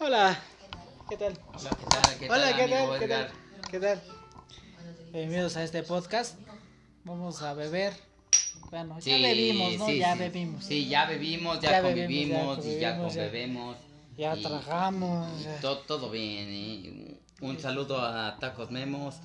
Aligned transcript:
Hola, 0.00 0.38
¿qué 1.08 1.16
tal? 1.16 1.34
Hola, 1.54 1.70
¿qué 1.70 1.86
tal? 1.86 2.18
¿Qué 2.18 2.30
Hola, 2.30 2.42
tal, 2.50 2.56
¿qué 2.56 2.68
tal? 2.68 2.98
¿Qué 3.00 3.08
tal? 3.08 3.30
¿Qué 3.70 3.80
tal? 3.80 4.02
Bienvenidos 5.12 5.56
a 5.56 5.64
este 5.64 5.82
podcast. 5.82 6.38
Vamos 7.04 7.42
a 7.42 7.54
beber. 7.54 7.94
Bueno, 8.70 8.98
ya 9.00 9.16
bebimos, 9.16 9.78
¿no? 9.78 9.86
sí, 9.86 9.98
ya 9.98 10.12
sí. 10.12 10.18
bebimos. 10.18 10.64
Sí, 10.64 10.88
ya 10.88 11.06
bebimos, 11.06 11.60
ya, 11.60 11.82
convivimos 11.82 12.64
ya 12.64 12.70
y 12.70 12.80
ya 12.80 12.96
convivimos, 12.98 13.14
ya- 13.14 13.24
conbebemos. 13.26 13.76
Ya 14.16 14.36
y- 14.36 14.40
y 14.40 15.60
to- 15.62 15.78
todo 15.78 16.10
bien, 16.10 16.48
¿eh? 16.50 17.20
Un 17.40 17.58
saludo 17.58 18.00
a 18.00 18.36
Tacos 18.38 18.70
Memos, 18.70 19.16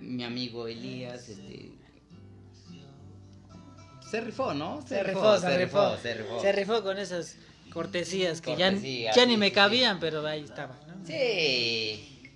mi 0.00 0.24
amigo 0.24 0.66
Elías, 0.68 1.28
este... 1.28 1.72
Se 4.08 4.20
rifó, 4.20 4.54
¿no? 4.54 4.86
Se 4.86 5.02
rifó, 5.02 5.36
se 5.38 5.58
rifó. 5.58 5.96
se 6.00 6.14
rifó. 6.14 6.40
Se 6.40 6.52
rifó 6.52 6.82
con 6.84 6.96
esas 6.96 7.36
cortesías 7.76 8.40
que 8.40 8.56
ya, 8.56 8.70
Cortesías, 8.70 9.14
ya 9.14 9.26
ni 9.26 9.32
sí, 9.32 9.36
me 9.36 9.48
sí, 9.48 9.52
cabían, 9.52 10.00
pero 10.00 10.26
ahí 10.26 10.44
estaban. 10.44 10.78
¿no? 10.88 11.06
Sí. 11.06 12.32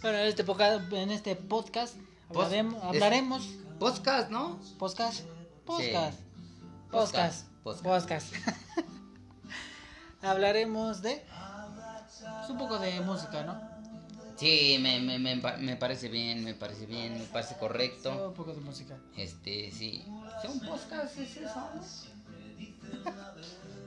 Bueno, 0.00 0.18
en 0.18 0.26
este, 0.28 0.42
poca- 0.42 0.82
en 0.90 1.10
este 1.10 1.36
podcast 1.36 1.94
hablaremos. 2.30 2.78
es- 2.78 2.84
hablaremos 2.84 3.48
Podcast, 3.78 4.30
¿no? 4.30 4.58
podcast. 4.78 5.20
Podcast. 5.66 6.18
Podcast, 6.90 7.46
Podcast. 7.62 7.82
podcast. 7.82 7.84
Podcast. 7.84 8.34
hablaremos 10.22 11.02
de. 11.02 11.22
pues, 12.40 12.50
un 12.50 12.56
poco 12.58 12.78
de 12.78 13.00
música, 13.02 13.44
¿no? 13.44 13.60
Sí, 14.36 14.78
me, 14.80 14.98
me, 15.00 15.18
me, 15.18 15.36
me 15.36 15.76
parece 15.76 16.08
bien, 16.08 16.42
me 16.42 16.54
parece 16.54 16.86
bien, 16.86 17.18
me 17.18 17.24
parece 17.24 17.56
correcto. 17.56 18.28
Un 18.28 18.34
poco 18.34 18.54
de 18.54 18.60
música. 18.60 18.96
Este, 19.16 19.70
sí. 19.70 20.04
¿Sí, 20.40 20.48
un 20.48 20.60
podcast 20.60 21.18
es 21.18 21.36
eso? 21.36 21.70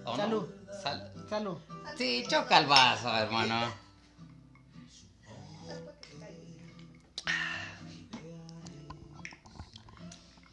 ¿O 0.06 0.12
no? 0.12 0.18
Salud. 0.18 0.48
Sal- 0.84 1.14
Salud. 1.30 1.58
Sí, 1.98 2.24
choca 2.30 2.58
el 2.60 2.66
vaso, 2.68 3.16
hermano. 3.16 3.72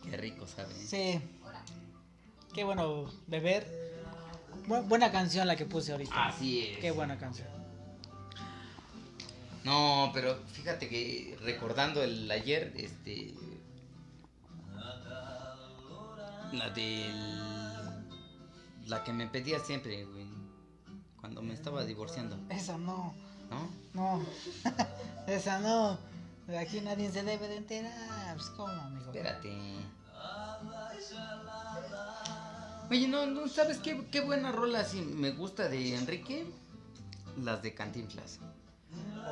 Qué 0.05 0.17
rico, 0.17 0.47
¿sabes? 0.47 0.77
Sí. 0.89 1.21
Qué 2.55 2.65
bueno 2.65 3.11
beber. 3.27 3.67
Bu- 4.67 4.87
buena 4.87 5.11
canción 5.13 5.47
la 5.47 5.57
que 5.57 5.67
puse 5.67 5.93
ahorita. 5.93 6.27
Así 6.29 6.67
es. 6.69 6.79
Qué 6.79 6.91
buena 6.91 7.19
canción. 7.19 7.49
No, 9.65 10.11
pero 10.15 10.37
fíjate 10.53 10.89
que 10.89 11.37
recordando 11.43 12.03
el 12.03 12.31
ayer, 12.31 12.73
este. 12.77 13.35
La 16.53 16.71
del. 16.71 17.68
La 18.89 19.05
que 19.05 19.13
me 19.13 19.27
pedía 19.27 19.61
siempre, 19.61 20.05
güey. 20.07 20.27
Cuando 21.21 21.43
me 21.43 21.53
estaba 21.53 21.85
divorciando, 21.85 22.39
Esa 22.49 22.79
no. 22.79 23.15
¿no? 23.51 23.69
No. 23.93 24.25
Esa 25.27 25.59
no. 25.59 25.99
Aquí 26.59 26.81
nadie 26.81 27.11
se 27.11 27.23
debe 27.23 27.49
de 27.49 27.57
enterar. 27.57 28.35
Pues, 28.35 28.49
¿Cómo, 28.51 28.73
amigo? 28.73 29.07
Espérate. 29.07 29.53
Oye, 32.91 33.07
no, 33.09 33.27
no, 33.27 33.47
¿sabes 33.49 33.79
qué, 33.79 34.07
qué 34.11 34.23
buena 34.23 34.53
rola 34.53 34.83
sí 34.85 35.03
me 35.03 35.33
gusta 35.33 35.69
de 35.69 35.95
Enrique? 35.95 36.47
Las 37.37 37.63
de 37.63 37.75
Cantinflas. 37.75 38.41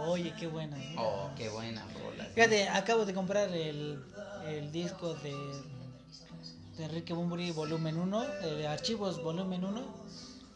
Oye, 0.00 0.34
qué 0.38 0.46
buena. 0.46 0.76
¿eh? 0.78 0.94
Oh, 0.98 1.30
qué 1.34 1.48
buena 1.48 1.82
rola. 2.04 2.26
Fíjate, 2.34 2.68
acabo 2.68 3.06
de 3.06 3.14
comprar 3.14 3.48
el, 3.48 4.04
el 4.46 4.70
disco 4.70 5.14
de, 5.14 5.34
de 6.76 6.84
Enrique 6.84 7.14
Bumburi 7.14 7.52
volumen 7.52 7.96
1, 7.96 8.24
el 8.42 8.58
de 8.58 8.68
archivos 8.68 9.22
volumen 9.22 9.64
1, 9.64 9.82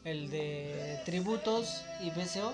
el 0.05 0.31
de 0.31 1.01
tributos 1.07 1.83
y 2.01 2.11
BCO. 2.11 2.53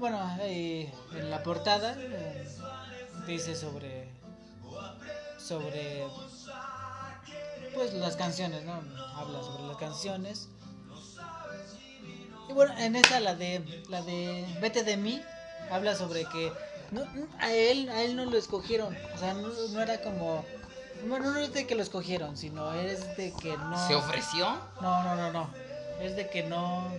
Bueno, 0.00 0.20
ahí 0.20 0.92
en 1.12 1.30
la 1.30 1.42
portada 1.42 1.96
eh, 1.98 2.48
dice 3.26 3.54
sobre 3.54 4.08
sobre 5.38 6.04
pues 7.74 7.94
las 7.94 8.16
canciones, 8.16 8.64
¿no? 8.64 8.82
Habla 9.14 9.42
sobre 9.42 9.68
las 9.68 9.76
canciones. 9.76 10.48
Y 12.48 12.52
bueno, 12.52 12.76
en 12.78 12.96
esa 12.96 13.20
la 13.20 13.36
de 13.36 13.84
la 13.88 14.02
de 14.02 14.44
Vete 14.60 14.82
de 14.82 14.96
mí 14.96 15.22
habla 15.70 15.94
sobre 15.94 16.24
que 16.24 16.52
a 17.38 17.52
él 17.52 17.88
a 17.90 18.02
él 18.02 18.16
no 18.16 18.24
lo 18.24 18.36
escogieron, 18.36 18.96
o 19.14 19.18
sea, 19.18 19.34
no 19.34 19.80
era 19.80 20.00
como 20.00 20.44
bueno, 21.06 21.32
no 21.32 21.38
es 21.38 21.52
de 21.52 21.66
que 21.66 21.74
lo 21.74 21.82
escogieron, 21.82 22.36
sino 22.36 22.72
es 22.74 23.16
de 23.16 23.32
que 23.32 23.56
no 23.56 23.86
¿Se 23.86 23.94
ofreció? 23.94 24.46
No, 24.80 25.02
no, 25.04 25.14
no, 25.16 25.32
no. 25.32 25.50
Es 26.00 26.16
de 26.16 26.28
que 26.28 26.42
no 26.44 26.90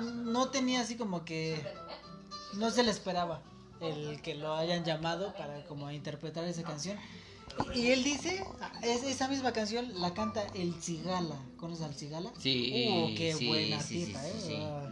no 0.00 0.48
tenía 0.50 0.82
así 0.82 0.96
como 0.96 1.24
que 1.24 1.62
no 2.54 2.70
se 2.70 2.82
le 2.82 2.90
esperaba 2.90 3.42
el 3.80 4.20
que 4.22 4.34
lo 4.34 4.54
hayan 4.54 4.84
llamado 4.84 5.34
para 5.34 5.64
como 5.64 5.90
interpretar 5.90 6.44
esa 6.44 6.62
canción. 6.62 6.98
Y, 7.74 7.90
él 7.90 8.04
dice, 8.04 8.44
es, 8.82 9.02
esa 9.02 9.28
misma 9.28 9.52
canción 9.52 10.00
la 10.00 10.12
canta 10.12 10.46
el 10.54 10.74
Cigala. 10.82 11.36
¿Conoces 11.56 11.84
al 11.84 11.94
Cigala? 11.94 12.30
Sí, 12.38 12.88
Uh, 12.90 13.14
qué 13.16 13.32
sí, 13.32 13.46
buen 13.46 13.80
sí, 13.80 14.06
sí, 14.06 14.14
eh. 14.52 14.88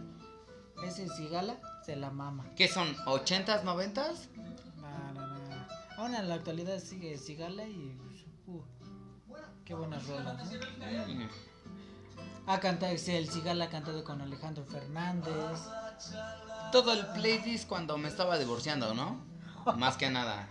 ese 0.87 1.09
Cigala 1.11 1.59
se 1.85 1.97
la 1.97 2.11
mama. 2.11 2.51
¿Qué 2.57 2.69
son? 2.69 2.95
¿80s, 3.07 3.65
90s? 3.65 4.29
Aún 5.97 6.15
en 6.15 6.29
la 6.29 6.35
actualidad 6.35 6.79
sigue 6.81 7.17
Cigala 7.19 7.65
y 7.65 7.97
uh, 8.47 8.61
qué 9.65 9.75
buenas 9.75 10.07
rolas, 10.07 10.53
¿no? 10.53 11.15
Mm. 11.15 11.29
Ha 12.47 12.61
cantado, 12.61 12.93
el 12.93 13.31
Cigala 13.31 13.67
ha 13.67 13.71
cantado 13.71 14.05
con 14.05 14.21
Alejandro 14.21 14.65
Fernández. 14.65 15.61
Todo 16.73 16.93
el 16.93 17.07
playlist 17.09 17.69
cuando 17.69 17.97
me 17.97 18.09
estaba 18.09 18.39
divorciando, 18.39 18.93
¿no? 18.95 19.25
Más 19.77 19.97
que 19.97 20.11
nada. 20.11 20.49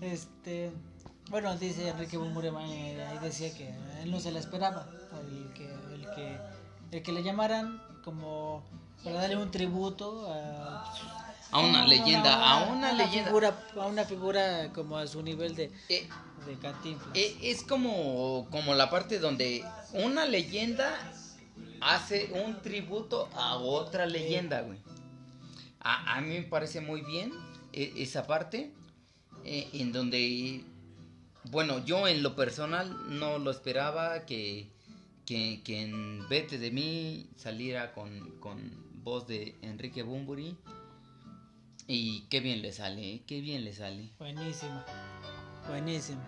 Este, 0.00 0.70
bueno, 1.30 1.56
dice 1.56 1.88
Enrique 1.88 2.18
Bumburema, 2.18 2.68
eh, 2.68 3.04
ahí 3.06 3.18
decía 3.18 3.52
que 3.54 3.74
él 4.02 4.10
no 4.10 4.20
se 4.20 4.30
la 4.30 4.38
esperaba, 4.38 4.86
el 5.20 5.52
que, 5.54 5.72
el 5.94 6.06
que, 6.14 6.38
el 6.90 7.02
que 7.02 7.12
le 7.12 7.22
llamaran 7.22 7.82
como 8.04 8.62
para 9.02 9.22
darle 9.22 9.38
un 9.38 9.50
tributo 9.50 10.30
a, 10.32 11.23
A 11.54 11.60
una 11.60 11.86
leyenda, 11.86 12.34
a 12.50 12.64
una 12.72 12.92
leyenda. 12.92 13.26
figura, 13.26 13.66
a 13.76 13.86
una 13.86 14.04
figura 14.04 14.72
como 14.72 14.98
a 14.98 15.06
su 15.06 15.22
nivel 15.22 15.54
de, 15.54 15.70
Eh, 15.88 16.08
de 16.46 16.58
Cantinflas. 16.58 17.08
eh, 17.14 17.36
es 17.42 17.62
como, 17.62 18.48
como 18.50 18.74
la 18.74 18.90
parte 18.90 19.20
donde 19.20 19.64
una 19.92 20.26
leyenda 20.26 20.92
hace 21.80 22.30
un 22.44 22.60
tributo 22.60 23.28
a 23.34 23.56
otra 23.56 24.04
leyenda, 24.06 24.62
güey. 24.62 24.78
A, 25.80 26.16
a 26.16 26.20
mí 26.20 26.38
me 26.38 26.42
parece 26.42 26.80
muy 26.80 27.02
bien 27.02 27.32
eh, 27.72 27.92
esa 27.98 28.26
parte 28.26 28.72
eh, 29.44 29.68
en 29.74 29.92
donde, 29.92 30.64
bueno, 31.50 31.84
yo 31.84 32.08
en 32.08 32.22
lo 32.24 32.34
personal 32.34 32.96
no 33.18 33.38
lo 33.38 33.52
esperaba 33.52 34.26
que, 34.26 34.72
que, 35.24 35.62
que 35.62 35.82
en 35.82 36.28
Vete 36.28 36.58
de 36.58 36.70
mí 36.72 37.28
saliera 37.36 37.92
con, 37.92 38.40
con 38.40 38.58
voz 39.04 39.28
de 39.28 39.54
Enrique 39.62 40.02
Bumburi. 40.02 40.56
Y 41.86 42.22
qué 42.30 42.40
bien 42.40 42.62
le 42.62 42.72
sale, 42.72 43.14
eh, 43.14 43.24
qué 43.26 43.40
bien 43.40 43.64
le 43.64 43.74
sale. 43.74 44.10
Buenísima, 44.18 44.84
buenísima. 45.68 46.22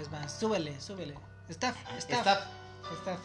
Es 0.00 0.10
más, 0.10 0.38
súbele, 0.38 0.80
súbele. 0.80 1.14
Staff, 1.48 1.76
staff, 1.98 2.18
Está 2.20 3.14
staff. 3.14 3.20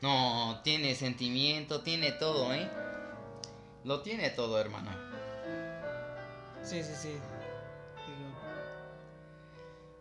No, 0.00 0.60
tiene 0.62 0.94
sentimiento, 0.94 1.82
tiene 1.82 2.12
todo, 2.12 2.52
¿eh? 2.52 2.70
Lo 3.84 4.00
tiene 4.02 4.30
todo, 4.30 4.58
hermano. 4.58 4.90
Sí, 6.62 6.82
sí, 6.82 6.92
sí. 6.94 7.08
Digo, 7.08 7.20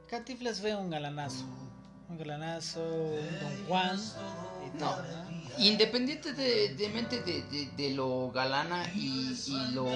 Cantinflas 0.07 0.61
fue 0.61 0.75
un 0.75 0.89
galanazo. 0.89 1.45
Un 2.09 2.17
galanazo, 2.17 2.81
un 2.81 3.39
Don 3.39 3.67
Juan. 3.67 3.99
No, 4.79 4.95
independientemente 5.57 7.21
de, 7.21 7.43
de- 7.43 7.69
de 7.77 7.89
lo 7.91 8.31
galana 8.31 8.89
y, 8.95 9.35
y 9.47 9.71
lo 9.73 9.87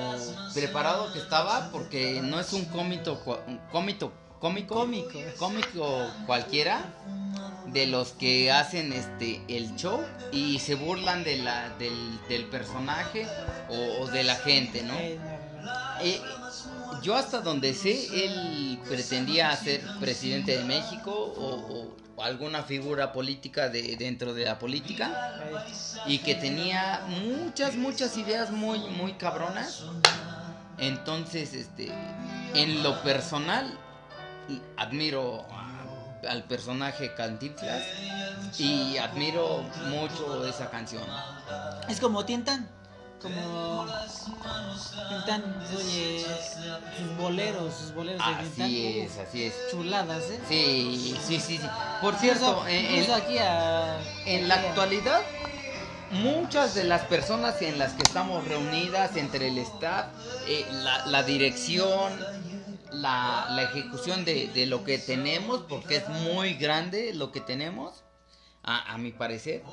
preparado 0.53 1.11
que 1.13 1.19
estaba, 1.19 1.69
porque 1.71 2.21
no 2.21 2.39
es 2.39 2.53
un 2.53 2.65
cómito, 2.65 3.19
cómico, 3.71 4.11
Cómico. 4.39 4.85
cómico 5.39 6.07
cualquiera, 6.27 6.85
de 7.67 7.87
los 7.87 8.11
que 8.13 8.51
hacen 8.51 8.93
este 8.93 9.41
el 9.47 9.75
show 9.75 9.99
y 10.31 10.59
se 10.59 10.75
burlan 10.75 11.23
de 11.23 11.37
la, 11.37 11.69
del, 11.77 12.19
del 12.29 12.45
personaje 12.45 13.27
o, 13.69 14.03
o 14.03 14.07
de 14.07 14.23
la 14.23 14.35
gente, 14.35 14.83
¿no? 14.83 14.93
Eh, 14.93 15.19
no. 15.19 15.71
Eh, 16.01 16.21
yo 17.01 17.15
hasta 17.15 17.41
donde 17.41 17.73
sé, 17.73 18.25
él 18.25 18.79
pretendía 18.87 19.55
ser 19.55 19.81
presidente 19.99 20.57
de 20.57 20.63
México 20.63 21.11
o, 21.11 21.55
o 21.55 21.97
alguna 22.23 22.63
figura 22.63 23.11
política 23.11 23.69
de, 23.69 23.95
dentro 23.95 24.33
de 24.33 24.45
la 24.45 24.57
política 24.57 25.39
y 26.05 26.19
que 26.19 26.35
tenía 26.35 27.01
muchas, 27.07 27.75
muchas 27.75 28.17
ideas 28.17 28.51
muy, 28.51 28.79
muy 28.79 29.13
cabronas. 29.13 29.83
Entonces, 30.77 31.53
este, 31.53 31.91
en 32.53 32.83
lo 32.83 33.01
personal, 33.03 33.71
admiro 34.77 35.45
al 36.27 36.43
personaje 36.45 37.13
Cantinflas 37.13 37.83
y 38.57 38.97
admiro 38.97 39.63
mucho 39.89 40.45
esa 40.45 40.69
canción. 40.69 41.03
Es 41.87 41.99
como 41.99 42.25
Tintan 42.25 42.76
como 43.21 43.85
Tintán 45.09 45.43
oye 45.75 46.25
sus 46.97 47.17
boleros, 47.17 47.73
sus 47.73 47.93
boleros 47.93 48.57
de 48.57 49.03
es, 49.03 49.17
así 49.17 49.43
es. 49.45 49.53
Chuladas, 49.71 50.23
¿eh? 50.29 50.39
Sí, 50.47 51.15
sí, 51.25 51.39
sí. 51.39 51.59
Por 52.01 52.15
cierto, 52.15 52.67
en, 52.67 53.11
aquí 53.11 53.37
en 54.25 54.47
la 54.47 54.55
actualidad 54.55 55.21
muchas 56.11 56.75
de 56.75 56.83
las 56.83 57.03
personas 57.03 57.61
en 57.61 57.77
las 57.77 57.93
que 57.93 58.03
estamos 58.03 58.47
reunidas 58.47 59.15
entre 59.17 59.47
el 59.47 59.57
staff, 59.57 60.07
eh, 60.47 60.65
la, 60.71 61.23
dirección, 61.23 62.13
la, 62.91 63.47
la 63.49 63.63
ejecución 63.63 64.23
de, 64.25 64.47
de, 64.47 64.65
lo 64.65 64.83
que 64.83 64.97
tenemos, 64.97 65.63
porque 65.67 65.97
es 65.97 66.09
muy 66.09 66.53
grande 66.53 67.13
lo 67.13 67.31
que 67.31 67.41
tenemos, 67.41 68.03
a, 68.63 68.93
a 68.93 68.97
mi 68.97 69.11
parecer, 69.11 69.63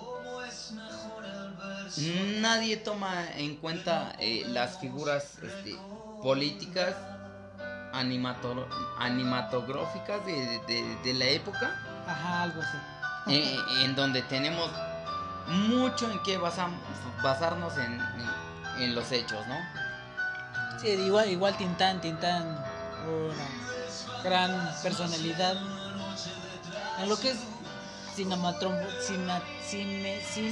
nadie 2.40 2.76
toma 2.76 3.24
en 3.36 3.56
cuenta 3.56 4.14
eh, 4.18 4.44
las 4.48 4.78
figuras 4.78 5.38
este, 5.42 5.78
políticas 6.22 6.94
animatográficas 7.92 10.26
de, 10.26 11.14
la 11.14 11.24
época. 11.26 12.04
Ajá, 12.06 12.42
algo 12.42 12.60
así. 12.60 12.76
Eh, 13.28 13.56
en 13.84 13.94
donde 13.94 14.22
tenemos 14.22 14.68
mucho 15.46 16.10
en 16.10 16.20
qué 16.22 16.38
basarnos 16.38 17.74
en, 17.78 18.02
los 18.94 19.12
hechos, 19.12 19.46
¿no? 19.46 19.56
Sí, 20.80 20.88
igual, 20.88 21.30
igual 21.30 21.56
Tintán, 21.56 22.00
Tintán, 22.00 22.58
una 23.06 23.46
gran 24.22 24.74
personalidad. 24.82 25.56
En 26.98 27.08
lo 27.08 27.16
que 27.18 27.30
es 27.30 27.38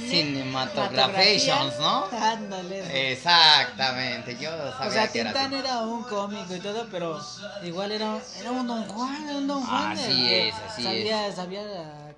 cinematographications, 0.09 1.79
¿no? 1.79 2.05
Ándale. 2.11 3.11
Exactamente, 3.11 4.37
yo 4.39 4.49
sabía 4.51 4.87
O 4.87 4.91
sea, 4.91 5.07
Tintán 5.07 5.53
era, 5.53 5.81
un 5.81 6.03
cómico 6.03 6.55
y 6.55 6.59
todo, 6.59 6.87
pero 6.91 7.19
igual 7.63 7.91
era, 7.91 8.19
era 8.39 8.51
un 8.51 8.67
Don 8.67 8.85
Juan, 8.87 9.29
un 9.35 9.47
Don 9.47 9.63
Juan. 9.63 9.91
Así 9.91 10.33
es, 10.33 10.55
así 10.55 10.83
sabía, 10.83 11.27
es. 11.27 11.35
Sabía 11.35 11.63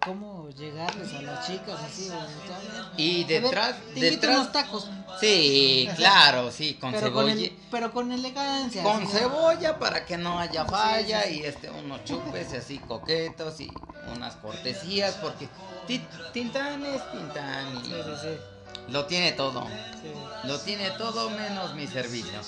cómo 0.04 0.50
llegarles 0.50 1.14
a 1.14 1.22
las 1.22 1.48
chicas, 1.48 1.80
así. 1.84 2.10
Y 2.98 3.24
detrás, 3.24 3.76
detrás. 3.94 4.36
unos 4.36 4.52
tacos. 4.52 4.90
Sí, 5.20 5.90
claro, 5.96 6.52
sí, 6.52 6.76
con 6.76 6.92
pero 6.92 7.08
cebolla. 7.08 7.50
Con 7.50 7.58
pero 7.72 7.92
con 7.92 8.12
elegancia. 8.12 8.84
Con 8.84 9.08
cebolla 9.08 9.80
para 9.80 10.06
que 10.06 10.18
no 10.18 10.40
haya 10.40 10.66
falla 10.66 11.28
y 11.28 11.44
este 11.44 11.70
unos 11.70 12.04
chupes 12.04 12.54
así 12.54 12.80
coquetos 12.80 13.60
y 13.60 13.72
unas 14.14 14.36
cortesías 14.36 15.16
porque 15.16 15.48
Tintán 16.34 16.86
es 16.86 17.12
Tintán 17.12 17.84
y 17.86 18.92
lo 18.92 19.06
tiene 19.06 19.32
todo. 19.32 19.68
Lo 20.44 20.60
tiene 20.60 20.92
todo 20.92 21.30
menos 21.32 21.74
mi 21.74 21.88
servicio. 21.88 22.40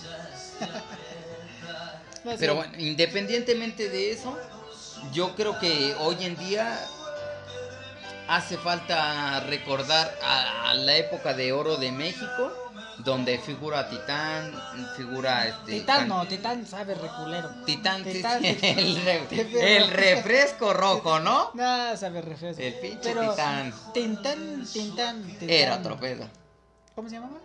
Pero 2.39 2.55
bueno, 2.55 2.73
independientemente 2.77 3.89
de 3.89 4.11
eso, 4.11 4.37
yo 5.13 5.35
creo 5.35 5.57
que 5.59 5.95
hoy 5.99 6.17
en 6.21 6.35
día 6.35 6.77
hace 8.27 8.57
falta 8.57 9.39
recordar 9.41 10.13
a, 10.21 10.73
la 10.73 10.97
época 10.97 11.33
de 11.33 11.53
oro 11.53 11.77
de 11.77 11.91
México, 11.91 12.66
donde 12.99 13.37
figura 13.39 13.89
Titán, 13.89 14.53
figura 14.95 15.47
este. 15.47 15.79
Titán 15.79 16.07
no, 16.07 16.27
Titán 16.27 16.65
sabe 16.65 16.95
reculero. 16.95 17.49
Titán, 17.65 18.03
el, 18.05 19.89
refresco 19.89 20.73
rojo, 20.73 21.19
¿no? 21.19 21.51
No, 21.53 21.97
sabe 21.97 22.21
refresco. 22.21 22.61
El 22.61 22.73
pinche 22.75 23.13
Titán. 23.13 23.73
Tintán, 23.93 24.65
Tintán, 24.71 25.37
Era 25.41 25.75
otro 25.77 25.97
pedo. 25.99 26.27
¿Cómo 26.95 27.09
se 27.09 27.15
llamaba? 27.15 27.37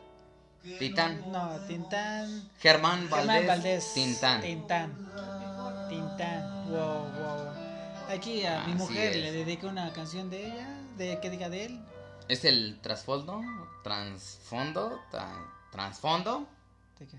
Titán. 0.78 1.24
No, 1.30 1.58
Tintán. 1.66 2.48
Germán 2.60 3.10
Valdés. 3.10 3.28
Germán 3.28 3.46
Valdés. 3.46 3.94
Tintán. 3.94 4.40
Tintán. 4.40 5.10
Tintán. 5.88 6.70
Wow, 6.70 6.78
wow. 6.78 7.52
Aquí 8.08 8.44
a 8.44 8.64
mi 8.66 8.74
mujer 8.74 9.16
le 9.16 9.32
dedico 9.32 9.66
una 9.66 9.92
canción 9.92 10.30
de 10.30 10.46
ella, 10.46 10.68
de 10.96 11.18
que 11.20 11.30
diga 11.30 11.48
de 11.48 11.64
él. 11.66 11.80
¿Es 12.32 12.46
el 12.46 12.80
trasfondo? 12.80 13.42
¿Transfondo? 13.84 15.02
¿Transfondo? 15.70 16.48
¿De 16.98 17.06
qué? 17.06 17.18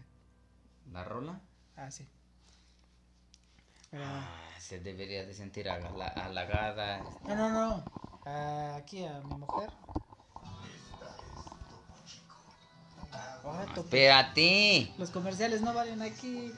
¿La 0.92 1.04
rola? 1.04 1.39
Ah, 1.77 1.92
sí. 1.92 2.07
Ah, 3.94 4.27
se 4.57 4.80
debería 4.80 5.24
de 5.24 5.36
sentir 5.36 5.69
halagada. 5.69 7.04
No, 7.27 7.36
no, 7.36 7.50
no. 7.51 7.86
Ah, 8.25 8.74
aquí 8.75 9.06
a 9.06 9.19
mi 9.19 9.36
mujer. 9.36 9.69
Espérate. 13.77 14.92
Los 14.98 15.12
comerciales 15.12 15.62
no 15.62 15.75
valen 15.75 16.01
aquí. 16.01 16.51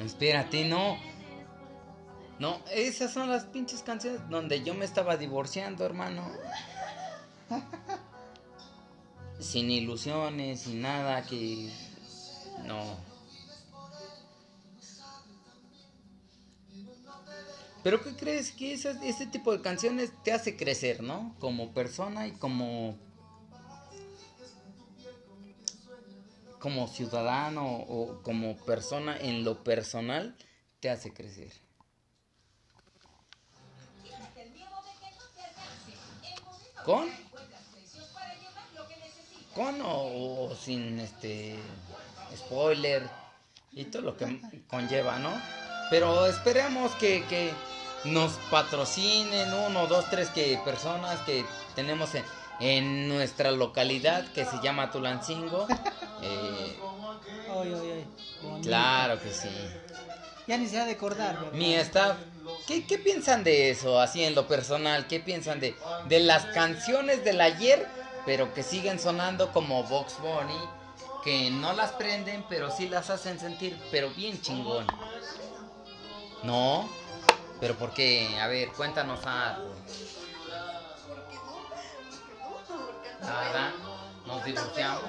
Espérate, 0.00 0.68
no. 0.68 1.13
No, 2.44 2.60
esas 2.70 3.10
son 3.10 3.30
las 3.30 3.44
pinches 3.44 3.82
canciones 3.82 4.20
donde 4.28 4.62
yo 4.62 4.74
me 4.74 4.84
estaba 4.84 5.16
divorciando, 5.16 5.82
hermano. 5.86 6.30
sin 9.40 9.70
ilusiones, 9.70 10.60
sin 10.60 10.82
nada 10.82 11.22
que... 11.22 11.70
No. 12.66 12.98
Pero 17.82 18.02
¿qué 18.04 18.14
crees 18.14 18.52
que 18.52 18.74
ese 18.74 19.26
tipo 19.32 19.50
de 19.50 19.62
canciones 19.62 20.12
te 20.22 20.34
hace 20.34 20.54
crecer, 20.54 21.02
¿no? 21.02 21.34
Como 21.38 21.72
persona 21.72 22.26
y 22.26 22.32
como 22.32 22.98
como 26.58 26.88
ciudadano 26.88 27.74
o 27.74 28.20
como 28.22 28.54
persona 28.58 29.16
en 29.16 29.44
lo 29.44 29.64
personal 29.64 30.36
te 30.80 30.90
hace 30.90 31.10
crecer. 31.10 31.63
¿Con? 36.84 37.08
Con 39.54 39.80
o, 39.84 40.54
sin 40.60 40.98
este 40.98 41.56
spoiler 42.36 43.08
y 43.72 43.84
todo 43.84 44.02
lo 44.02 44.16
que 44.16 44.40
conlleva, 44.68 45.18
¿no? 45.18 45.30
Pero 45.90 46.26
esperemos 46.26 46.92
que, 46.96 47.24
que 47.24 47.52
nos 48.04 48.32
patrocinen 48.50 49.52
uno, 49.52 49.86
dos, 49.86 50.10
tres 50.10 50.28
que 50.30 50.60
personas 50.64 51.20
que 51.20 51.44
tenemos 51.74 52.14
en, 52.14 52.24
en 52.60 53.08
nuestra 53.08 53.50
localidad 53.50 54.26
que 54.32 54.44
se 54.44 54.60
llama 54.62 54.90
Tulancingo. 54.90 55.66
Eh, 56.22 56.78
claro 58.62 59.20
que 59.20 59.30
sí. 59.30 59.48
Ya 60.46 60.58
ni 60.58 60.66
se 60.66 60.78
ha 60.78 60.84
de 60.84 60.92
acordar. 60.92 61.52
Mi 61.52 61.74
staff, 61.74 62.16
¿qué, 62.66 62.86
¿qué, 62.86 62.98
piensan 62.98 63.44
de 63.44 63.70
eso, 63.70 64.00
así 64.00 64.24
en 64.24 64.34
lo 64.34 64.46
personal? 64.46 65.06
¿Qué 65.06 65.20
piensan 65.20 65.60
de, 65.60 65.76
de 66.08 66.20
las 66.20 66.46
canciones 66.46 67.24
del 67.24 67.40
ayer, 67.40 67.88
pero 68.26 68.52
que 68.54 68.62
siguen 68.62 68.98
sonando 68.98 69.52
como 69.52 69.84
Vox 69.84 70.18
Bunny? 70.20 70.58
Que 71.22 71.50
no 71.50 71.72
las 71.72 71.92
prenden, 71.92 72.44
pero 72.48 72.70
sí 72.70 72.88
las 72.88 73.10
hacen 73.10 73.38
sentir, 73.40 73.78
pero 73.90 74.10
bien 74.10 74.40
chingón. 74.40 74.86
¿No? 76.42 76.88
¿Pero 77.60 77.74
por 77.76 77.94
qué? 77.94 78.38
A 78.40 78.46
ver, 78.48 78.68
cuéntanos 78.72 79.24
algo. 79.24 79.74
Nada, 83.20 83.72
nos 84.26 84.44
divorciamos. 84.44 85.02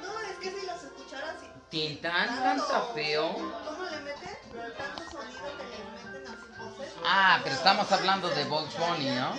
No, 0.00 0.20
es 0.20 0.38
que 0.38 0.60
si 0.60 0.66
las 0.66 0.84
escucharas. 0.84 1.53
Tintán 1.74 2.28
canta 2.28 2.82
feo. 2.94 3.32
¿Cómo 3.32 3.84
le 3.90 3.98
meten? 4.02 4.30
Tanto 4.78 5.10
sonido 5.10 5.44
que 5.56 5.64
le 5.64 5.74
meten 5.74 6.24
así 6.24 6.52
voces. 6.56 6.94
Ah, 7.04 7.40
pero 7.42 7.56
estamos 7.56 7.90
hablando 7.90 8.28
de 8.28 8.44
Box 8.44 8.78
Bunny, 8.78 9.10
¿no? 9.10 9.34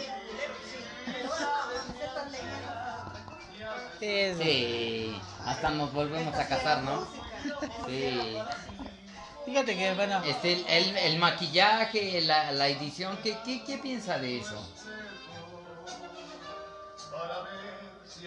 Sí, 4.01 5.22
hasta 5.46 5.70
nos 5.70 5.94
volvemos 5.94 6.36
a 6.36 6.46
casar, 6.46 6.84
¿no? 6.84 7.08
Sí. 7.88 8.38
Fíjate 9.46 9.77
que, 9.77 9.94
bueno. 9.94 10.22
Este, 10.25 10.77
el, 10.77 10.98
el, 10.98 11.18
maquillaje, 11.18 12.20
la, 12.20 12.51
la 12.51 12.68
edición, 12.68 13.18
¿qué, 13.24 13.38
qué, 13.46 13.63
¿qué 13.63 13.77
piensa 13.77 14.20
de 14.20 14.42
eso? 14.42 14.62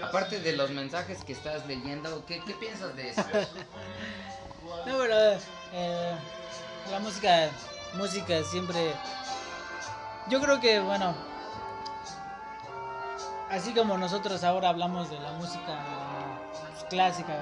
Aparte 0.03 0.41
de 0.41 0.53
los 0.53 0.71
mensajes 0.71 1.25
que 1.25 1.33
estás 1.33 1.67
leyendo, 1.67 2.25
¿qué, 2.27 2.43
qué 2.45 2.55
piensas 2.55 2.95
de 2.95 3.11
eso? 3.11 3.23
no, 4.87 4.99
pero 4.99 5.33
eh, 5.73 6.13
la 6.91 6.99
música, 7.01 7.49
música 7.95 8.43
siempre... 8.45 8.93
Yo 10.29 10.41
creo 10.41 10.61
que, 10.61 10.79
bueno, 10.81 11.15
así 13.51 13.73
como 13.73 13.97
nosotros 13.97 14.45
ahora 14.45 14.69
hablamos 14.69 15.09
de 15.11 15.19
la 15.21 15.33
música 15.33 15.79
clásica, 16.91 17.35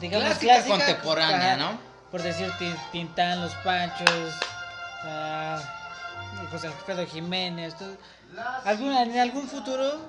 digamos, 0.00 0.26
Clásica 0.28 0.54
clásica. 0.54 0.76
contemporánea, 0.76 1.56
¿no? 1.56 1.78
Por 2.10 2.22
decir 2.22 2.50
Tin- 2.58 2.76
Tintán, 2.92 3.40
Los 3.40 3.54
Panchos, 3.56 4.34
ah, 5.04 5.58
José 6.50 6.68
Alfredo 6.68 7.06
Jiménez. 7.06 7.74
todo. 7.76 7.96
Alguna, 8.64 9.02
en 9.02 9.18
algún 9.18 9.48
futuro, 9.48 10.00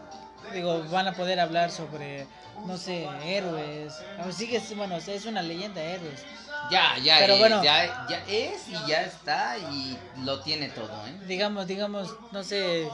digo, 0.52 0.84
van 0.90 1.08
a 1.08 1.14
poder 1.14 1.40
hablar 1.40 1.72
sobre, 1.72 2.26
no 2.66 2.78
sé, 2.78 3.08
héroes. 3.26 3.94
A 4.20 4.26
ver, 4.26 4.34
sigue, 4.34 4.62
bueno, 4.76 4.98
es 4.98 5.26
una 5.26 5.42
leyenda, 5.42 5.82
héroes. 5.82 6.26
Ya, 6.72 6.98
ya, 6.98 7.18
Pero 7.20 7.34
es, 7.34 7.40
bueno. 7.40 7.64
ya, 7.64 8.08
ya 8.10 8.24
es 8.28 8.68
y 8.70 8.88
ya 8.88 9.02
está 9.02 9.58
y 9.58 9.98
lo 10.24 10.40
tiene 10.42 10.70
todo, 10.70 11.08
¿eh? 11.08 11.20
Digamos, 11.28 11.68
digamos, 11.68 12.16
no 12.32 12.44
sé, 12.44 12.88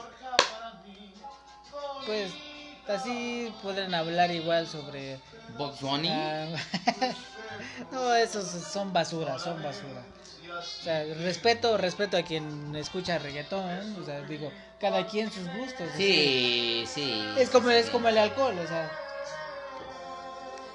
pues 2.06 2.32
así 2.88 3.54
podrán 3.62 3.94
hablar 3.94 4.32
igual 4.32 4.68
sobre... 4.68 5.20
Box 5.58 5.82
Bunny. 5.82 6.10
ah, 6.10 6.48
no, 7.92 8.14
esos 8.16 8.46
son 8.46 8.94
basura, 8.94 9.40
son 9.40 9.62
basura. 9.62 10.04
O 10.58 10.84
sea, 10.84 11.04
respeto, 11.16 11.78
respeto 11.78 12.18
a 12.18 12.24
quien 12.24 12.76
escucha 12.76 13.18
reggaetón, 13.18 13.70
¿eh? 13.70 13.96
o 14.02 14.06
sea, 14.06 14.22
digo, 14.22 14.52
cada 14.80 15.06
quien 15.08 15.32
sus 15.32 15.48
gustos. 15.54 15.88
Sí, 15.96 16.86
sí. 16.88 17.24
Es 17.38 17.50
como, 17.50 17.70
sí, 17.70 17.76
es 17.76 17.90
como 17.90 18.08
el 18.08 18.18
alcohol, 18.18 18.58
o 18.58 18.68
sea, 18.68 18.92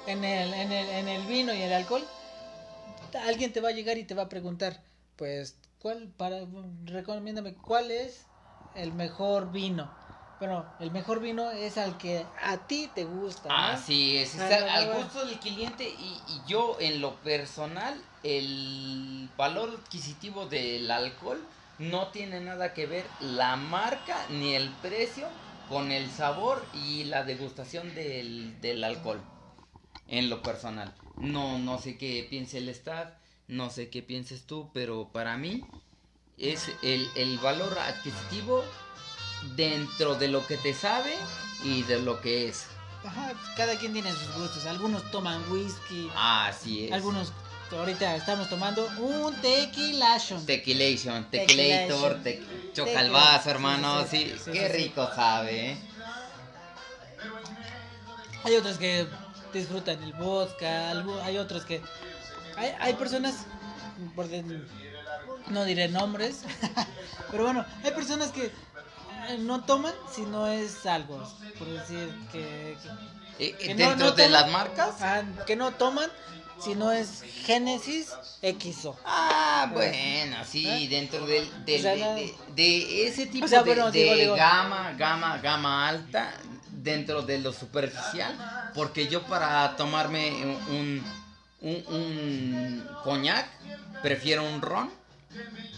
en 0.07 0.23
el, 0.23 0.53
en, 0.53 0.71
el, 0.71 0.89
en 0.89 1.07
el 1.07 1.25
vino 1.25 1.53
y 1.53 1.61
el 1.61 1.73
alcohol, 1.73 2.03
alguien 3.25 3.51
te 3.51 3.61
va 3.61 3.69
a 3.69 3.73
llegar 3.73 3.97
y 3.97 4.03
te 4.03 4.13
va 4.13 4.23
a 4.23 4.29
preguntar, 4.29 4.81
pues, 5.15 5.55
¿cuál, 5.79 6.07
para, 6.17 6.41
recomiéndame, 6.85 7.53
cuál 7.55 7.91
es 7.91 8.25
el 8.75 8.93
mejor 8.93 9.51
vino? 9.51 9.89
Bueno, 10.37 10.65
el 10.79 10.91
mejor 10.91 11.21
vino 11.21 11.49
es 11.49 11.77
al 11.77 11.97
que 11.97 12.25
a 12.43 12.57
ti 12.57 12.91
te 12.93 13.05
gusta, 13.05 13.47
¿no? 13.47 13.55
Así 13.55 14.17
es, 14.17 14.37
Ah, 14.37 14.49
no, 14.59 14.69
al 14.69 14.93
gusto 15.03 15.25
del 15.25 15.39
cliente 15.39 15.87
y, 15.87 16.21
y 16.27 16.41
yo 16.45 16.75
en 16.81 16.99
lo 16.99 17.15
personal 17.21 17.99
el 18.21 19.29
valor 19.37 19.69
adquisitivo 19.81 20.45
del 20.45 20.91
alcohol 20.91 21.41
no 21.77 22.07
tiene 22.07 22.39
nada 22.41 22.73
que 22.73 22.85
ver 22.85 23.05
la 23.19 23.55
marca 23.55 24.17
ni 24.29 24.55
el 24.55 24.69
precio 24.81 25.27
con 25.69 25.91
el 25.91 26.09
sabor 26.09 26.65
y 26.73 27.05
la 27.05 27.23
degustación 27.23 27.93
del, 27.95 28.59
del 28.61 28.83
alcohol 28.83 29.19
en 30.07 30.29
lo 30.29 30.41
personal. 30.43 30.93
No, 31.17 31.57
no 31.57 31.79
sé 31.79 31.97
qué 31.97 32.25
piense 32.29 32.59
el 32.59 32.69
staff, 32.69 33.09
no 33.47 33.69
sé 33.69 33.89
qué 33.89 34.01
pienses 34.01 34.43
tú, 34.43 34.69
pero 34.73 35.09
para 35.11 35.37
mí 35.37 35.65
es 36.37 36.69
el, 36.83 37.09
el 37.15 37.37
valor 37.39 37.77
adquisitivo 37.79 38.63
dentro 39.55 40.15
de 40.15 40.27
lo 40.27 40.45
que 40.45 40.57
te 40.57 40.73
sabe 40.73 41.15
y 41.63 41.83
de 41.83 41.99
lo 42.01 42.21
que 42.21 42.47
es. 42.49 42.67
Ajá, 43.03 43.33
cada 43.55 43.77
quien 43.77 43.93
tiene 43.93 44.11
sus 44.11 44.33
gustos, 44.35 44.65
algunos 44.65 45.09
toman 45.11 45.43
whisky, 45.51 46.09
Así 46.15 46.85
es. 46.85 46.91
algunos, 46.91 47.31
ahorita 47.71 48.15
estamos 48.15 48.49
tomando 48.49 48.87
un 48.99 49.33
tequilation. 49.41 50.45
Tequilation, 50.45 51.25
Tequilator, 51.29 52.15
te... 52.23 52.33
Tequila. 52.33 52.73
choca 52.73 53.01
el 53.01 53.11
vaso, 53.11 53.49
hermano. 53.49 54.05
Sí, 54.09 54.33
Sí, 54.43 54.51
qué 54.51 54.67
sí, 54.67 54.73
rico 54.73 55.09
sabe, 55.15 55.71
¿eh? 55.71 55.77
Hay 58.43 58.55
otros 58.55 58.77
que 58.77 59.07
disfrutan 59.53 60.01
el 60.03 60.13
vodka, 60.13 60.91
hay 61.23 61.37
otros 61.37 61.65
que... 61.65 61.81
Hay, 62.57 62.73
hay 62.79 62.93
personas, 62.93 63.45
por 64.15 64.27
no 65.49 65.65
diré 65.65 65.87
nombres, 65.89 66.41
pero 67.31 67.43
bueno, 67.45 67.65
hay 67.83 67.91
personas 67.91 68.31
que 68.31 68.45
eh, 68.45 69.37
no 69.39 69.63
toman 69.65 69.93
si 70.13 70.21
no 70.21 70.47
es 70.47 70.85
algo, 70.85 71.27
por 71.57 71.67
decir 71.67 72.13
que... 72.31 72.77
que- 72.81 73.15
Eh, 73.37 73.55
que 73.57 73.75
Dentro 73.75 74.05
no 74.05 74.11
de 74.13 74.27
toman- 74.27 74.31
las 74.31 74.49
marcas. 74.51 74.95
ah, 75.01 75.21
que 75.45 75.55
no 75.57 75.71
toman 75.73 76.09
si 76.59 76.73
no 76.75 76.91
es 76.91 77.21
Génesis 77.45 78.13
XO. 78.41 78.95
Ah, 79.05 79.69
bueno, 79.73 80.37
sí, 80.49 80.67
¿Eh? 80.67 80.87
dentro 80.89 81.25
del, 81.25 81.47
del- 81.65 81.79
O 81.79 81.83
sea, 81.83 81.93
de, 81.93 81.99
no- 82.01 82.15
de- 82.15 82.35
de 82.55 83.07
ese 83.07 83.25
tipo 83.27 83.45
O 83.45 83.47
sea, 83.47 83.63
de, 83.63 83.65
bueno, 83.73 83.91
de 83.91 83.99
digo, 84.03 84.15
digo. 84.15 84.35
gama, 84.35 84.93
gama, 84.97 85.37
gama 85.39 85.87
alta, 85.87 86.33
dentro 86.69 87.21
de 87.23 87.39
lo 87.39 87.51
superficial, 87.53 88.35
porque 88.75 89.07
yo 89.07 89.23
para 89.23 89.75
tomarme 89.75 90.31
un, 90.69 91.03
un, 91.61 91.85
un 91.87 92.89
coñac, 93.03 93.47
prefiero 94.01 94.43
un 94.43 94.61
ron, 94.61 94.91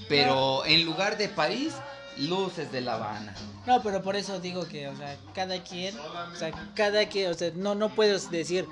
pero 0.09 0.65
en 0.65 0.83
lugar 0.85 1.17
de 1.17 1.29
París, 1.29 1.73
luces 2.17 2.71
de 2.71 2.81
La 2.81 2.95
Habana. 2.95 3.33
No, 3.65 3.81
pero 3.83 4.01
por 4.01 4.15
eso 4.15 4.39
digo 4.39 4.67
que, 4.67 4.87
o 4.87 4.95
sea, 4.97 5.15
cada 5.33 5.61
quien, 5.63 5.97
o 5.99 6.35
sea, 6.35 6.51
cada 6.75 7.07
quien, 7.07 7.31
o 7.31 7.33
sea, 7.33 7.51
no, 7.55 7.75
no 7.75 7.89
puedes 7.89 8.29
decir... 8.31 8.67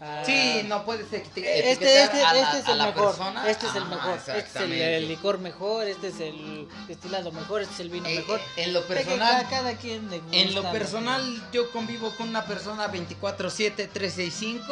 ah, 0.00 0.22
Sí, 0.24 0.62
no 0.66 0.84
puedes 0.84 1.12
Este, 1.12 1.18
etiquetar 1.18 1.96
este, 2.06 2.24
a 2.24 2.32
la, 2.34 2.40
este 2.40 2.58
es 2.58 2.66
a 2.68 2.72
el 2.72 2.78
la 2.78 2.86
mejor, 2.86 3.06
persona. 3.16 3.50
este 3.50 3.66
es 3.66 3.74
el 3.76 3.84
mejor, 3.86 4.18
este 4.18 4.38
es 4.38 4.56
el, 4.56 5.08
licor 5.08 5.38
mejor, 5.38 5.86
este 5.86 6.08
es 6.08 6.20
el 6.20 6.68
destilado 6.88 7.32
mejor, 7.32 7.62
este 7.62 7.74
es 7.74 7.80
el 7.80 7.90
vino 7.90 8.06
Eh, 8.08 8.16
mejor. 8.16 8.40
en 8.56 8.72
lo 8.72 8.80
Es 8.80 8.86
personal, 8.86 9.18
cada, 9.18 9.48
cada 9.48 9.76
quien 9.76 10.10
le 10.10 10.18
gusta. 10.20 10.36
En 10.36 10.54
lo 10.54 10.62
personal, 10.72 11.50
yo 11.52 11.70
convivo 11.70 12.10
con 12.16 12.28
una 12.28 12.44
persona 12.44 12.88
24-7-365, 12.92 14.62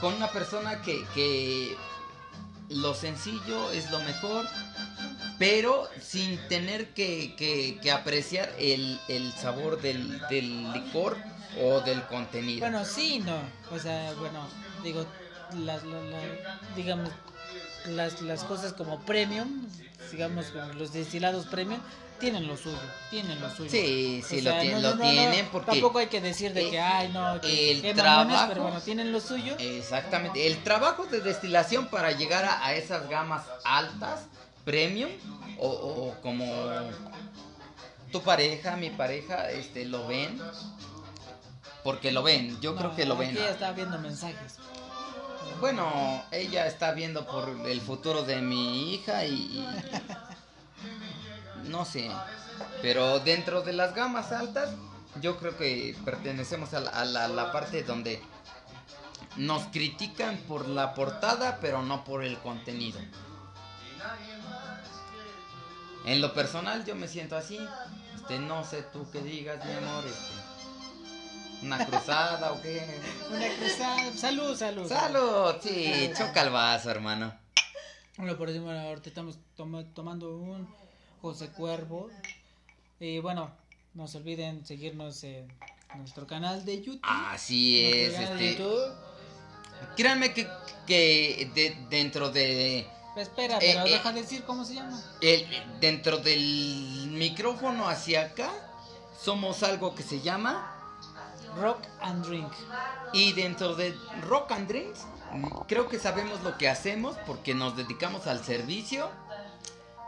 con 0.00 0.14
una 0.14 0.30
persona 0.30 0.82
que, 0.82 1.04
que 1.14 1.76
lo 2.68 2.94
sencillo 2.94 3.70
es 3.72 3.90
lo 3.90 3.98
mejor, 4.00 4.46
pero 5.38 5.88
sin 6.00 6.38
tener 6.48 6.88
que, 6.94 7.34
que- 7.36 7.78
que 7.82 7.90
apreciar 7.90 8.50
el, 8.58 8.98
el 9.08 9.32
sabor 9.32 9.80
del, 9.80 10.20
del 10.28 10.72
licor 10.72 11.16
o 11.62 11.80
del 11.80 12.02
contenido. 12.04 12.60
Bueno, 12.60 12.84
sí, 12.84 13.18
no, 13.20 13.38
o 13.70 13.78
sea, 13.78 14.12
bueno, 14.18 14.46
digo, 14.82 15.06
las, 15.64 15.84
la- 15.84 16.00
la- 16.02 16.60
digamos, 16.74 17.10
las, 17.88 18.20
las 18.22 18.44
cosas 18.44 18.72
como 18.72 19.00
premium, 19.00 19.66
digamos, 20.10 20.46
como 20.46 20.72
los 20.74 20.92
destilados 20.92 21.46
premium, 21.46 21.80
tienen 22.18 22.46
lo 22.46 22.56
suyo, 22.56 22.78
tienen 23.10 23.38
lo 23.40 23.50
suyo. 23.54 23.70
sí, 23.70 24.22
sí, 24.26 24.38
O 24.38 24.42
lo, 24.44 24.50
sea, 24.50 24.62
tien- 24.62 24.72
no, 24.72 24.80
lo 24.80 24.90
no, 24.90 24.96
no, 24.96 25.04
no, 25.04 25.10
tienen 25.10 25.46
porque... 25.52 25.70
Tampoco 25.72 25.98
hay 25.98 26.06
que 26.06 26.20
decir 26.22 26.54
de 26.54 26.70
que, 26.70 26.76
eh, 26.76 26.80
ay, 26.80 27.08
no, 27.12 27.38
que, 27.42 27.70
el 27.72 27.82
mamones, 27.82 27.94
trabajo- 27.94 28.48
pero 28.48 28.62
bueno, 28.62 28.80
tienen 28.80 29.12
lo 29.12 29.20
suyo. 29.20 29.54
Exactamente. 29.58 30.46
El 30.46 30.62
trabajo 30.64 31.04
de 31.06 31.20
destilación 31.20 31.88
para 31.88 32.12
llegar 32.12 32.44
a, 32.46 32.64
a 32.64 32.74
esas 32.74 33.08
gamas 33.10 33.42
altas, 33.64 34.20
premium, 34.66 35.10
o, 35.58 35.68
o 35.68 36.20
como 36.20 36.44
tu 38.12 38.20
pareja, 38.22 38.76
mi 38.76 38.90
pareja, 38.90 39.50
este, 39.50 39.86
lo 39.86 40.06
ven. 40.08 40.38
Porque 41.84 42.10
lo 42.10 42.22
ven, 42.24 42.60
yo 42.60 42.74
creo 42.74 42.94
que 42.96 43.06
lo 43.06 43.16
ven. 43.16 43.34
ya 43.36 43.48
está 43.50 43.70
viendo 43.72 43.96
mensajes. 43.98 44.56
Bueno, 45.60 46.22
ella 46.32 46.66
está 46.66 46.90
viendo 46.92 47.24
por 47.26 47.48
el 47.66 47.80
futuro 47.80 48.24
de 48.24 48.42
mi 48.42 48.92
hija 48.94 49.24
y... 49.24 49.32
y- 49.34 49.68
no 51.68 51.84
sé. 51.84 52.10
Pero 52.82 53.20
dentro 53.20 53.62
de 53.62 53.72
las 53.72 53.94
gamas 53.94 54.32
altas, 54.32 54.70
yo 55.20 55.38
creo 55.38 55.56
que 55.56 55.96
pertenecemos 56.04 56.74
a 56.74 56.80
la, 56.80 56.90
a 56.90 57.04
la- 57.04 57.28
la 57.28 57.52
parte 57.52 57.84
donde 57.84 58.20
nos 59.36 59.62
critican 59.66 60.36
por 60.48 60.66
la 60.68 60.92
portada, 60.94 61.58
pero 61.60 61.82
no 61.82 62.02
por 62.04 62.24
el 62.24 62.36
contenido. 62.38 62.98
En 66.06 66.20
lo 66.20 66.32
personal 66.32 66.84
yo 66.84 66.94
me 66.94 67.08
siento 67.08 67.36
así. 67.36 67.58
Este, 68.14 68.38
no 68.38 68.64
sé 68.64 68.82
tú 68.92 69.06
qué 69.10 69.20
digas, 69.20 69.64
mi 69.64 69.72
amor. 69.72 70.04
Este, 70.06 71.64
una 71.66 71.84
cruzada 71.86 72.52
o 72.52 72.62
qué. 72.62 73.00
Una 73.30 73.48
cruzada. 73.56 74.12
Salud, 74.16 74.56
salud. 74.56 74.88
Salud, 74.88 75.54
sí, 75.62 76.10
choca 76.16 76.42
el 76.42 76.50
vaso, 76.50 76.90
hermano. 76.90 77.34
Bueno, 78.16 78.36
por 78.36 78.48
ejemplo, 78.48 78.72
ahorita 78.78 79.08
estamos 79.08 79.38
toma- 79.56 79.84
tomando 79.94 80.34
un 80.36 80.68
José 81.20 81.48
Cuervo. 81.48 82.08
Y 83.00 83.18
bueno, 83.18 83.50
no 83.94 84.06
se 84.08 84.18
olviden 84.18 84.64
seguirnos 84.64 85.22
en 85.24 85.48
nuestro 85.96 86.26
canal 86.26 86.64
de 86.64 86.82
YouTube. 86.82 87.00
Así 87.02 87.84
es, 87.84 88.18
este. 88.18 88.58
Créanme 89.96 90.32
que, 90.32 90.48
que 90.86 91.50
de- 91.54 91.76
dentro 91.90 92.30
de 92.30 92.86
Espera, 93.16 93.56
Eh, 93.56 93.72
pero 93.74 93.86
eh. 93.86 93.90
deja 93.92 94.12
de 94.12 94.22
decir 94.22 94.44
cómo 94.44 94.64
se 94.64 94.74
llama. 94.74 95.00
el, 95.20 95.46
dentro 95.80 96.18
del 96.18 97.08
micrófono 97.10 97.88
hacia 97.88 98.22
acá 98.22 98.50
somos 99.20 99.62
algo 99.62 99.94
que 99.94 100.02
se 100.02 100.20
llama 100.20 100.72
Rock 101.58 101.82
and 102.00 102.24
Drink. 102.26 102.52
y 103.14 103.32
dentro 103.32 103.74
de 103.74 103.96
Rock 104.22 104.52
and 104.52 104.68
Drinks 104.68 105.00
creo 105.66 105.88
que 105.88 105.98
sabemos 105.98 106.42
lo 106.42 106.56
que 106.58 106.68
hacemos 106.68 107.16
porque 107.26 107.54
nos 107.54 107.76
dedicamos 107.76 108.26
al 108.26 108.44
servicio. 108.44 109.10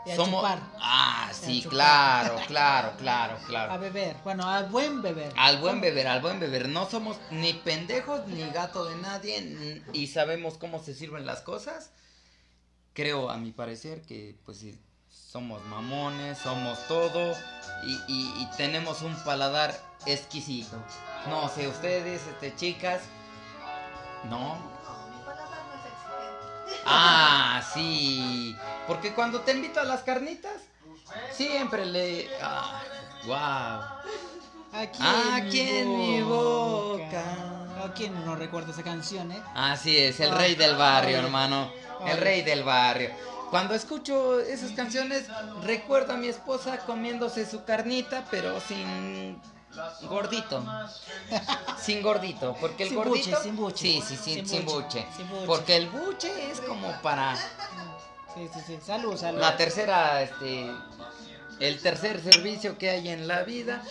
Y 0.05 0.11
a 0.11 0.15
somos 0.15 0.41
chupar. 0.41 0.59
Ah, 0.79 1.29
sí, 1.33 1.61
chupar. 1.61 1.71
claro, 1.75 2.35
claro, 2.47 2.91
claro, 2.97 3.33
A 3.35 3.47
claro. 3.47 3.79
beber. 3.79 4.15
Bueno, 4.23 4.47
a 4.49 4.61
buen 4.63 5.01
beber. 5.01 5.33
Al 5.35 5.57
buen 5.57 5.81
beber, 5.81 6.07
al 6.07 6.21
buen 6.21 6.39
beber. 6.39 6.69
No 6.69 6.89
somos 6.89 7.17
ni 7.31 7.51
pendejos 7.53 8.25
ni 8.27 8.49
gato 8.51 8.85
de 8.85 8.95
nadie 8.95 9.83
y 9.91 10.07
sabemos 10.07 10.57
cómo 10.57 10.81
se 10.81 10.93
sirven 10.93 11.25
las 11.25 11.41
cosas. 11.41 11.91
Creo, 12.93 13.29
a 13.29 13.37
mi 13.37 13.51
parecer, 13.51 14.01
que 14.01 14.35
pues 14.45 14.65
somos 15.09 15.63
mamones, 15.65 16.37
somos 16.37 16.85
todo 16.87 17.33
y, 17.83 17.93
y- 18.07 18.33
y 18.41 18.49
tenemos 18.57 19.01
un 19.01 19.15
paladar 19.23 19.73
exquisito. 20.05 20.77
No 21.27 21.49
sé, 21.49 21.67
ustedes, 21.67 22.21
este, 22.27 22.55
chicas, 22.55 23.01
no. 24.29 24.55
No, 24.55 25.09
mi 25.17 25.23
paladar 25.25 25.59
Ah, 26.85 27.61
sí. 27.73 28.55
Porque 28.87 29.13
cuando 29.13 29.41
te 29.41 29.51
invito 29.53 29.79
a 29.79 29.83
las 29.83 30.01
carnitas, 30.01 30.61
siempre 31.31 31.85
le. 31.85 32.29
Ah, 32.41 32.81
wow. 33.25 34.79
Aquí, 34.81 35.01
Aquí 35.03 35.59
en 35.61 35.97
mi 35.97 36.21
boca. 36.21 37.23
¿A 37.83 37.93
quién 37.93 38.25
no 38.25 38.35
recuerda 38.35 38.71
esa 38.71 38.83
canción, 38.83 39.31
eh? 39.31 39.41
Así 39.55 39.97
es, 39.97 40.19
el 40.19 40.31
rey 40.31 40.55
del 40.55 40.75
barrio, 40.75 41.17
hermano. 41.17 41.71
El 42.05 42.17
rey 42.17 42.41
del 42.41 42.63
barrio. 42.63 43.11
Cuando 43.49 43.73
escucho 43.73 44.39
esas 44.39 44.71
canciones, 44.71 45.25
recuerdo 45.63 46.13
a 46.13 46.17
mi 46.17 46.27
esposa 46.27 46.77
comiéndose 46.85 47.49
su 47.49 47.63
carnita, 47.63 48.25
pero 48.29 48.59
sin 48.61 49.41
gordito. 50.07 50.63
Sin 51.81 52.01
gordito, 52.01 52.55
porque 52.59 52.83
el 52.83 52.89
Sin 52.89 52.97
gordito. 52.97 53.29
buche, 53.29 53.43
sin 53.43 53.55
buche. 53.55 53.77
Sí, 53.77 54.03
sí, 54.05 54.17
Sin 54.17 54.47
sin, 54.47 54.65
buche, 54.65 55.05
buche. 55.29 55.45
Porque 55.45 55.75
el 55.77 55.87
buche 55.89 56.51
es 56.51 56.59
como 56.61 56.91
para 57.01 57.35
Sí, 57.35 58.47
sí, 58.53 58.59
sí. 58.67 58.79
Salud, 58.85 59.15
salud. 59.17 59.39
la 59.39 59.55
tercera, 59.57 60.21
este, 60.21 60.69
el 61.59 61.79
tercer 61.81 62.21
servicio 62.21 62.77
que 62.77 62.89
hay 62.89 63.09
en 63.09 63.27
la 63.27 63.43
vida. 63.43 63.81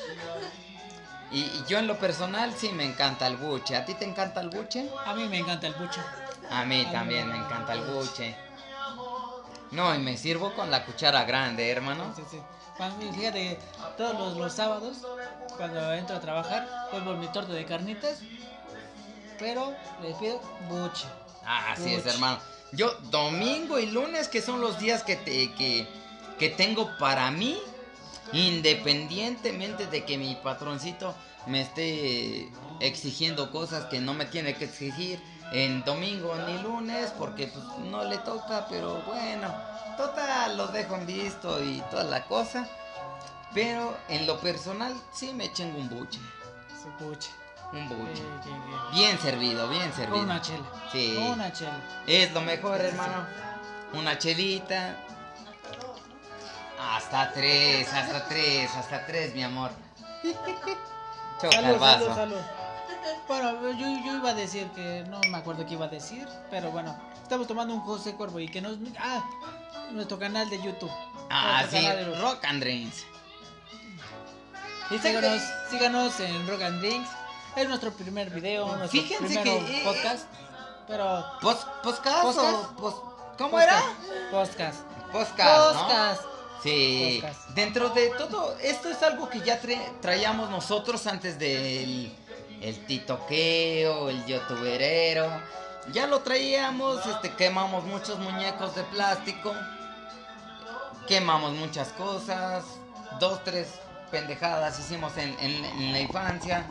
Y, 1.31 1.41
y 1.41 1.65
yo 1.69 1.79
en 1.79 1.87
lo 1.87 1.99
personal 1.99 2.55
sí 2.57 2.71
me 2.73 2.85
encanta 2.85 3.27
el 3.27 3.37
buche. 3.37 3.77
¿A 3.77 3.85
ti 3.85 3.95
te 3.95 4.05
encanta 4.05 4.41
el 4.41 4.49
buche? 4.49 4.89
A 5.05 5.15
mí 5.15 5.29
me 5.29 5.39
encanta 5.39 5.67
el 5.67 5.75
buche. 5.75 6.01
A 6.51 6.65
mí 6.65 6.87
también 6.91 7.29
me 7.29 7.37
encanta 7.37 7.75
el 7.75 7.81
buche. 7.83 8.35
No, 9.71 9.95
y 9.95 9.99
me 9.99 10.17
sirvo 10.17 10.55
con 10.55 10.71
la 10.71 10.85
cuchara 10.87 11.25
grande, 11.25 11.69
hermano. 11.71 12.13
Sí, 12.17 12.23
sí. 12.31 12.41
Cuando- 12.79 13.13
fíjate 13.13 13.39
que 13.41 13.59
todos 13.99 14.15
los, 14.19 14.37
los 14.39 14.53
sábados, 14.53 14.99
cuando 15.57 15.93
entro 15.93 16.17
a 16.17 16.21
trabajar, 16.21 16.67
por 16.91 17.03
mi 17.17 17.27
torta 17.29 17.53
de 17.53 17.67
carnitas. 17.67 18.21
Pero 19.39 19.75
les 20.03 20.17
pido 20.17 20.41
buche. 20.69 21.07
Ah, 21.45 21.73
así 21.73 21.95
es, 21.95 22.07
hermano. 22.07 22.39
Yo, 22.73 22.93
domingo 23.11 23.79
y 23.79 23.87
lunes, 23.87 24.29
que 24.29 24.43
son 24.43 24.61
los 24.61 24.79
días 24.79 25.03
que, 25.03 25.17
te, 25.17 25.53
que, 25.55 25.87
que 26.39 26.49
tengo 26.51 26.91
para 26.99 27.31
mí, 27.31 27.59
independientemente 28.33 29.87
de 29.87 30.05
que 30.05 30.19
mi 30.19 30.35
patroncito 30.37 31.15
me 31.47 31.63
esté 31.63 32.51
exigiendo 32.81 33.51
cosas 33.51 33.87
que 33.87 34.01
no 34.01 34.15
me 34.15 34.27
tiene 34.27 34.55
que 34.55 34.67
exigir 34.67 35.21
en 35.53 35.83
domingo 35.85 36.35
ni 36.47 36.63
lunes, 36.63 37.11
porque 37.19 37.47
pues, 37.47 37.65
no 37.91 38.05
le 38.05 38.19
toca, 38.19 38.67
pero 38.69 39.03
bueno, 39.07 39.55
total, 39.97 40.57
los 40.57 40.73
dejo 40.73 40.97
en 40.97 41.07
visto 41.07 41.63
y 41.65 41.83
toda 41.91 42.05
la 42.05 42.25
cosa. 42.25 42.69
Pero 43.55 43.97
en 44.09 44.27
lo 44.27 44.39
personal, 44.41 44.95
sí 45.13 45.33
me 45.33 45.51
chingo 45.53 45.79
un 45.79 45.89
buche. 45.89 46.21
Un 47.73 47.89
buche. 47.89 48.23
Bien 48.93 49.19
servido, 49.19 49.69
bien 49.69 49.93
servido. 49.93 50.21
una 50.21 50.41
chela. 50.41 50.65
Sí. 50.93 51.17
Una 51.17 51.53
chela. 51.53 51.81
Es 52.07 52.33
lo 52.33 52.41
mejor, 52.43 52.81
hermano. 52.81 53.27
Una 53.95 54.19
chelita. 54.19 54.97
Hasta 56.91 57.33
tres, 57.33 57.93
hasta 57.93 58.27
tres, 58.29 58.71
hasta 58.75 59.07
tres, 59.07 59.35
mi 59.35 59.43
amor. 59.43 59.71
Choca 61.41 61.59
el 61.59 61.65
Salud, 61.65 61.79
vaso. 61.79 62.15
salud, 62.15 62.15
salud. 62.15 62.41
Bueno, 63.29 63.71
yo, 63.73 63.87
yo 64.05 64.17
iba 64.17 64.31
a 64.31 64.35
decir 64.35 64.67
que 64.71 65.05
no 65.09 65.21
me 65.31 65.39
acuerdo 65.39 65.65
qué 65.67 65.75
iba 65.75 65.87
a 65.87 65.89
decir, 65.89 66.27
pero 66.51 66.71
bueno, 66.71 66.97
estamos 67.23 67.47
tomando 67.47 67.75
un 67.75 67.81
José 67.81 68.15
Cuervo 68.15 68.41
y 68.41 68.49
que 68.49 68.61
nos. 68.61 68.77
Ah, 68.99 69.23
nuestro 69.93 70.19
canal 70.19 70.49
de 70.51 70.61
YouTube. 70.63 70.91
Ah, 71.31 71.63
sí, 71.71 71.87
Rock 72.21 72.45
and 72.45 72.61
Drinks. 72.63 73.05
Y 74.91 74.99
síganos, 74.99 75.43
síganos 75.71 76.21
en 76.21 76.49
Rock 76.49 76.63
and 76.63 76.81
Drinks. 76.81 77.09
Es 77.57 77.69
nuestro 77.69 77.93
primer 77.93 78.31
video, 78.31 78.67
nuestro 78.77 79.01
Fíjense 79.03 79.25
primer 79.27 79.45
que, 79.45 79.57
eh, 79.81 79.83
podcast. 79.85 80.27
Pero. 80.87 81.25
¿Pos, 81.41 81.67
¿Podcast 81.83 82.23
¿Podcast? 82.23 82.39
o 82.39 82.77
pos- 82.77 83.03
¿Cómo 83.37 83.61
era? 83.61 83.83
Podcast. 84.31 84.81
Podcast, 85.13 85.75
¿no? 85.75 85.81
Podcast. 85.81 86.23
Sí, 86.63 87.21
Podcast. 87.23 87.51
dentro 87.51 87.91
de 87.91 88.09
todo, 88.11 88.57
esto 88.63 88.89
es 88.89 89.03
algo 89.03 89.29
que 89.29 89.41
ya 89.41 89.61
tra- 89.63 90.01
traíamos 90.01 90.51
nosotros 90.51 91.07
antes 91.07 91.39
del 91.39 92.13
el 92.61 92.87
titoqueo, 92.87 94.09
el 94.09 94.25
youtuberero. 94.27 95.29
Ya 95.93 96.07
lo 96.09 96.21
traíamos, 96.21 97.07
este, 97.07 97.31
quemamos 97.35 97.85
muchos 97.85 98.19
muñecos 98.19 98.75
de 98.75 98.83
plástico, 98.85 99.55
quemamos 101.07 101.53
muchas 101.53 101.89
cosas, 101.93 102.65
dos, 103.21 103.43
tres 103.45 103.69
pendejadas 104.11 104.79
hicimos 104.81 105.17
en, 105.17 105.37
en- 105.41 105.65
en 105.65 105.93
la 105.93 106.01
infancia. 106.01 106.71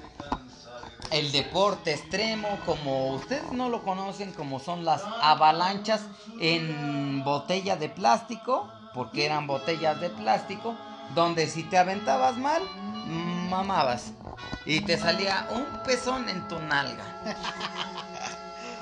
El 1.11 1.31
deporte 1.31 1.93
extremo, 1.93 2.59
como 2.65 3.13
ustedes 3.13 3.51
no 3.53 3.69
lo 3.69 3.81
conocen, 3.83 4.33
como 4.33 4.59
son 4.59 4.83
las 4.83 5.01
avalanchas 5.21 6.01
en 6.41 7.23
botella 7.23 7.77
de 7.77 7.87
plástico, 7.87 8.69
porque 8.97 9.27
eran 9.27 9.45
botellas 9.45 10.01
de 10.01 10.09
plástico, 10.09 10.75
donde 11.13 11.45
si 11.47 11.61
te 11.63 11.77
aventabas 11.77 12.35
mal, 12.37 12.63
mamabas. 13.47 14.11
Y 14.65 14.81
te 14.81 14.97
salía 14.97 15.47
un 15.51 15.65
pezón 15.83 16.27
en 16.29 16.47
tu 16.47 16.57
nalga. 16.57 17.05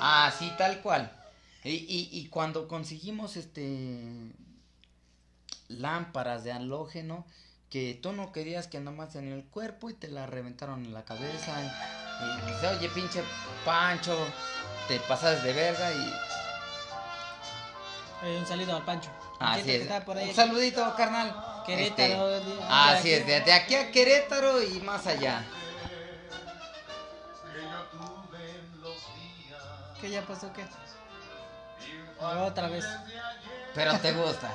Así 0.00 0.50
tal 0.56 0.80
cual. 0.80 1.12
Y, 1.64 1.70
y- 1.70 2.08
y 2.12 2.28
cuando 2.28 2.66
conseguimos 2.66 3.36
este 3.36 4.00
lámparas 5.68 6.44
de 6.44 6.52
halógeno, 6.52 7.26
que 7.68 7.98
tú 8.00 8.12
no 8.12 8.32
querías 8.32 8.68
que 8.68 8.80
nomás 8.80 9.16
en 9.16 9.30
el 9.30 9.44
cuerpo 9.44 9.90
y 9.90 9.94
te 9.94 10.08
la 10.08 10.24
reventaron 10.26 10.82
en 10.86 10.94
la 10.94 11.04
cabeza. 11.04 11.52
Y, 11.62 12.24
y 12.24 12.52
dice, 12.54 12.66
oye, 12.68 12.88
pinche 12.88 13.22
Pancho, 13.66 14.16
te 14.88 14.98
pasas 15.00 15.42
de 15.42 15.52
verga 15.52 15.92
y 15.92 16.12
Eh, 18.22 18.36
un 18.38 18.46
saludo 18.46 18.76
al 18.76 18.84
Pancho. 18.84 19.10
así 19.38 19.70
es. 19.70 19.82
está 19.82 20.04
por 20.04 20.16
ahí. 20.16 20.28
Un 20.30 20.34
saludito, 20.34 20.94
carnal. 20.96 21.62
Querétaro, 21.66 22.30
Este, 22.36 22.50
de- 22.50 22.62
así 22.68 23.12
es, 23.12 23.26
de, 23.26 23.40
de 23.40 23.52
aquí 23.52 23.74
a 23.74 23.90
Querétaro 23.90 24.62
y 24.62 24.80
más 24.80 25.06
allá. 25.06 25.44
¿Qué 30.00 30.10
ya 30.10 30.22
pasó? 30.22 30.52
¿Qué? 30.52 30.64
Otra 32.24 32.68
vez. 32.68 32.84
Pero 33.74 33.98
te 33.98 34.12
gusta. 34.12 34.50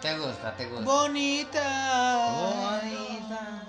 Te 0.00 0.16
gusta, 0.18 0.56
te 0.56 0.66
gusta. 0.66 0.84
Bonita. 0.84 2.30
Bonita. 2.32 3.62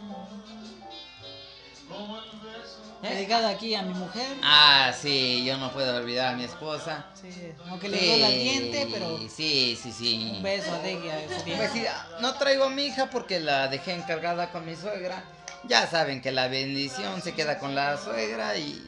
¿Eh? 3.04 3.16
Dedicado 3.16 3.48
aquí 3.48 3.74
a 3.74 3.82
mi 3.82 3.94
mujer. 3.94 4.38
Ah, 4.44 4.92
sí, 5.00 5.44
yo 5.44 5.58
no 5.58 5.72
puedo 5.72 5.96
olvidar 5.98 6.34
a 6.34 6.38
mi 6.38 6.44
esposa. 6.44 7.08
Sí, 7.20 7.30
aunque 7.68 7.90
le 7.90 7.98
duele 7.98 8.28
el 8.28 8.44
diente, 8.44 8.88
pero 8.92 9.18
Sí, 9.30 9.78
sí, 9.82 9.92
sí. 9.92 10.34
un 10.38 10.44
beso 10.44 10.72
a 10.74 10.80
diente. 10.80 11.28
Pues 11.58 11.72
sí, 11.72 11.84
no 12.20 12.34
traigo 12.36 12.66
a 12.66 12.70
mi 12.70 12.86
hija 12.86 13.10
porque 13.10 13.40
la 13.40 13.68
dejé 13.68 13.94
encargada 13.94 14.52
con 14.52 14.66
mi 14.66 14.76
suegra. 14.76 15.24
Ya 15.64 15.88
saben 15.88 16.22
que 16.22 16.32
la 16.32 16.48
bendición 16.48 17.22
se 17.22 17.34
queda 17.34 17.58
con 17.60 17.74
la 17.76 17.98
suegra 17.98 18.56
y 18.58 18.84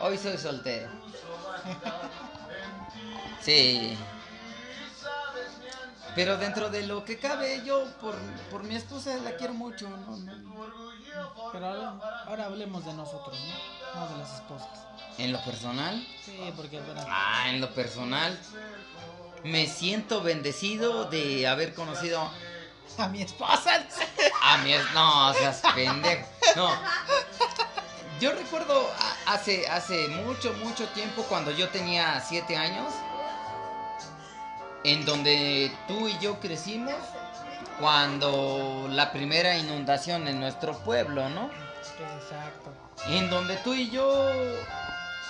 hoy 0.00 0.18
soy 0.18 0.36
soltero. 0.38 0.90
Sí. 3.42 3.96
Pero 6.16 6.36
dentro 6.36 6.68
de 6.68 6.84
lo 6.86 7.04
que 7.04 7.18
cabe, 7.18 7.62
yo 7.64 7.84
por, 8.00 8.16
por 8.50 8.64
mi 8.64 8.74
esposa 8.74 9.16
la 9.18 9.36
quiero 9.36 9.54
mucho. 9.54 9.88
No, 9.88 10.16
no. 10.16 10.85
Pero 11.52 11.66
ahora, 11.66 12.24
ahora 12.26 12.44
hablemos 12.46 12.84
de 12.84 12.92
nosotros, 12.94 13.38
¿no? 13.94 14.00
No 14.00 14.08
de 14.08 14.18
las 14.18 14.34
esposas. 14.34 14.86
En 15.18 15.32
lo 15.32 15.42
personal, 15.44 16.06
Sí, 16.24 16.38
porque 16.56 16.80
bueno, 16.80 17.02
ah, 17.08 17.44
en 17.48 17.60
lo 17.60 17.72
personal, 17.72 18.38
me 19.44 19.66
siento 19.66 20.22
bendecido 20.22 21.04
de 21.04 21.46
haber 21.46 21.72
conocido 21.72 22.28
a 22.98 23.08
mi 23.08 23.22
esposa. 23.22 23.86
A 24.42 24.58
mí 24.58 24.72
es. 24.72 24.82
No, 24.92 25.32
seas 25.34 25.62
pendejo. 25.74 26.26
No. 26.56 26.70
Yo 28.20 28.32
recuerdo 28.32 28.90
hace, 29.26 29.68
hace 29.68 30.08
mucho, 30.08 30.52
mucho 30.64 30.88
tiempo, 30.88 31.22
cuando 31.24 31.50
yo 31.50 31.68
tenía 31.68 32.20
siete 32.20 32.56
años, 32.56 32.92
en 34.84 35.04
donde 35.04 35.70
tú 35.86 36.08
y 36.08 36.18
yo 36.18 36.40
crecimos, 36.40 36.94
cuando 37.80 38.88
la 38.90 39.12
primera 39.12 39.56
inundación 39.56 40.26
en 40.28 40.40
nuestro 40.40 40.78
pueblo, 40.78 41.28
¿no? 41.28 41.50
Exacto. 42.16 42.72
En 43.08 43.30
donde 43.30 43.56
tú 43.58 43.74
y 43.74 43.90
yo 43.90 44.30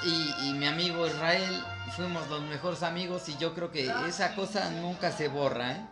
y, 0.05 0.35
y 0.49 0.53
mi 0.55 0.67
amigo 0.67 1.07
Israel 1.07 1.65
fuimos 1.95 2.27
los 2.29 2.41
mejores 2.43 2.83
amigos 2.83 3.29
y 3.29 3.37
yo 3.39 3.55
creo 3.55 3.71
que 3.71 3.93
esa 4.09 4.35
cosa 4.35 4.71
nunca 4.71 5.11
se 5.11 5.29
borra, 5.29 5.73
¿eh? 5.73 5.87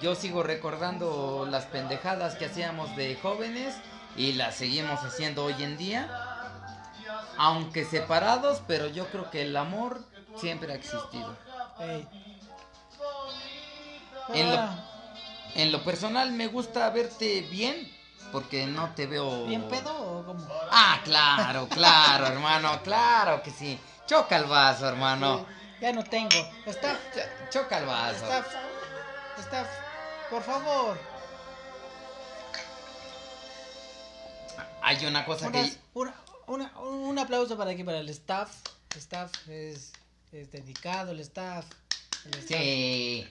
Yo 0.00 0.14
sigo 0.14 0.42
recordando 0.42 1.46
las 1.50 1.66
pendejadas 1.66 2.36
que 2.36 2.46
hacíamos 2.46 2.94
de 2.96 3.16
jóvenes 3.20 3.74
y 4.16 4.32
las 4.32 4.54
seguimos 4.54 5.00
haciendo 5.04 5.44
hoy 5.44 5.62
en 5.62 5.76
día. 5.76 6.08
Aunque 7.36 7.84
separados, 7.84 8.62
pero 8.66 8.86
yo 8.86 9.06
creo 9.08 9.30
que 9.30 9.42
el 9.42 9.56
amor 9.56 10.04
siempre 10.36 10.72
ha 10.72 10.76
existido. 10.76 11.36
Ey. 11.80 12.08
En 14.32 14.50
lo- 14.50 14.58
Ah, 14.58 14.86
En 15.54 15.72
lo 15.72 15.82
personal 15.84 16.32
me 16.32 16.46
gusta 16.46 16.88
verte 16.90 17.42
bien 17.50 17.90
porque 18.32 18.66
no 18.66 18.94
te 18.94 19.06
veo... 19.06 19.46
¿Bien 19.46 19.66
pedo 19.68 19.92
o 20.20 20.24
cómo? 20.24 20.46
Ah, 20.70 21.00
claro, 21.04 21.68
claro, 21.68 22.26
hermano, 22.26 22.80
claro 22.82 23.42
que 23.42 23.50
sí. 23.50 23.78
Choca 24.06 24.36
el 24.36 24.44
vaso, 24.44 24.88
hermano. 24.88 25.46
Ya 25.80 25.92
no 25.92 26.04
tengo. 26.04 26.30
Staff, 26.66 26.98
Ch- 27.14 27.50
Choca 27.50 27.78
el 27.78 27.86
vaso. 27.86 28.24
staff, 28.24 28.46
staff, 29.38 29.68
por 30.30 30.42
favor. 30.42 30.98
Hay 34.82 35.04
una 35.06 35.24
cosa 35.24 35.48
Unas- 35.48 35.70
que... 35.72 35.78
una- 35.94 36.14
una- 36.46 36.78
un 36.78 37.18
aplauso 37.18 37.56
para 37.56 37.70
aquí, 37.72 37.84
para 37.84 37.98
el 37.98 38.08
staff. 38.10 38.50
El 38.92 38.98
staff 38.98 39.32
es, 39.48 39.92
es 40.32 40.50
dedicado, 40.50 41.12
el 41.12 41.20
staff. 41.20 41.64
el 42.26 42.34
staff. 42.40 42.60
Sí. 42.60 43.28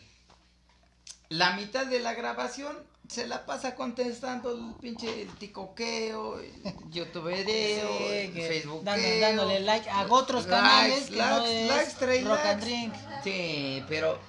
La 1.30 1.54
mitad 1.54 1.86
de 1.86 2.00
la 2.00 2.14
grabación 2.14 2.76
se 3.08 3.28
la 3.28 3.46
pasa 3.46 3.76
contestando 3.76 4.52
el 4.52 4.74
pinche 4.80 5.28
ticoqueo, 5.40 6.40
Sí, 6.40 8.32
que 8.34 8.48
facebookeo. 8.48 8.84
dando- 8.84 9.20
dándole 9.20 9.60
like 9.62 9.90
a 9.90 10.06
otros 10.10 10.46
Likes, 10.48 10.50
canales 10.62 11.10
que 11.10 11.16
no 11.18 11.38
likes, 11.40 11.62
es 11.66 11.68
likes, 11.68 11.94
trae 12.00 12.22
Rock 12.24 12.46
and. 12.46 12.62
Drink. 12.64 12.94
Sí, 13.24 13.84
pero 13.88 14.20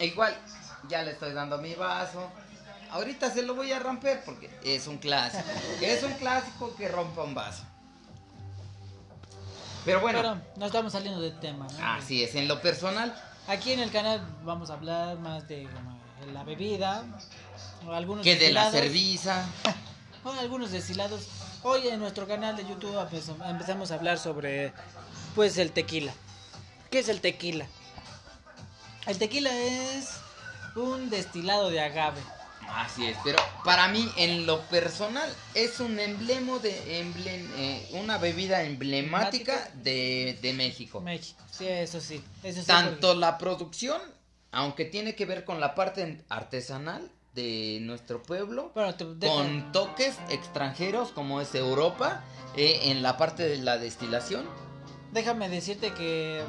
igual 0.00 0.36
ya 0.88 1.02
le 1.02 1.12
estoy 1.12 1.32
dando 1.32 1.58
mi 1.58 1.74
vaso. 1.74 2.30
Ahorita 2.90 3.30
se 3.30 3.42
lo 3.42 3.54
voy 3.54 3.72
a 3.72 3.78
romper 3.78 4.22
porque 4.24 4.50
es 4.62 4.86
un 4.86 4.98
clásico. 4.98 5.44
es 5.80 6.02
un 6.02 6.12
clásico 6.14 6.74
que 6.76 6.88
rompa 6.88 7.22
un 7.22 7.34
vaso. 7.34 7.64
Pero 9.84 10.00
bueno, 10.00 10.18
Pero 10.20 10.40
no 10.56 10.66
estamos 10.66 10.92
saliendo 10.92 11.20
del 11.20 11.38
tema. 11.38 11.66
¿no? 11.78 11.86
así 11.86 12.22
es. 12.22 12.34
En 12.34 12.48
lo 12.48 12.60
personal, 12.60 13.14
Aquí 13.48 13.70
en 13.72 13.78
el 13.78 13.92
canal 13.92 14.26
vamos 14.42 14.70
a 14.70 14.72
hablar 14.74 15.20
más 15.20 15.46
de 15.46 15.68
la 16.32 16.44
bebida, 16.44 17.04
o 17.86 17.92
algunos 17.92 18.24
que 18.24 18.36
de 18.36 18.52
la 18.52 18.70
cerveza. 18.70 19.46
o 20.24 20.30
algunos 20.32 20.70
destilados. 20.72 21.26
Hoy 21.62 21.88
en 21.88 21.98
nuestro 22.00 22.26
canal 22.28 22.56
de 22.56 22.66
YouTube 22.66 22.94
empe- 22.96 23.50
empezamos 23.50 23.90
a 23.90 23.94
hablar 23.94 24.18
sobre 24.18 24.72
pues 25.34 25.58
el 25.58 25.72
tequila. 25.72 26.12
¿Qué 26.90 27.00
es 27.00 27.08
el 27.08 27.20
tequila? 27.20 27.66
El 29.06 29.18
tequila 29.18 29.50
es 29.56 30.10
un 30.74 31.10
destilado 31.10 31.70
de 31.70 31.80
agave. 31.80 32.20
Así 32.68 33.06
es, 33.06 33.16
pero 33.22 33.38
para 33.64 33.86
mí 33.88 34.10
en 34.16 34.44
lo 34.44 34.60
personal 34.62 35.32
es 35.54 35.78
un 35.78 35.98
emblema 36.00 36.58
de 36.58 37.00
emblem- 37.04 37.48
eh, 37.56 37.88
una 37.92 38.18
bebida 38.18 38.62
emblemática 38.64 39.52
Emblemática. 39.54 39.82
de, 39.82 40.38
de 40.42 40.52
México. 40.52 41.00
México. 41.00 41.40
Sí, 41.50 41.66
eso 41.68 42.00
sí. 42.00 42.22
Eso 42.42 42.60
sí 42.60 42.66
Tanto 42.66 43.08
porque- 43.08 43.20
la 43.20 43.38
producción, 43.38 44.00
aunque 44.56 44.84
tiene 44.86 45.14
que 45.14 45.26
ver 45.26 45.44
con 45.44 45.60
la 45.60 45.74
parte 45.74 46.24
artesanal 46.28 47.10
de 47.34 47.78
nuestro 47.82 48.22
pueblo, 48.22 48.72
Bueno, 48.74 48.94
te- 48.94 49.04
deja- 49.04 49.32
con 49.34 49.70
toques 49.72 50.16
extranjeros 50.30 51.10
como 51.12 51.40
es 51.42 51.54
Europa, 51.54 52.24
eh, 52.56 52.80
en 52.90 53.02
la 53.02 53.16
parte 53.18 53.46
de 53.46 53.58
la 53.58 53.76
destilación. 53.78 54.46
déjame 55.12 55.48
decirte 55.48 55.92
que 55.92 56.42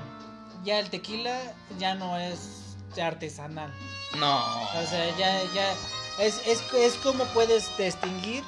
ya 0.64 0.80
el 0.80 0.90
tequila 0.90 1.38
ya 1.78 1.96
no 1.96 2.18
es 2.18 2.76
artesanal. 3.02 3.72
No. 4.18 4.38
O 4.82 4.86
sea, 4.90 5.06
ya, 5.18 5.42
ya 5.54 5.72
es, 6.20 6.42
es, 6.48 6.62
es 6.74 6.94
como 7.04 7.24
puedes 7.26 7.70
distinguir, 7.78 8.44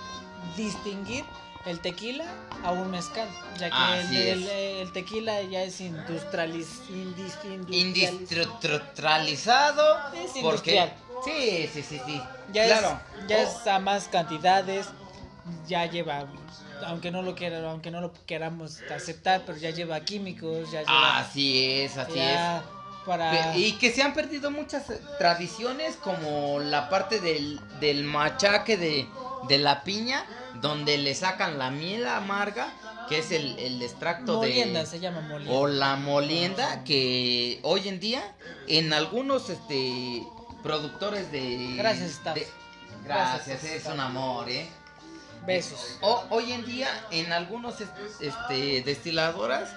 distinguir 0.58 1.24
el 1.66 1.80
tequila 1.82 2.26
a 2.64 2.72
un 2.72 2.90
mezcal, 2.92 3.28
ya 3.58 3.70
que 3.70 4.00
el, 4.00 4.06
es. 4.18 4.28
el- 4.28 4.48
el 4.48 4.92
tequila 4.94 5.42
ya 5.44 5.64
es 5.64 5.82
industrializ, 5.82 6.82
indis- 6.90 7.38
industrializ- 7.44 8.22
Industrializado. 8.94 9.98
Es 10.14 10.32
porque 10.42 10.76
industrial. 10.76 10.94
Sí, 11.26 11.70
sí, 11.74 11.84
sí, 11.84 12.02
sí. 12.06 12.22
ya 12.54 12.66
claro. 12.66 13.00
es, 13.22 13.28
ya 13.28 13.38
Oh, 13.38 13.42
es 13.62 13.68
a 13.68 13.80
más 13.80 14.08
cantidades, 14.08 14.88
ya 15.68 15.86
lleva, 15.86 16.26
aunque 16.86 17.12
no 17.12 17.22
lo 17.22 17.36
quiera, 17.36 17.70
aunque 17.70 17.92
no 17.92 18.00
lo 18.02 18.14
queramos 18.26 18.82
aceptar, 18.90 19.44
pero 19.46 19.58
ya 19.58 19.70
lleva 19.72 20.00
químicos, 20.02 20.72
ya 20.72 20.80
lleva, 20.82 21.20
Así 21.20 21.82
es, 21.82 21.98
así 21.98 22.14
ya 22.16 22.64
para. 23.10 23.58
Y 23.58 23.74
que 23.74 23.92
se 23.92 24.02
han 24.04 24.14
perdido 24.14 24.52
muchas 24.52 24.90
eh, 24.90 25.02
tradiciones 25.18 25.96
como 25.98 26.60
la 26.60 26.90
parte 26.90 27.20
del, 27.20 27.60
del 27.80 28.04
machaque 28.04 28.78
de, 28.78 29.08
de 29.48 29.58
la 29.58 29.84
piña, 29.84 30.24
donde 30.62 30.98
le 30.98 31.16
sacan 31.16 31.58
la 31.58 31.72
miel 31.72 32.08
amarga, 32.08 32.72
que 33.10 33.18
es 33.20 33.32
el, 33.32 33.58
el 33.60 33.82
extracto 33.82 34.38
molienda 34.38 34.82
de... 34.82 34.86
se 34.86 35.00
llama 35.00 35.22
molienda. 35.22 35.54
O 35.60 35.68
la 35.68 35.96
molienda 35.96 36.84
que 36.84 37.60
hoy 37.64 37.88
en 37.88 38.00
día 38.00 38.22
en 38.68 38.94
algunos 38.94 39.50
este 39.50 40.24
productores 40.64 41.32
de... 41.32 41.74
Gracias, 41.78 42.12
staff. 42.12 42.36
de- 42.36 42.48
gracias, 43.04 43.48
Gracias, 43.48 43.64
es 43.64 43.78
staff. 43.78 43.94
un 43.96 44.00
amor, 44.02 44.50
¿eh? 44.50 44.70
Besos. 45.46 45.98
O- 46.02 46.24
hoy 46.30 46.52
en 46.52 46.66
día 46.66 46.88
en 47.12 47.32
algunos 47.32 47.80
est- 47.82 47.92
este, 48.20 48.82
destiladoras 48.84 49.70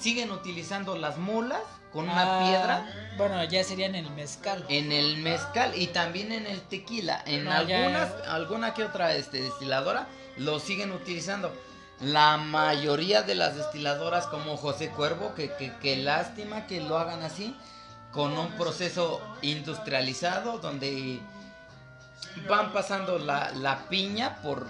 siguen 0.00 0.30
utilizando 0.30 0.96
las 0.96 1.18
mulas 1.18 1.60
con 1.92 2.08
una 2.08 2.22
Ah, 2.22 2.44
piedra 2.46 2.86
Bueno, 3.16 3.42
ya 3.44 3.62
serían 3.64 3.94
el 3.94 4.08
mezcal. 4.10 4.64
en 4.68 4.92
el 4.92 5.16
mezcal 5.18 5.72
y 5.74 5.88
también 5.88 6.32
en 6.32 6.46
el 6.46 6.60
tequila. 6.62 7.22
En 7.26 7.44
No, 7.44 7.62
ya- 7.64 7.78
algunas, 7.78 8.12
alguna 8.28 8.74
que 8.74 8.84
otra 8.84 9.14
este, 9.14 9.42
destiladora 9.42 10.06
lo 10.36 10.58
siguen 10.60 10.92
utilizando. 10.92 11.52
La 12.00 12.36
mayoría 12.38 13.22
de 13.22 13.34
las 13.34 13.56
destiladoras 13.56 14.26
como 14.26 14.56
José 14.56 14.88
Cuervo, 14.90 15.34
que, 15.34 15.52
que, 15.56 15.76
que 15.82 15.96
lástima 15.96 16.66
que 16.66 16.80
lo 16.80 16.96
hagan 16.98 17.22
así, 17.22 17.54
con 18.12 18.38
un 18.38 18.52
proceso 18.52 19.20
industrializado 19.42 20.58
donde 20.58 21.20
van 22.48 22.72
pasando 22.72 23.18
la, 23.18 23.50
la 23.52 23.88
piña 23.88 24.36
por 24.42 24.66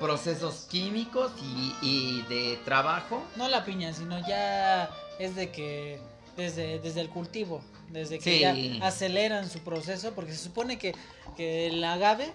procesos 0.00 0.66
químicos 0.70 1.30
y, 1.42 1.74
y 1.82 2.22
de 2.22 2.58
trabajo. 2.64 3.22
No 3.36 3.48
la 3.48 3.64
piña, 3.64 3.92
sino 3.92 4.18
ya 4.26 4.90
es 5.18 5.36
de 5.36 5.50
que 5.50 6.00
desde, 6.36 6.78
desde 6.80 7.02
el 7.02 7.10
cultivo, 7.10 7.62
desde 7.90 8.18
que 8.18 8.52
Sí. 8.52 8.78
ya 8.78 8.86
aceleran 8.86 9.48
su 9.50 9.60
proceso, 9.60 10.12
porque 10.14 10.32
se 10.32 10.38
supone 10.42 10.78
que, 10.78 10.94
que 11.36 11.66
el 11.66 11.84
agave, 11.84 12.32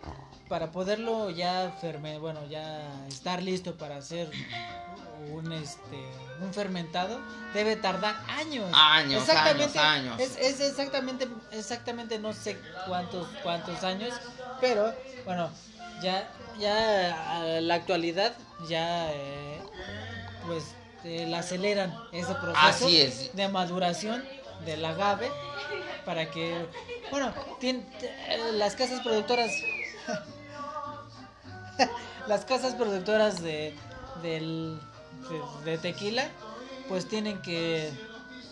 para 0.47 0.71
poderlo 0.71 1.31
ya 1.31 1.75
ferme, 1.81 2.19
bueno, 2.19 2.45
ya 2.47 2.87
estar 3.07 3.41
listo 3.41 3.75
para 3.77 3.97
hacer 3.97 4.29
un 5.31 5.51
este 5.51 5.97
un 6.41 6.53
fermentado, 6.53 7.19
debe 7.53 7.77
tardar 7.77 8.15
años. 8.27 8.69
Años, 8.73 9.27
años, 9.29 9.75
años. 9.77 10.19
Es, 10.19 10.37
es 10.37 10.59
exactamente, 10.59 11.27
exactamente 11.51 12.19
no 12.19 12.33
sé 12.33 12.57
cuántos, 12.87 13.25
cuántos 13.41 13.83
años, 13.85 14.13
pero 14.59 14.93
bueno, 15.23 15.49
ya, 16.03 16.29
ya 16.59 17.37
a 17.37 17.61
la 17.61 17.75
actualidad 17.75 18.33
ya 18.67 19.11
eh, 19.13 19.59
pues 20.47 20.63
eh, 21.03 21.25
la 21.27 21.39
aceleran 21.39 21.95
ese 22.11 22.33
proceso 22.35 22.65
Así 22.65 23.01
es. 23.01 23.35
de 23.35 23.47
maduración 23.47 24.23
del 24.65 24.83
agave 24.85 25.29
para 26.05 26.29
que 26.31 26.65
bueno 27.11 27.33
las 28.53 28.75
casas 28.75 29.01
productoras 29.01 29.51
las 32.27 32.45
casas 32.45 32.73
productoras 32.75 33.41
de 33.41 33.75
del 34.21 34.79
de, 35.63 35.71
de 35.71 35.77
tequila 35.77 36.27
pues 36.87 37.07
tienen 37.07 37.41
que 37.41 37.91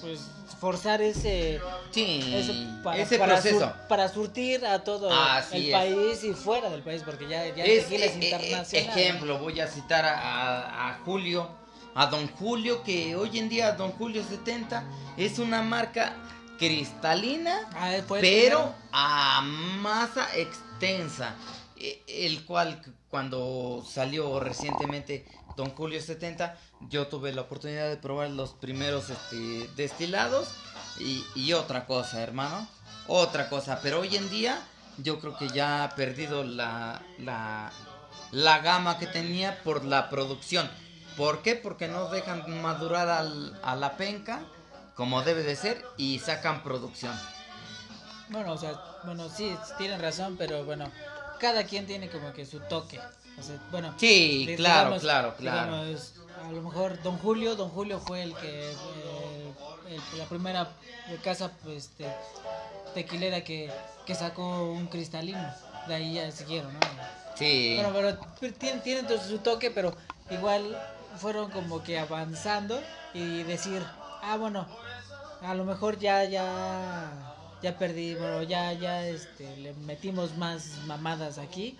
pues 0.01 0.19
forzar 0.63 1.01
ese 1.01 1.59
Sí, 1.91 2.21
ese, 2.33 2.53
para, 2.81 2.97
ese 3.01 3.19
para 3.19 3.33
proceso. 3.33 3.59
sur- 3.59 3.73
para 3.89 4.07
surtir 4.07 4.65
a 4.65 4.81
todo 4.81 5.11
Así 5.11 5.57
el 5.57 5.65
es. 5.65 5.71
país 5.73 6.23
y 6.23 6.33
fuera 6.33 6.69
del 6.69 6.81
país 6.81 7.01
porque 7.03 7.27
ya, 7.27 7.45
ya 7.53 7.65
Es, 7.65 7.91
es 7.91 7.91
eh, 7.91 8.05
eh, 8.05 8.25
internacional 8.25 8.97
ejemplo, 8.97 9.39
voy 9.39 9.59
a 9.59 9.67
citar 9.67 10.05
a, 10.05 10.15
a- 10.19 10.89
a 10.91 10.99
Julio, 11.03 11.49
a 11.95 12.05
Don 12.05 12.29
Julio, 12.29 12.81
que 12.81 13.13
hoy 13.17 13.37
en 13.39 13.49
día 13.49 13.73
Don 13.73 13.91
Julio 13.91 14.23
70 14.23 14.85
es 15.17 15.37
una 15.37 15.61
marca 15.61 16.15
cristalina, 16.57 17.67
Ah, 17.75 17.91
pero 18.21 18.73
a 18.93 19.41
masa 19.41 20.29
extensa, 20.37 21.35
e- 21.77 22.01
el 22.07 22.45
cual 22.45 22.81
cuando 23.09 23.83
salió 23.85 24.39
recientemente 24.39 25.25
Don 25.55 25.69
Julio 25.75 26.01
70, 26.01 26.57
yo 26.89 27.07
tuve 27.07 27.31
la 27.33 27.41
oportunidad 27.41 27.89
de 27.89 27.97
probar 27.97 28.29
los 28.29 28.51
primeros 28.53 29.09
este, 29.09 29.69
destilados 29.75 30.49
y, 30.99 31.53
otra 31.53 31.85
cosa, 31.85 32.21
hermano, 32.21 32.67
otra 33.07 33.49
cosa, 33.49 33.79
pero 33.81 33.99
hoy 33.99 34.15
en 34.15 34.29
día 34.29 34.61
yo 34.97 35.19
creo 35.19 35.37
que 35.37 35.49
ya 35.49 35.83
ha 35.83 35.95
perdido 35.95 36.43
la, 36.43 37.01
la, 37.19 37.71
la 38.31 38.59
gama 38.59 38.97
que 38.97 39.07
tenía 39.07 39.61
por 39.63 39.83
la 39.83 40.09
producción. 40.09 40.69
¿Por 41.17 41.41
qué? 41.41 41.55
Porque 41.55 41.87
no 41.87 42.09
dejan 42.09 42.61
madurar 42.61 43.09
a 43.09 43.75
la 43.75 43.97
penca 43.97 44.41
como 44.95 45.23
debe 45.23 45.43
de 45.43 45.55
ser 45.55 45.83
y 45.97 46.19
sacan 46.19 46.63
producción. 46.63 47.13
Bueno, 48.29 48.53
o 48.53 48.57
sea, 48.57 48.79
bueno, 49.03 49.29
sí, 49.29 49.55
tienen 49.77 50.01
razón, 50.01 50.35
pero 50.37 50.63
bueno, 50.65 50.91
cada 51.39 51.65
quien 51.65 51.85
tiene 51.85 52.09
como 52.09 52.33
que 52.33 52.45
su 52.45 52.59
toque. 52.61 52.99
O 53.37 53.41
sea, 53.41 53.57
bueno, 53.71 53.93
Sí, 53.97 54.45
di- 54.45 54.55
claro, 54.55 54.81
digamos- 54.89 55.01
claro, 55.01 55.35
claro. 55.35 55.77
digamos, 55.77 56.13
a 56.45 56.51
lo 56.51 56.61
mejor 56.61 57.01
Don 57.01 57.17
Julio, 57.17 57.55
Don 57.55 57.69
Julio 57.69 57.99
fue 57.99 58.23
el 58.23 58.35
que, 58.35 58.71
eh, 58.71 59.53
el- 59.89 60.19
la 60.19 60.25
primera 60.25 60.69
casa 61.23 61.51
pues, 61.63 61.85
este, 61.85 62.05
tequilera 62.93 63.43
que, 63.43 63.71
que 64.05 64.15
sacó 64.15 64.71
un 64.71 64.87
cristalino. 64.87 65.53
De 65.87 65.95
ahí 65.95 66.13
ya 66.13 66.31
siguieron, 66.31 66.71
¿no? 66.73 66.79
Sí. 67.35 67.75
Bueno, 67.75 67.91
pero 68.39 68.53
tiene, 68.53 68.79
tiene 68.81 68.99
entonces 69.01 69.27
su 69.27 69.39
toque, 69.39 69.71
pero 69.71 69.93
igual 70.29 70.77
fueron 71.17 71.49
como 71.51 71.83
que 71.83 71.97
avanzando 71.99 72.79
y 73.13 73.43
decir, 73.43 73.83
ah, 74.21 74.37
bueno, 74.37 74.65
a 75.41 75.53
lo 75.55 75.65
mejor 75.65 75.97
ya, 75.99 76.23
ya, 76.23 77.11
ya 77.61 77.77
perdí, 77.77 78.13
bueno, 78.15 78.43
ya, 78.43 78.71
ya, 78.73 79.05
este, 79.07 79.57
le 79.57 79.73
metimos 79.73 80.37
más 80.37 80.77
mamadas 80.85 81.37
aquí. 81.37 81.77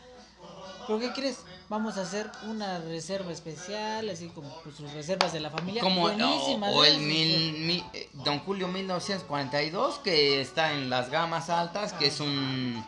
¿Pero 0.88 1.00
qué 1.00 1.12
crees? 1.14 1.40
Vamos 1.70 1.98
a 1.98 2.02
hacer 2.02 2.30
una 2.48 2.80
reserva 2.80 3.32
especial, 3.32 4.10
así 4.10 4.28
como 4.30 4.50
pues, 4.64 4.76
sus 4.76 4.92
reservas 4.94 5.34
de 5.34 5.40
la 5.40 5.50
familia. 5.50 5.82
Como 5.82 6.02
buenísimas, 6.02 6.74
o 6.76 6.84
el 6.86 7.00
mil, 7.00 7.54
mi- 7.60 7.84
eh, 7.94 8.10
Don 8.14 8.40
Julio 8.40 8.68
1942 8.68 10.00
que 10.00 10.42
está 10.42 10.74
en 10.74 10.90
las 10.90 11.10
gamas 11.10 11.50
altas, 11.50 11.94
que 11.94 12.08
es 12.08 12.20
un 12.20 12.84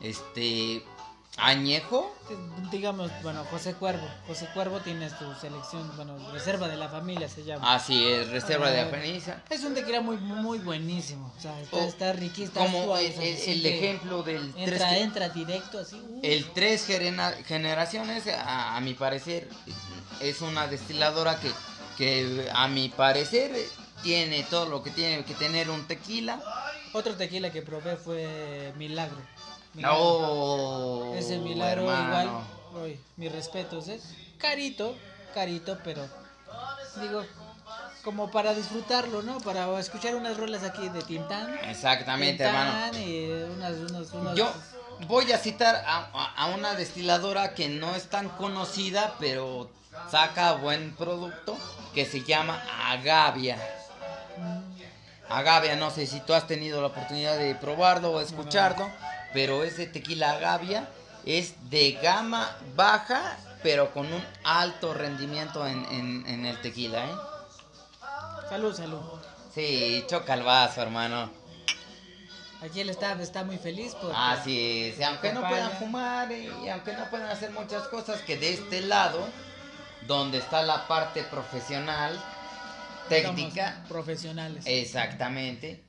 este 0.00 0.82
añejo. 1.40 2.14
Digamos, 2.70 3.10
bueno, 3.22 3.44
José 3.50 3.74
Cuervo. 3.74 4.06
José 4.26 4.46
Cuervo 4.54 4.80
tiene 4.80 5.08
su 5.10 5.34
selección, 5.40 5.90
bueno, 5.96 6.16
reserva 6.32 6.68
de 6.68 6.76
la 6.76 6.88
familia 6.88 7.28
se 7.28 7.42
llama. 7.44 7.74
Así 7.74 8.06
es, 8.06 8.28
reserva 8.28 8.70
de 8.70 8.80
Ah, 8.80 8.84
apeniza. 8.84 9.42
Es 9.50 9.64
un 9.64 9.74
tequila 9.74 10.00
muy, 10.00 10.16
muy 10.18 10.58
buenísimo. 10.58 11.32
O 11.36 11.40
sea, 11.40 11.58
está, 11.60 11.76
O- 11.76 11.80
está 11.88 12.12
riquísimo. 12.12 12.52
Como 12.64 12.96
el, 12.96 13.12
el- 13.12 13.66
ejemplo 13.66 14.22
del 14.22 14.52
tres 14.52 14.68
Entra, 14.68 14.88
ge- 14.90 15.00
entra 15.02 15.28
directo 15.30 15.78
así. 15.80 15.96
uh. 15.96 16.20
el 16.22 16.44
tres 16.52 16.86
generaciones, 17.46 18.26
a, 18.28 18.76
a 18.76 18.80
mi 18.80 18.94
parecer, 18.94 19.48
es 20.20 20.40
una 20.42 20.66
destiladora 20.68 21.40
que, 21.40 21.50
que 21.96 22.48
a 22.52 22.68
mi 22.68 22.88
parecer 22.90 23.50
tiene 24.02 24.44
todo 24.44 24.66
lo 24.66 24.82
que 24.82 24.90
tiene 24.90 25.24
que 25.24 25.34
tener 25.34 25.68
un 25.70 25.86
tequila. 25.86 26.40
Otro 26.92 27.14
tequila 27.16 27.50
que 27.50 27.62
probé 27.62 27.96
fue 27.96 28.72
Milagro. 28.76 29.16
No, 29.74 31.14
Ese 31.14 31.38
Milagro 31.38 31.82
hermano. 31.90 32.08
igual. 32.72 32.84
Uy, 32.84 33.00
mis 33.16 33.32
respetos, 33.32 33.88
¿eh? 33.88 34.00
Carito, 34.38 34.96
carito, 35.34 35.78
pero 35.84 36.06
digo, 37.00 37.24
como 38.04 38.30
para 38.30 38.54
disfrutarlo, 38.54 39.22
¿no? 39.22 39.38
Para 39.40 39.78
escuchar 39.78 40.14
unas 40.14 40.36
rolas 40.36 40.62
aquí 40.64 40.88
de 40.88 41.02
Tintán. 41.02 41.58
Exactamente, 41.68 42.42
hermano. 42.44 42.72
Tintán 42.90 43.02
y 43.02 43.30
unas, 43.30 43.72
unos, 43.90 44.12
unos- 44.12 44.34
Yo 44.36 44.50
voy 45.06 45.30
a 45.32 45.38
citar 45.38 45.76
a, 45.86 46.08
a- 46.12 46.34
a 46.36 46.46
una 46.54 46.74
destiladora 46.74 47.54
que 47.54 47.68
no 47.68 47.94
es 47.94 48.08
tan 48.08 48.28
conocida, 48.30 49.14
pero 49.20 49.70
saca 50.10 50.52
buen 50.54 50.94
producto, 50.96 51.56
que 51.94 52.06
se 52.06 52.22
llama 52.24 52.62
Agavia. 52.88 53.58
Agavia, 55.28 55.76
no 55.76 55.90
sé 55.90 56.06
si 56.06 56.20
tú 56.20 56.34
has 56.34 56.46
tenido 56.46 56.80
la 56.80 56.88
oportunidad 56.88 57.36
de 57.38 57.54
probarlo 57.54 58.12
o 58.12 58.20
escucharlo, 58.20 58.90
pero 59.32 59.64
ese 59.64 59.86
tequila 59.86 60.32
Agavia 60.32 60.88
es 61.24 61.54
de 61.70 61.92
gama 62.02 62.56
baja, 62.74 63.36
pero 63.62 63.92
con 63.92 64.12
un 64.12 64.24
alto 64.44 64.94
rendimiento 64.94 65.66
en, 65.66 65.84
en- 65.90 66.26
en 66.26 66.46
el 66.46 66.60
tequila, 66.60 67.04
¿eh? 67.06 67.14
Salud, 68.48 68.74
salud. 68.74 69.00
Sí, 69.54 70.04
choca 70.08 70.34
el 70.34 70.42
vaso, 70.42 70.82
hermano. 70.82 71.30
Aquí 72.62 72.80
el 72.80 72.90
staff 72.90 73.20
está 73.20 73.42
muy 73.44 73.56
feliz 73.58 73.94
porque 74.00 74.16
Así 74.18 74.84
es, 74.94 75.00
aunque 75.06 75.32
no 75.32 75.40
puedan 75.40 75.72
fumar 75.72 76.30
y, 76.30 76.50
y 76.64 76.68
aunque 76.68 76.92
no 76.92 77.08
puedan 77.08 77.30
hacer 77.30 77.50
muchas 77.52 77.88
cosas, 77.88 78.20
que 78.22 78.36
de 78.36 78.52
este 78.52 78.82
lado, 78.82 79.26
donde 80.06 80.38
está 80.38 80.62
la 80.62 80.86
parte 80.86 81.22
profesional, 81.24 82.18
técnica, 83.08 83.72
somos 83.74 83.88
profesionales. 83.88 84.64
exactamente, 84.66 85.82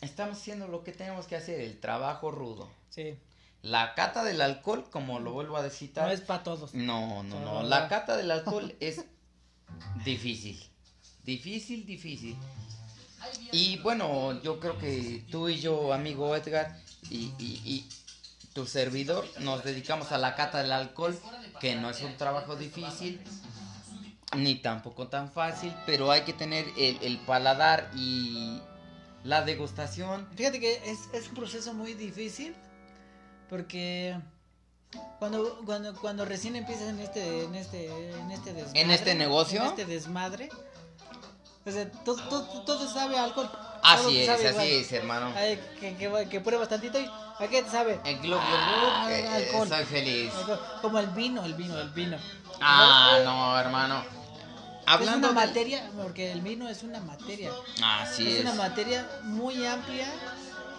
estamos 0.00 0.38
haciendo 0.38 0.68
lo 0.68 0.82
que 0.84 0.92
tenemos 0.92 1.26
que 1.26 1.36
hacer, 1.36 1.60
el 1.60 1.78
trabajo 1.80 2.30
rudo. 2.30 2.68
Sí, 2.90 3.16
La 3.62 3.94
cata 3.94 4.24
del 4.24 4.40
alcohol, 4.40 4.86
como 4.90 5.20
lo 5.20 5.32
vuelvo 5.32 5.56
a 5.56 5.62
decir, 5.62 5.92
no 5.96 6.10
es 6.10 6.20
para 6.22 6.42
todos. 6.42 6.74
no, 6.74 7.22
no, 7.22 7.40
no, 7.40 7.62
la 7.62 7.88
cata 7.88 8.16
del 8.16 8.30
alcohol 8.30 8.74
es 8.80 9.04
difícil, 10.04 10.62
difícil, 11.24 11.84
difícil. 11.86 12.36
Y 13.52 13.76
bueno, 13.78 14.40
yo 14.42 14.58
creo 14.60 14.78
que 14.78 15.24
tú 15.30 15.48
y 15.48 15.60
yo, 15.60 15.92
amigo 15.92 16.34
Edgar, 16.34 16.78
y, 17.10 17.32
y- 17.38 17.60
y 17.64 17.88
tu 18.54 18.66
servidor, 18.66 19.28
nos 19.40 19.62
dedicamos 19.62 20.10
a 20.12 20.18
la 20.18 20.34
cata 20.34 20.62
del 20.62 20.72
alcohol, 20.72 21.16
que 21.60 21.76
no 21.76 21.90
es 21.90 22.00
un 22.02 22.16
trabajo 22.16 22.56
difícil, 22.56 23.20
ni 24.36 24.54
tampoco 24.56 25.08
tan 25.08 25.30
fácil, 25.30 25.74
pero 25.86 26.10
hay 26.10 26.22
que 26.22 26.32
tener 26.32 26.64
el, 26.78 26.98
el 27.02 27.18
paladar 27.18 27.90
y 27.94 28.60
la 29.24 29.42
degustación. 29.42 30.26
Fíjate 30.36 30.60
que 30.60 30.74
es, 30.90 31.08
es 31.12 31.28
un 31.28 31.34
proceso 31.34 31.72
muy 31.74 31.94
difícil 31.94 32.54
porque 33.48 34.18
cuando, 35.18 35.60
cuando, 35.64 35.94
cuando 35.94 36.24
recién 36.24 36.56
empiezas 36.56 36.88
en 36.88 37.00
este, 37.00 37.44
en 37.44 37.54
este, 37.54 37.86
en 38.12 38.30
este 38.30 38.52
desmadre, 38.52 38.80
¿En 38.80 38.90
este 38.90 39.14
negocio? 39.14 39.60
en 39.62 39.68
este 39.68 39.84
desmadre, 39.86 40.48
o 41.66 41.70
sea, 41.70 41.90
todo, 42.04 42.16
todo, 42.28 42.62
todo 42.64 42.88
sabe 42.88 43.18
a 43.18 43.24
alcohol. 43.24 43.50
Así 43.82 44.20
es, 44.20 44.26
sabe 44.26 44.48
así 44.48 44.74
es, 44.74 44.92
hermano. 44.92 45.32
Ay, 45.36 45.58
que, 45.78 45.96
que, 45.96 46.28
que 46.28 46.40
pruebas 46.40 46.68
tantito 46.68 46.98
y 47.00 47.04
¿a 47.06 47.46
qué 47.48 47.62
te 47.62 47.70
sabe? 47.70 48.00
El 48.04 48.18
Glug 48.20 48.40
Ah, 48.42 49.06
Glug, 49.06 49.10
eh, 49.18 49.28
alcohol. 49.28 49.68
soy 49.68 49.84
feliz. 49.84 50.32
Alcohol. 50.34 50.60
Como 50.82 50.98
el 50.98 51.06
vino, 51.08 51.44
el 51.44 51.54
vino, 51.54 51.78
el 51.80 51.90
vino. 51.90 52.16
Ah, 52.60 53.20
no, 53.24 53.58
hermano. 53.58 54.02
Hablando 54.92 55.28
es 55.28 55.32
una 55.32 55.40
del- 55.40 55.48
materia, 55.48 55.90
porque 56.02 56.32
el 56.32 56.40
vino 56.40 56.68
es 56.68 56.82
una 56.82 57.00
materia. 57.00 57.50
Así 57.82 58.26
es, 58.28 58.34
es. 58.36 58.40
una 58.42 58.54
materia 58.54 59.06
muy 59.24 59.64
amplia 59.66 60.06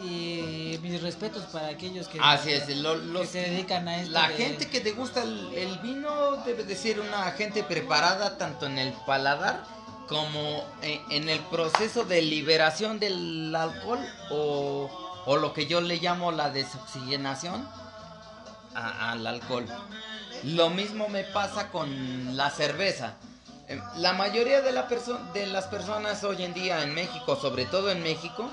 y 0.03 0.79
mis 0.81 1.01
respetos 1.01 1.43
para 1.45 1.67
aquellos 1.67 2.07
que, 2.07 2.19
Así 2.21 2.51
es. 2.51 2.67
lo- 2.77 3.21
que 3.21 3.27
se 3.27 3.41
dedican 3.41 3.87
a 3.87 3.97
esto. 4.01 4.11
la 4.11 4.27
de- 4.29 4.35
gente 4.35 4.67
que 4.69 4.81
te 4.81 4.91
gusta 4.93 5.21
el, 5.23 5.53
el 5.53 5.77
vino 5.79 6.37
debe 6.45 6.63
de 6.63 6.75
ser 6.75 6.99
una 6.99 7.31
gente 7.31 7.63
preparada 7.63 8.37
tanto 8.37 8.65
en 8.65 8.77
el 8.79 8.93
paladar 9.05 9.63
como 10.07 10.63
en, 10.81 11.01
en 11.11 11.29
el 11.29 11.39
proceso 11.41 12.03
de 12.03 12.21
liberación 12.21 12.99
del 12.99 13.55
alcohol 13.55 13.99
o, 14.31 14.89
o 15.25 15.37
lo 15.37 15.53
que 15.53 15.67
yo 15.67 15.81
le 15.81 15.97
llamo 15.97 16.31
la 16.31 16.49
desoxigenación 16.49 17.67
a- 18.73 19.11
al 19.11 19.25
alcohol. 19.27 19.67
Lo 20.43 20.69
mismo 20.71 21.07
me 21.09 21.23
pasa 21.23 21.69
con 21.69 22.35
la 22.35 22.49
cerveza. 22.49 23.13
La 23.97 24.13
mayoría 24.13 24.61
de, 24.61 24.71
la 24.71 24.87
las 25.47 25.65
personas 25.65 26.23
hoy 26.23 26.43
en 26.43 26.53
día 26.53 26.83
en 26.83 26.93
México, 26.93 27.35
sobre 27.35 27.65
todo 27.65 27.91
en 27.91 28.03
México, 28.03 28.49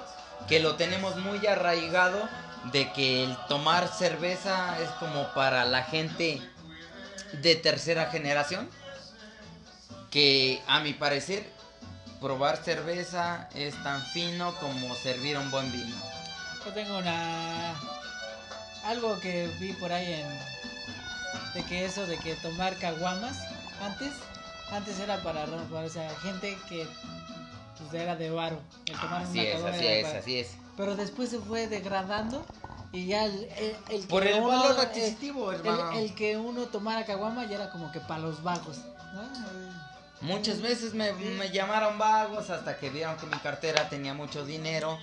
que 0.48 0.61
lo 0.61 0.76
tenemos 0.76 1.16
muy 1.16 1.46
arraigado 1.46 2.28
de 2.72 2.92
que 2.92 3.24
el 3.24 3.37
tomar 3.48 3.88
cerveza 3.88 4.78
es 4.81 4.90
como 4.92 5.33
para 5.35 5.64
la 5.64 5.85
gente 5.85 6.40
de 7.33 7.54
tercera 7.54 8.07
generación, 8.07 8.68
que 10.11 10.62
a 10.66 10.81
mi 10.81 10.94
parecer 10.94 11.50
probar 12.20 12.57
cerveza 12.57 13.48
es 13.54 13.81
tan 13.83 14.02
fino 14.02 14.54
como 14.57 14.94
servir 14.94 15.38
un 15.38 15.50
buen 15.50 15.70
vino. 15.70 15.96
Yo 16.64 16.72
tengo 16.72 16.98
una. 16.98 17.74
Algo 18.85 19.18
que 19.20 19.48
vi 19.61 19.72
por 19.74 19.92
ahí 19.92 20.14
en. 20.14 20.28
De 21.54 21.64
que 21.68 21.85
eso 21.85 22.07
de 22.07 22.18
que 22.18 22.35
tomar 22.37 22.76
caguamas 22.76 23.38
antes. 23.83 24.12
Antes 24.70 24.98
era 25.00 25.22
para, 25.22 25.44
o 25.44 25.88
sea, 25.88 26.11
gente 26.20 26.57
que 26.68 26.87
pues, 27.78 27.94
era 28.02 28.16
de 28.16 28.31
varo. 28.31 28.61
El 28.87 28.98
tomar 28.98 29.22
Así 29.22 29.38
una 29.38 29.42
es, 29.48 29.64
así 29.64 29.85
era 29.87 29.92
es, 29.94 30.07
para- 30.07 30.18
así 30.18 30.38
es. 30.38 30.48
Pero 30.76 30.94
después 30.96 31.31
se 31.31 31.38
fue 31.40 31.66
degradando 31.68 32.44
y 32.92 33.07
ya 33.07 33.24
el, 33.24 33.48
el- 33.88 34.07
Por 34.07 34.26
el 34.26 34.38
uno- 34.40 34.48
valor 34.48 34.76
eh, 34.78 34.83
adquisitivo, 34.83 35.52
el, 35.52 35.61
hermano. 35.61 35.92
el 35.98 36.14
que 36.14 36.37
uno 36.37 36.62
tomara 36.66 37.04
caguama 37.04 37.44
ya 37.46 37.57
era 37.57 37.70
como 37.70 37.90
que 37.92 38.00
para 38.00 38.20
los 38.20 38.42
vagos. 38.42 38.78
¿no? 39.14 39.22
Muchas 40.20 40.61
veces 40.61 40.94
me, 40.94 41.12
me 41.12 41.50
llamaron 41.50 41.96
vagos 41.98 42.50
hasta 42.50 42.76
que 42.78 42.90
vieron 42.90 43.16
que 43.16 43.26
mi 43.26 43.37
cartera 43.38 43.88
tenía 43.88 44.14
mucho 44.14 44.44
dinero. 44.44 44.98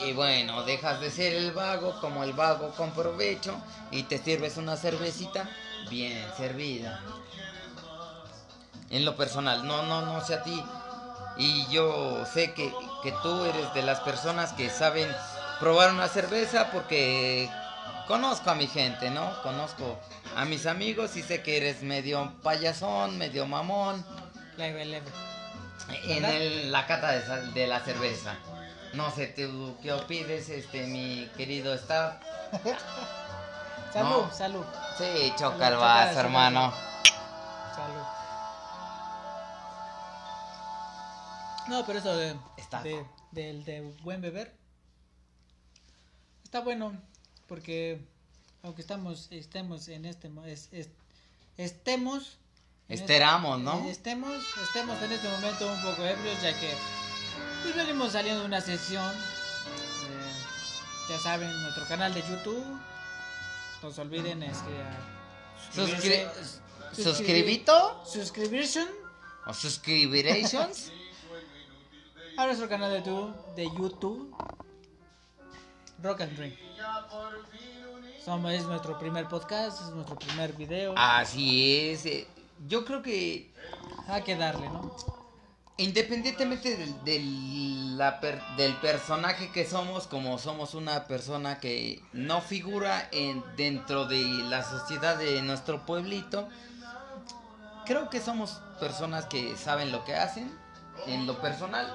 Y, 0.00 0.04
y 0.06 0.12
bueno, 0.12 0.62
dejas 0.64 1.00
de 1.00 1.10
ser 1.10 1.34
el 1.34 1.52
vago 1.52 1.98
como 2.00 2.24
el 2.24 2.32
vago 2.32 2.70
con 2.70 2.90
provecho 2.90 3.54
y 3.90 4.02
te 4.04 4.18
sirves 4.18 4.56
una 4.56 4.76
cervecita 4.76 5.48
bien 5.88 6.26
servida. 6.36 7.00
En 8.94 9.04
lo 9.04 9.16
personal, 9.16 9.66
no, 9.66 9.82
no, 9.82 10.02
no 10.02 10.20
sé 10.24 10.34
a 10.34 10.42
ti. 10.42 10.62
Y 11.36 11.66
yo 11.66 12.24
sé 12.26 12.52
que, 12.54 12.72
que 13.02 13.12
tú 13.22 13.44
eres 13.44 13.74
de 13.74 13.82
las 13.82 13.98
personas 14.00 14.52
que 14.52 14.70
saben 14.70 15.08
probar 15.58 15.90
una 15.92 16.06
cerveza 16.06 16.70
porque 16.70 17.50
conozco 18.06 18.50
a 18.50 18.54
mi 18.54 18.68
gente, 18.68 19.10
¿no? 19.10 19.42
Conozco 19.42 19.98
a 20.36 20.44
mis 20.44 20.66
amigos 20.66 21.16
y 21.16 21.22
sé 21.22 21.42
que 21.42 21.56
eres 21.56 21.82
medio 21.82 22.32
payasón, 22.44 23.18
medio 23.18 23.46
mamón 23.46 24.04
leve, 24.56 24.84
leve. 24.84 25.10
en 26.04 26.24
el- 26.24 26.70
la 26.70 26.86
cata 26.86 27.10
de, 27.10 27.50
de 27.52 27.66
la 27.66 27.80
cerveza. 27.80 28.36
No 28.92 29.10
sé, 29.10 29.26
¿tú 29.26 29.76
qué 29.82 29.92
opides, 29.92 30.48
este, 30.50 30.86
mi 30.86 31.28
querido 31.36 31.74
staff? 31.74 32.14
Salud, 33.92 34.08
No. 34.26 34.32
salud, 34.32 34.64
Sí, 34.98 35.32
choca 35.36 35.68
el 35.68 35.76
vaso, 35.76 36.20
hermano. 36.20 36.72
No, 41.68 41.84
pero 41.86 41.98
eso 41.98 42.16
de, 42.16 42.34
del 43.32 43.64
de 43.64 43.80
buen 44.02 44.20
beber 44.20 44.52
está 46.44 46.60
bueno 46.60 46.92
porque 47.48 48.00
aunque 48.62 48.82
estamos, 48.82 49.28
estemos 49.30 49.88
en 49.88 50.04
este, 50.06 50.30
es- 50.46 50.68
es- 50.72 50.88
estemos, 51.58 52.38
en 52.88 52.98
Esperamos, 52.98 53.58
este- 53.58 53.64
¿no? 53.70 53.86
eh, 53.86 53.90
estemos, 53.90 54.42
estemos 54.62 55.02
en 55.02 55.12
este 55.12 55.28
momento 55.28 55.70
un 55.72 55.82
poco 55.82 56.02
ebrios, 56.04 56.40
ya 56.42 56.58
que 56.58 56.70
pues, 57.62 57.76
venimos 57.76 58.12
saliendo 58.12 58.40
de 58.40 58.46
una 58.46 58.60
sesión, 58.62 59.12
eh, 59.14 60.32
ya 61.10 61.18
saben, 61.18 61.50
nuestro 61.62 61.86
canal 61.88 62.14
de 62.14 62.22
YouTube, 62.22 62.64
no 63.82 63.90
se 63.90 64.00
olviden 64.00 64.42
es 64.42 64.56
que 64.58 65.80
Suscri- 65.82 66.30
suscribirse- 66.30 67.02
¿Suscribito? 67.02 68.04
suscribirse 68.06 68.86
¿O 69.46 69.52
suscribirations? 69.52 70.90
a 72.36 72.46
nuestro 72.46 72.68
canal 72.68 72.90
de 72.90 72.98
YouTube, 72.98 73.34
de 73.54 73.64
YouTube 73.64 74.34
Rock 76.02 76.20
and 76.22 76.36
Drink. 76.36 76.54
Somos, 78.24 78.52
es 78.52 78.64
nuestro 78.64 78.98
primer 78.98 79.28
podcast, 79.28 79.82
es 79.82 79.88
nuestro 79.90 80.16
primer 80.18 80.52
video. 80.54 80.94
Así 80.96 81.88
es. 81.90 82.06
eh, 82.06 82.26
Yo 82.66 82.84
creo 82.84 83.02
que 83.02 83.52
Hay 84.08 84.22
que 84.22 84.36
darle, 84.36 84.68
¿no? 84.68 84.94
independientemente 85.76 86.76
del, 86.76 87.04
del, 87.04 87.98
la 87.98 88.20
per- 88.20 88.40
del 88.56 88.74
personaje 88.76 89.50
que 89.50 89.66
somos, 89.66 90.06
como 90.06 90.38
somos 90.38 90.74
una 90.74 91.06
persona 91.08 91.58
que 91.58 92.00
no 92.12 92.40
figura 92.40 93.08
en, 93.10 93.42
dentro 93.56 94.06
de 94.06 94.22
la 94.48 94.62
sociedad 94.62 95.16
de 95.18 95.42
nuestro 95.42 95.84
pueblito, 95.84 96.48
creo 97.86 98.08
que 98.08 98.20
somos 98.20 98.60
personas 98.78 99.26
que 99.26 99.56
saben 99.56 99.90
lo 99.90 100.04
que 100.04 100.14
hacen. 100.14 100.48
En 101.08 101.26
lo 101.26 101.40
personal, 101.40 101.92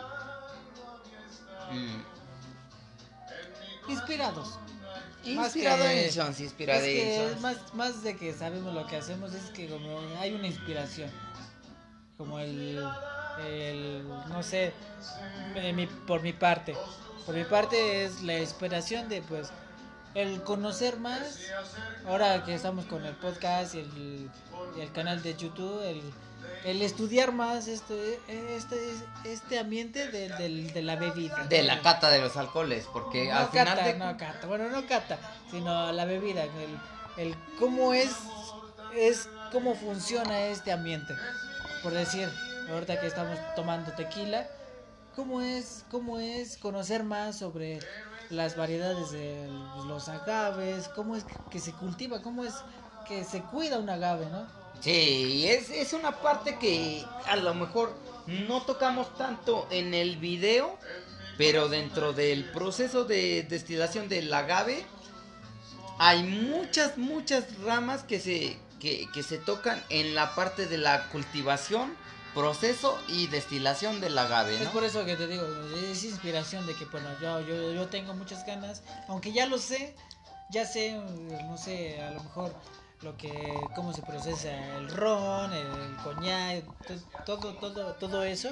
mm, 1.71 2.03
Inspirados. 3.91 4.60
Más 5.36 5.53
que- 5.53 5.60
inspirations, 5.60 6.29
Es 6.29 6.36
que 6.38 6.43
inspirations. 6.43 7.41
más, 7.41 7.73
más 7.73 8.03
de 8.03 8.15
que 8.15 8.34
sabemos 8.34 8.73
lo 8.73 8.86
que 8.88 8.97
hacemos, 8.97 9.34
es 9.34 9.49
que 9.51 9.67
como 9.67 9.99
hay 10.19 10.34
una 10.34 10.47
inspiración. 10.47 11.10
Como 12.17 12.39
el, 12.39 12.84
el 13.45 14.08
no 14.29 14.43
sé, 14.43 14.73
mi- 15.73 15.88
por 15.88 16.21
mi 16.21 16.34
parte. 16.34 16.75
Por 17.25 17.36
mi 17.36 17.43
parte 17.43 18.05
es 18.05 18.21
la 18.23 18.39
inspiración 18.39 19.08
de 19.10 19.21
pues 19.21 19.49
el 20.15 20.41
conocer 20.43 20.97
más. 20.99 21.39
Ahora 22.08 22.43
que 22.45 22.55
estamos 22.55 22.86
con 22.86 23.05
el 23.05 23.15
podcast 23.15 23.75
y 23.75 23.79
el, 23.79 24.29
y 24.77 24.82
el 24.82 24.91
canal 24.91 25.21
de 25.21 25.36
YouTube, 25.36 25.82
el, 25.84 26.01
el 26.65 26.82
estudiar 26.82 27.32
más 27.32 27.67
este, 27.67 28.19
este, 28.28 28.93
este 29.24 29.60
ambiente 29.60 30.10
de, 30.12 30.30
del- 30.30 30.74
de 30.74 30.82
la 30.82 30.95
bebida. 30.95 31.45
De 31.45 31.63
la 31.63 31.82
cata 31.82 32.10
de 32.10 32.19
los 32.19 32.36
alcoholes, 32.38 32.86
porque 32.91 33.28
no 33.30 33.38
al 33.38 33.50
final 33.50 33.84
de 33.84 33.93
no 33.98 34.17
cata, 34.17 34.48
bueno, 34.48 34.69
no 34.69 34.86
cata, 34.88 35.17
sino 35.52 35.91
la 35.91 36.06
bebida, 36.06 36.43
el, 36.43 36.80
el 37.17 37.36
cómo 37.58 37.93
es, 37.93 38.12
es 38.95 39.30
cómo 39.52 39.76
funciona 39.76 40.41
este 40.48 40.72
ambiente. 40.72 41.13
Por 41.82 41.93
decir, 41.93 42.30
ahorita 42.69 43.00
que 43.00 43.08
estamos 43.08 43.38
tomando 43.56 43.91
tequila, 43.93 44.45
cómo 45.15 45.41
es, 45.41 45.86
cómo 45.89 46.19
es 46.19 46.58
conocer 46.58 47.04
más 47.04 47.38
sobre 47.38 47.80
las 48.30 48.56
variedades 48.58 49.12
de 49.12 49.48
los 49.88 50.08
agaves, 50.10 50.88
cómo 50.89 51.15
es 51.15 51.26
que 51.50 51.60
se 51.60 51.72
cultiva, 51.74 52.22
cómo 52.22 52.43
es 52.45 52.54
que 53.08 53.24
se 53.24 53.41
cuida 53.41 53.80
un 53.80 53.89
agave, 53.89 54.28
¿no? 54.28 54.45
Sí, 54.82 55.46
es, 55.48 55.70
es 55.70 55.94
una 55.94 56.22
parte 56.22 56.58
que 56.58 57.06
a 57.26 57.36
lo 57.36 57.54
mejor 57.54 57.94
no 58.28 58.62
tocamos 58.62 59.15
tanto 59.18 59.68
en 59.72 59.94
el 59.94 60.18
video, 60.18 60.78
pero 61.38 61.68
dentro 61.68 62.13
del 62.13 62.46
proceso 62.52 63.06
de 63.06 63.44
destilación 63.44 64.08
del 64.10 64.34
agave 64.34 64.86
hay 65.98 66.24
muchas, 66.24 66.98
muchas 66.98 67.58
ramas 67.60 68.04
que 68.04 68.20
se, 68.20 68.58
que, 68.80 69.08
que 69.13 69.24
se 69.24 69.38
tocan 69.38 69.84
en 69.89 70.15
la 70.15 70.34
parte 70.34 70.65
de 70.65 70.78
la 70.78 71.10
cultivación, 71.10 71.94
proceso 72.34 72.98
y 73.10 73.28
destilación 73.28 74.00
del 74.00 74.18
agave, 74.18 74.56
Es 74.56 74.63
¿no? 74.63 74.72
por 74.72 74.86
eso 74.86 75.04
que 75.04 75.18
te 75.18 75.28
digo, 75.28 75.44
es 75.92 76.04
inspiración 76.06 76.65
de 76.68 76.76
que, 76.76 76.86
bueno, 76.86 77.10
yo, 77.22 77.42
yo, 77.42 77.74
yo 77.74 77.88
tengo 77.88 78.13
muchas 78.13 78.46
ganas, 78.46 78.82
aunque 79.10 79.34
ya 79.34 79.46
lo 79.46 79.58
sé, 79.58 79.96
ya 80.50 80.65
sé, 80.65 80.94
no 80.94 81.58
sé, 81.58 82.02
a 82.02 82.12
lo 82.12 82.24
mejor 82.24 82.56
lo 83.02 83.16
que, 83.18 83.70
cómo 83.76 83.94
se 83.94 84.02
procesa 84.02 84.50
el 84.78 84.90
ron, 84.90 85.54
el, 85.54 85.68
coñac, 86.04 86.64
to- 86.86 86.96
todo, 87.26 87.54
todo, 87.56 87.94
todo 87.94 88.24
eso, 88.24 88.50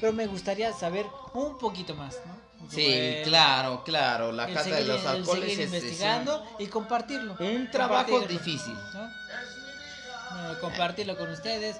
pero 0.00 0.12
me 0.12 0.26
gustaría 0.26 0.72
saber 0.72 1.06
un 1.34 1.58
poquito 1.58 1.94
más, 1.94 2.16
¿no? 2.26 2.44
Sí, 2.68 2.76
Sobre 2.86 3.22
claro, 3.24 3.84
claro, 3.84 4.32
la 4.32 4.46
cata 4.46 4.62
de 4.64 4.70
seguir- 4.76 4.86
los 4.88 5.00
el 5.02 5.06
alcoholes 5.08 5.58
es- 5.58 5.64
investigando 5.66 6.44
y 6.58 6.66
compartirlo. 6.66 7.36
un 7.38 7.70
trabajo 7.70 8.10
Compartirlo, 8.10 8.42
difícil. 8.44 8.74
compartirlo 10.60 11.16
con 11.16 11.30
ustedes. 11.30 11.76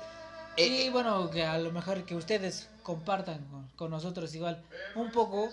Eh, 0.56 0.84
y 0.86 0.90
bueno, 0.90 1.30
que 1.30 1.44
a 1.44 1.58
lo 1.58 1.72
mejor 1.72 2.04
que 2.04 2.14
ustedes 2.14 2.68
compartan 2.82 3.44
con, 3.50 3.68
con 3.76 3.90
nosotros 3.90 4.32
igual 4.34 4.62
un 4.94 5.10
poco 5.10 5.48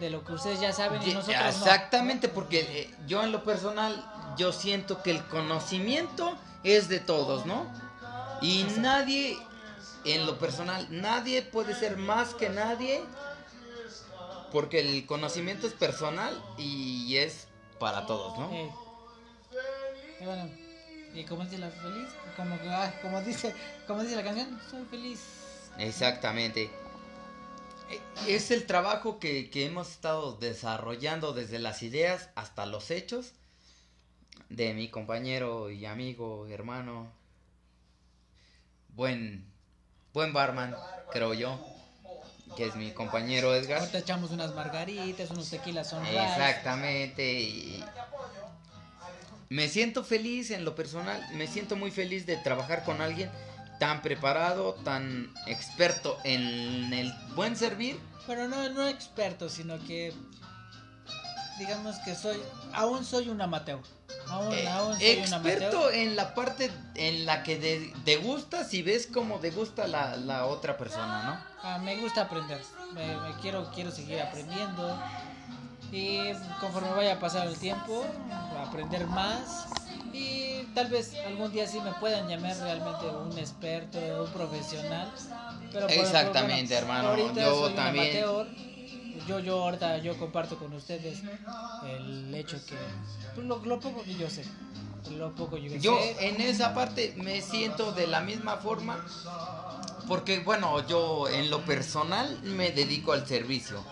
de 0.00 0.10
lo 0.10 0.24
que 0.24 0.32
ustedes 0.32 0.60
ya 0.60 0.72
saben 0.72 1.00
y 1.02 1.12
nosotros 1.14 1.38
no. 1.40 1.48
Exactamente, 1.48 2.28
porque 2.28 2.60
eh, 2.60 2.94
yo 3.06 3.22
en 3.22 3.30
lo 3.32 3.44
personal, 3.44 4.04
yo 4.36 4.52
siento 4.52 5.02
que 5.02 5.10
el 5.10 5.24
conocimiento 5.26 6.36
es 6.62 6.88
de 6.88 7.00
todos, 7.00 7.46
¿no? 7.46 7.66
Y 8.42 8.64
nadie, 8.78 9.38
en 10.04 10.26
lo 10.26 10.38
personal, 10.38 10.86
nadie 10.90 11.42
puede 11.42 11.74
ser 11.74 11.96
más 11.96 12.34
que 12.34 12.48
nadie, 12.48 13.02
porque 14.52 14.80
el 14.80 15.06
conocimiento 15.06 15.66
es 15.66 15.72
personal 15.72 16.42
y 16.58 17.16
es 17.16 17.46
para 17.78 18.06
todos, 18.06 18.38
¿no? 18.38 18.50
Eh, 18.52 18.70
y 20.20 20.24
bueno, 20.24 20.50
y 21.14 21.24
como 21.24 21.44
dice 21.44 21.58
la 21.58 21.70
feliz, 21.70 22.08
como, 22.36 22.58
que, 22.60 22.68
ah, 22.68 22.98
como 23.02 23.20
dice, 23.22 23.54
como 23.86 24.02
dice 24.02 24.16
la 24.16 24.24
canción, 24.24 24.60
soy 24.70 24.84
feliz. 24.84 25.20
Exactamente. 25.78 26.70
Es 28.26 28.50
el 28.50 28.66
trabajo 28.66 29.18
que, 29.18 29.50
que 29.50 29.66
hemos 29.66 29.90
estado 29.90 30.36
desarrollando 30.36 31.32
desde 31.32 31.58
las 31.58 31.82
ideas 31.82 32.30
hasta 32.36 32.66
los 32.66 32.90
hechos 32.90 33.32
de 34.48 34.74
mi 34.74 34.88
compañero 34.88 35.70
y 35.70 35.86
amigo, 35.86 36.46
hermano, 36.48 37.12
buen, 38.94 39.44
buen 40.12 40.32
barman, 40.32 40.74
creo 41.12 41.34
yo, 41.34 41.58
que 42.56 42.66
es 42.66 42.76
mi 42.76 42.90
compañero 42.92 43.54
Edgar. 43.54 43.80
Ahorita 43.80 43.98
echamos 43.98 44.30
unas 44.30 44.54
margaritas, 44.54 45.30
unos 45.30 45.48
tequilas 45.50 45.88
son 45.88 46.04
Exactamente. 46.06 47.40
y 47.40 47.84
me 49.48 49.68
siento 49.68 50.04
feliz 50.04 50.50
en 50.50 50.64
lo 50.64 50.74
personal, 50.74 51.20
me 51.34 51.46
siento 51.46 51.76
muy 51.76 51.90
feliz 51.90 52.24
de 52.26 52.36
trabajar 52.36 52.84
con 52.84 53.00
alguien 53.00 53.30
tan 53.80 54.02
preparado, 54.02 54.74
tan 54.84 55.32
experto 55.46 56.18
en 56.22 56.92
el 56.92 57.12
buen 57.34 57.56
servir. 57.56 57.98
Pero 58.26 58.46
no, 58.46 58.68
no 58.68 58.86
experto, 58.86 59.48
sino 59.48 59.78
que 59.86 60.12
digamos 61.60 61.96
que 61.98 62.14
soy, 62.14 62.42
aún 62.72 63.04
soy 63.04 63.28
un 63.28 63.40
amateur. 63.40 63.78
Aún, 64.28 64.52
eh, 64.54 64.68
aún 64.68 64.98
soy 64.98 65.18
un 65.26 65.32
amateur. 65.34 65.52
experto 65.62 65.90
en 65.92 66.16
la 66.16 66.34
parte 66.34 66.70
en 66.94 67.26
la 67.26 67.42
que 67.42 67.58
de- 67.58 67.92
degustas 68.04 68.72
y 68.74 68.82
ves 68.82 69.06
cómo 69.12 69.38
degusta 69.38 69.86
la, 69.86 70.16
la 70.16 70.46
otra 70.46 70.76
persona, 70.76 71.22
¿no? 71.22 71.44
Ah, 71.62 71.78
me 71.78 71.96
gusta 71.96 72.22
aprender. 72.22 72.60
Me, 72.94 73.16
me 73.16 73.34
quiero, 73.40 73.70
quiero 73.74 73.90
seguir 73.90 74.20
aprendiendo. 74.20 74.98
Y 75.92 76.32
conforme 76.60 76.90
vaya 76.92 77.14
a 77.14 77.18
pasar 77.20 77.46
el 77.48 77.56
tiempo, 77.58 78.04
aprender 78.66 79.06
más. 79.06 79.66
Y 80.12 80.62
tal 80.74 80.86
vez 80.88 81.14
algún 81.26 81.52
día 81.52 81.66
sí 81.66 81.80
me 81.80 81.92
puedan 81.94 82.28
llamar 82.28 82.56
realmente 82.58 83.06
un 83.06 83.36
experto, 83.38 83.98
un 84.24 84.30
profesional. 84.32 85.10
Pero 85.72 85.86
por- 85.86 85.96
por- 85.96 86.04
Exactamente, 86.04 86.74
hermano. 86.74 87.16
Yo 87.34 87.70
también. 87.74 88.24
amateur. 88.24 88.46
Yo, 89.26 89.38
yo 89.38 89.62
ahorita 89.64 89.98
yo 89.98 90.16
comparto 90.18 90.58
con 90.58 90.72
ustedes 90.72 91.20
el 91.86 92.34
hecho 92.34 92.58
que 92.66 92.76
pues, 93.34 93.46
lo, 93.46 93.64
lo 93.64 93.78
poco 93.80 94.02
que 94.02 94.14
yo 94.14 94.28
sé, 94.28 94.44
lo 95.16 95.32
poco 95.34 95.56
yo, 95.56 95.76
Yo 95.76 95.98
sé. 95.98 96.28
en 96.28 96.40
esa 96.40 96.74
parte 96.74 97.14
me 97.16 97.40
siento 97.42 97.92
de 97.92 98.06
la 98.06 98.20
misma 98.20 98.56
forma 98.56 99.04
porque 100.08 100.40
bueno, 100.40 100.86
yo 100.88 101.28
en 101.28 101.50
lo 101.50 101.64
personal 101.64 102.40
me 102.42 102.72
dedico 102.72 103.12
al 103.12 103.26
servicio. 103.26 103.82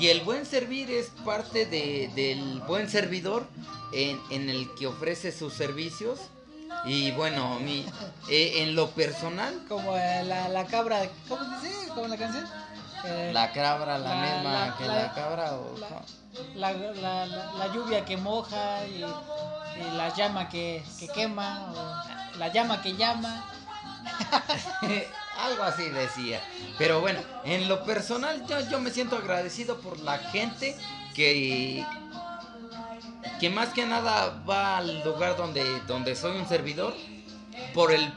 Y 0.00 0.08
el 0.08 0.22
buen 0.22 0.44
servir 0.46 0.90
es 0.90 1.10
parte 1.24 1.66
de, 1.66 2.10
del 2.16 2.60
buen 2.66 2.88
servidor 2.90 3.46
en, 3.92 4.18
en 4.30 4.48
el 4.50 4.68
que 4.74 4.86
ofrece 4.88 5.30
sus 5.30 5.52
servicios. 5.52 6.18
Y 6.86 7.12
bueno, 7.12 7.60
mi, 7.60 7.86
eh, 8.28 8.62
en 8.62 8.74
lo 8.74 8.90
personal, 8.90 9.64
Como 9.68 9.96
eh, 9.96 10.24
la, 10.24 10.48
la 10.48 10.66
cabra, 10.66 11.08
¿cómo 11.28 11.44
dice? 11.60 11.88
¿Cómo 11.94 12.08
la 12.08 12.16
canción? 12.16 12.44
Eh, 13.06 13.30
la 13.34 13.52
cabra, 13.52 13.98
la, 13.98 14.08
La- 14.14 14.20
misma 14.22 14.52
la- 14.66 14.76
que 14.76 14.86
la- 14.86 14.94
la, 15.02 15.12
cabra. 15.14 15.52
o- 15.54 15.74
la, 16.54 16.72
la, 16.72 17.26
la, 17.26 17.52
la 17.52 17.66
lluvia 17.72 18.04
que 18.04 18.16
moja 18.16 18.84
y, 18.86 19.04
y 19.04 19.96
la 19.96 20.14
llama 20.14 20.48
que, 20.48 20.82
que 20.98 21.08
quema, 21.08 21.70
o 21.72 22.38
la 22.38 22.48
llama 22.48 22.80
que 22.82 22.96
llama. 22.96 23.44
Algo 25.38 25.62
así 25.64 25.88
decía. 25.90 26.40
Pero 26.78 27.00
bueno, 27.00 27.20
en 27.44 27.68
lo 27.68 27.84
personal 27.84 28.46
yo, 28.46 28.60
yo 28.68 28.80
me 28.80 28.90
siento 28.90 29.16
agradecido 29.16 29.78
por 29.80 29.98
la 30.00 30.18
gente 30.18 30.76
que, 31.14 31.84
que 33.40 33.50
más 33.50 33.68
que 33.70 33.84
nada 33.86 34.40
va 34.48 34.78
al 34.78 35.02
lugar 35.04 35.36
donde, 35.36 35.80
donde 35.86 36.14
soy 36.16 36.36
un 36.36 36.48
servidor 36.48 36.94
por 37.74 37.92
el, 37.92 38.12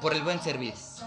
por 0.00 0.14
el 0.14 0.22
buen 0.22 0.40
servicio. 0.40 1.04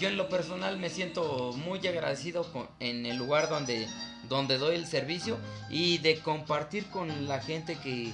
Yo 0.00 0.08
en 0.08 0.16
lo 0.16 0.30
personal 0.30 0.78
me 0.78 0.88
siento 0.88 1.52
muy 1.52 1.86
agradecido 1.86 2.46
en 2.80 3.04
el 3.04 3.18
lugar 3.18 3.50
donde, 3.50 3.86
donde 4.30 4.56
doy 4.56 4.76
el 4.76 4.86
servicio 4.86 5.36
y 5.68 5.98
de 5.98 6.18
compartir 6.20 6.86
con 6.86 7.28
la 7.28 7.40
gente 7.40 7.76
que, 7.76 8.12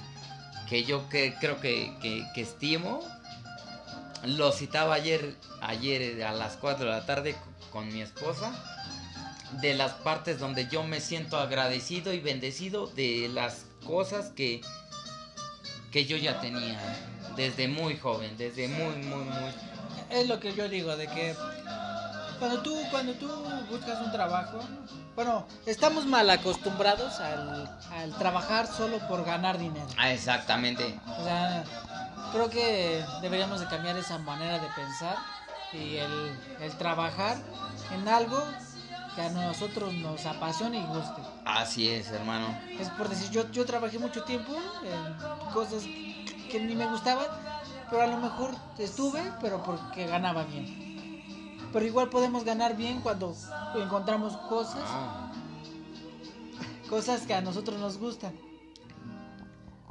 que 0.69 0.83
yo 0.83 1.07
que, 1.07 1.33
creo 1.39 1.61
que, 1.61 1.93
que, 2.01 2.25
que 2.35 2.41
estimo. 2.41 2.99
Lo 4.25 4.51
citaba 4.51 4.95
ayer, 4.95 5.35
ayer 5.61 6.23
a 6.23 6.33
las 6.33 6.57
4 6.57 6.85
de 6.85 6.91
la 6.91 7.05
tarde 7.05 7.35
con 7.71 7.87
mi 7.93 8.01
esposa 8.01 8.51
de 9.61 9.73
las 9.73 9.93
partes 9.93 10.39
donde 10.39 10.67
yo 10.67 10.83
me 10.83 10.99
siento 10.99 11.37
agradecido 11.37 12.13
y 12.13 12.19
bendecido 12.19 12.87
de 12.87 13.29
las 13.33 13.65
cosas 13.85 14.31
que, 14.31 14.61
que 15.91 16.05
yo 16.05 16.17
ya 16.17 16.41
tenía 16.41 16.79
desde 17.35 17.67
muy 17.67 17.97
joven, 17.97 18.35
desde 18.37 18.67
muy, 18.67 18.95
muy, 19.03 19.23
muy... 19.23 19.76
Es 20.09 20.27
lo 20.27 20.39
que 20.39 20.53
yo 20.53 20.67
digo, 20.69 20.95
de 20.95 21.07
que 21.07 21.35
cuando 22.39 22.61
tú, 22.61 22.75
cuando 22.91 23.13
tú 23.13 23.27
buscas 23.69 23.99
un 24.01 24.11
trabajo, 24.11 24.59
bueno, 25.15 25.45
estamos 25.65 26.05
mal 26.05 26.29
acostumbrados 26.29 27.19
al, 27.19 27.69
al 27.91 28.13
trabajar 28.17 28.67
solo 28.67 28.99
por 29.07 29.25
ganar 29.25 29.57
dinero. 29.57 29.87
Ah, 29.97 30.11
exactamente. 30.11 30.99
O 31.19 31.23
sea, 31.23 31.63
creo 32.31 32.49
que 32.49 33.03
deberíamos 33.21 33.59
de 33.59 33.67
cambiar 33.67 33.97
esa 33.97 34.17
manera 34.19 34.59
de 34.59 34.67
pensar 34.75 35.17
y 35.73 35.97
el, 35.97 36.39
el 36.61 36.71
trabajar 36.77 37.37
en 37.93 38.07
algo 38.07 38.41
que 39.15 39.21
a 39.23 39.29
nosotros 39.29 39.93
nos 39.95 40.25
apasione 40.27 40.77
y 40.77 40.83
guste. 40.85 41.21
Así 41.43 41.89
es, 41.89 42.11
hermano. 42.11 42.55
Es 42.79 42.89
por 42.91 43.09
decir, 43.09 43.31
yo, 43.31 43.49
yo 43.51 43.65
trabajé 43.65 43.97
mucho 43.97 44.23
tiempo 44.23 44.53
en 44.53 45.51
cosas 45.51 45.83
que 45.83 46.59
ni 46.61 46.75
me 46.75 46.85
gustaban, 46.85 47.25
pero 47.89 48.01
a 48.01 48.07
lo 48.07 48.17
mejor 48.17 48.51
estuve, 48.77 49.21
pero 49.41 49.63
porque 49.63 50.07
ganaba 50.07 50.43
bien. 50.43 51.21
Pero 51.73 51.85
igual 51.85 52.09
podemos 52.09 52.43
ganar 52.43 52.75
bien 52.75 53.01
cuando 53.01 53.35
encontramos 53.75 54.35
cosas, 54.49 54.83
Ah, 54.85 55.31
cosas 56.89 57.21
que 57.27 57.33
a 57.33 57.41
nosotros 57.41 57.79
nos 57.79 57.97
gustan. 57.97 58.33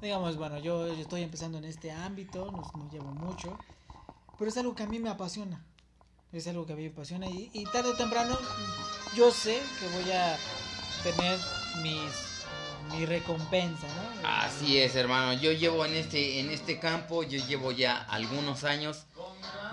Digamos, 0.00 0.36
bueno, 0.36 0.58
yo, 0.58 0.86
yo 0.88 1.00
estoy 1.02 1.22
empezando 1.22 1.58
en 1.58 1.64
este 1.64 1.90
ámbito, 1.90 2.50
no, 2.50 2.62
no 2.76 2.90
llevo 2.90 3.12
mucho, 3.12 3.58
pero 4.38 4.50
es 4.50 4.56
algo 4.56 4.74
que 4.74 4.82
a 4.82 4.86
mí 4.86 4.98
me 4.98 5.10
apasiona. 5.10 5.64
Es 6.32 6.46
algo 6.48 6.66
que 6.66 6.74
a 6.74 6.76
mí 6.76 6.82
me 6.82 6.90
apasiona 6.90 7.26
y, 7.26 7.50
y 7.52 7.64
tarde 7.64 7.90
o 7.90 7.96
temprano 7.96 8.36
yo 9.14 9.30
sé 9.30 9.62
que 9.80 9.88
voy 9.96 10.12
a 10.12 10.36
tener 11.02 11.38
mis, 11.82 12.35
mi 12.92 13.06
recompensa, 13.06 13.86
¿no? 13.88 14.28
Así 14.28 14.78
es, 14.78 14.94
hermano. 14.96 15.34
Yo 15.34 15.52
llevo 15.52 15.84
en 15.84 15.94
este, 15.96 16.40
en 16.40 16.50
este 16.50 16.78
campo, 16.78 17.22
yo 17.22 17.44
llevo 17.46 17.72
ya 17.72 17.96
algunos 18.08 18.64
años 18.64 19.04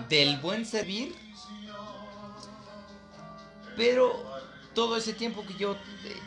del 0.10 0.38
buen 0.40 0.66
servir. 0.66 1.16
Pero 3.76 4.24
todo 4.76 4.98
ese 4.98 5.14
tiempo 5.14 5.44
que 5.46 5.56
yo 5.56 5.76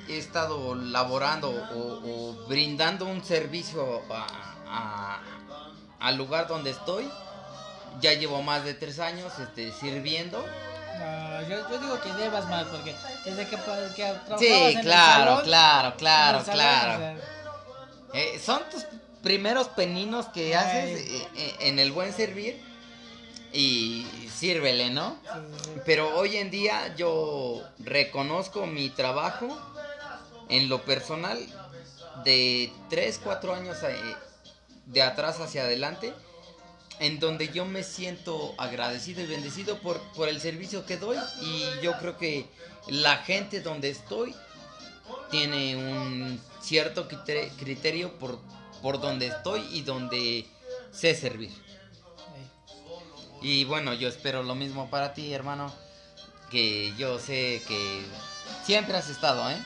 he 0.09 0.19
estado 0.19 0.75
laborando 0.75 1.51
o, 1.51 2.47
brindando 2.49 3.07
un 3.07 3.25
servicio 3.25 4.03
a- 4.11 5.21
al 6.01 6.17
lugar 6.17 6.47
donde 6.49 6.71
estoy, 6.71 7.09
ya 8.01 8.13
llevo 8.15 8.43
más 8.43 8.65
de 8.65 8.75
tres 8.75 8.99
años 8.99 9.33
este, 9.39 9.73
sirviendo. 9.73 10.45
No, 10.99 11.43
yo, 11.49 11.71
yo 11.71 11.79
digo 11.79 12.01
que 12.01 12.13
debas 12.15 12.49
más 12.49 12.65
porque 12.67 12.95
desde 13.25 13.47
que, 13.49 13.57
que 13.97 14.15
Sí, 14.39 14.47
en 14.53 14.79
el 14.79 14.85
claro, 14.85 15.25
salón, 15.31 15.45
claro, 15.45 15.95
claro, 15.97 16.45
salón, 16.45 16.55
claro. 16.55 16.95
o 16.95 16.99
sea, 16.99 17.17
Eh, 18.15 18.41
son 18.45 18.63
tus 18.71 18.85
primeros 19.23 19.69
peninos 19.69 20.27
que 20.29 20.55
Ay. 20.57 20.65
haces 20.65 21.01
eh, 21.01 21.29
eh, 21.37 21.57
en 21.61 21.79
el 21.79 21.93
buen 21.93 22.13
servir 22.13 22.61
y 23.53 24.07
sírvele, 24.35 24.91
¿no? 24.91 25.17
sí. 25.25 25.71
Pero 25.85 26.17
hoy 26.17 26.37
en 26.37 26.51
día 26.51 26.95
yo 26.97 27.63
reconozco 27.79 28.67
mi 28.67 28.91
trabajo 28.91 29.49
en 30.49 30.69
lo 30.69 30.83
personal 30.85 31.39
de 32.25 32.73
3, 32.91 33.21
4 33.23 33.55
años 33.55 33.77
eh, 33.83 33.97
de 34.87 35.03
atrás 35.03 35.41
hacia 35.41 35.63
adelante, 35.63 36.15
en 36.99 37.19
donde 37.21 37.49
yo 37.53 37.65
me 37.65 37.83
siento 37.83 38.55
agradecido 38.59 39.23
y 39.23 39.27
bendecido 39.27 39.79
por, 39.81 40.01
por 40.13 40.29
el 40.29 40.41
servicio 40.41 40.87
que 40.87 40.97
doy 40.97 41.19
y 41.43 41.65
yo 41.83 41.93
creo 41.99 42.17
que 42.17 42.47
la 42.89 43.19
gente 43.19 43.61
donde 43.61 43.91
estoy 43.91 44.35
tiene 45.31 45.77
un 45.77 46.41
cierto 46.63 47.09
crite- 47.09 47.51
criterio 47.59 48.19
por, 48.19 48.39
por 48.83 49.01
donde 49.01 49.27
estoy 49.27 49.61
y 49.73 49.83
donde 49.83 50.47
sé 50.93 51.15
servir. 51.15 51.51
Y 53.43 53.65
bueno, 53.65 53.93
yo 53.95 54.09
espero 54.09 54.43
lo 54.43 54.55
mismo 54.55 54.89
para 54.91 55.13
ti, 55.15 55.33
hermano. 55.33 55.73
Que 56.51 56.95
yo 56.97 57.19
sé 57.19 57.63
que 57.69 58.03
siempre 58.65 58.97
has 58.97 59.09
estado, 59.11 59.49
¿eh? 59.51 59.59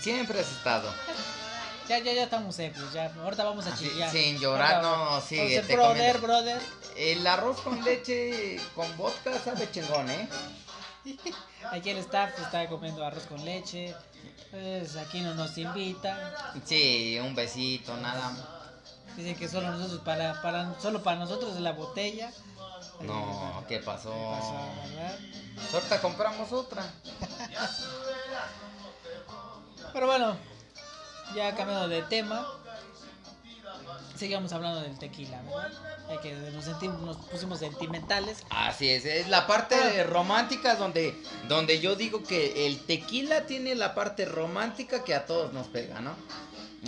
Siempre 0.00 0.38
has 0.40 0.50
estado. 0.52 0.92
Ya, 1.88 1.98
ya, 1.98 2.12
ya 2.14 2.24
estamos 2.24 2.54
secos, 2.54 2.92
ya. 2.92 3.12
Ahorita 3.22 3.44
vamos 3.44 3.66
a 3.66 3.74
chillar. 3.76 4.10
sin 4.10 4.38
llorar, 4.38 4.82
no, 4.82 5.20
ser 5.20 5.66
te 5.66 5.74
brother, 5.74 6.18
brother. 6.18 6.60
El 6.96 7.26
arroz 7.26 7.60
con 7.60 7.84
leche 7.84 8.58
con 8.74 8.96
vodka 8.96 9.38
sabe 9.38 9.70
chingón, 9.70 10.08
¿eh? 10.10 10.26
Aquí 11.70 11.90
el 11.90 11.98
staff 11.98 12.30
está 12.40 12.66
comiendo 12.68 13.04
arroz 13.04 13.24
con 13.24 13.44
leche. 13.44 13.94
Pues 14.50 14.96
aquí 14.96 15.20
no 15.20 15.34
nos 15.34 15.58
invitan. 15.58 16.18
Sí, 16.64 17.18
un 17.20 17.34
besito, 17.34 17.94
nada. 17.96 18.32
Dicen 19.16 19.36
que 19.36 19.48
solo 19.48 19.70
nosotros 19.70 20.00
para, 20.00 20.40
para 20.42 20.74
solo 20.80 21.02
para 21.02 21.18
nosotros 21.18 21.54
es 21.54 21.60
la 21.60 21.72
botella. 21.72 22.32
No, 23.00 23.64
¿qué 23.68 23.80
pasó? 23.80 24.12
¿Qué 24.12 24.40
pasó? 24.40 24.56
Ahorita 25.76 26.00
compramos 26.00 26.52
otra. 26.52 26.84
Pero 29.92 30.06
bueno, 30.06 30.36
ya 31.34 31.54
cambiando 31.54 31.88
de 31.88 32.02
tema, 32.02 32.46
sigamos 34.16 34.52
hablando 34.52 34.80
del 34.80 34.98
tequila, 34.98 35.42
¿verdad? 35.42 36.20
Que 36.22 36.34
nos, 36.52 36.64
sentimos, 36.64 37.00
nos 37.00 37.16
pusimos 37.16 37.58
sentimentales. 37.58 38.44
Así 38.50 38.88
es, 38.88 39.04
es 39.04 39.28
la 39.28 39.46
parte 39.46 40.04
romántica 40.04 40.76
donde, 40.76 41.14
donde 41.48 41.80
yo 41.80 41.96
digo 41.96 42.22
que 42.22 42.66
el 42.66 42.80
tequila 42.80 43.46
tiene 43.46 43.74
la 43.74 43.94
parte 43.94 44.24
romántica 44.24 45.04
que 45.04 45.14
a 45.14 45.26
todos 45.26 45.52
nos 45.52 45.66
pega, 45.68 46.00
¿no? 46.00 46.14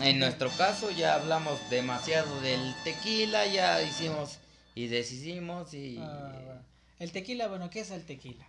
En 0.00 0.18
nuestro 0.18 0.50
caso 0.50 0.90
ya 0.90 1.14
hablamos 1.14 1.58
demasiado 1.70 2.40
del 2.42 2.74
tequila, 2.84 3.46
ya 3.46 3.82
hicimos 3.82 4.38
y 4.74 4.88
deshicimos 4.88 5.72
y... 5.72 5.98
Ah, 5.98 6.32
bueno. 6.44 6.60
El 6.98 7.12
tequila, 7.12 7.48
bueno, 7.48 7.70
¿qué 7.70 7.80
es 7.80 7.90
el 7.90 8.04
tequila? 8.04 8.46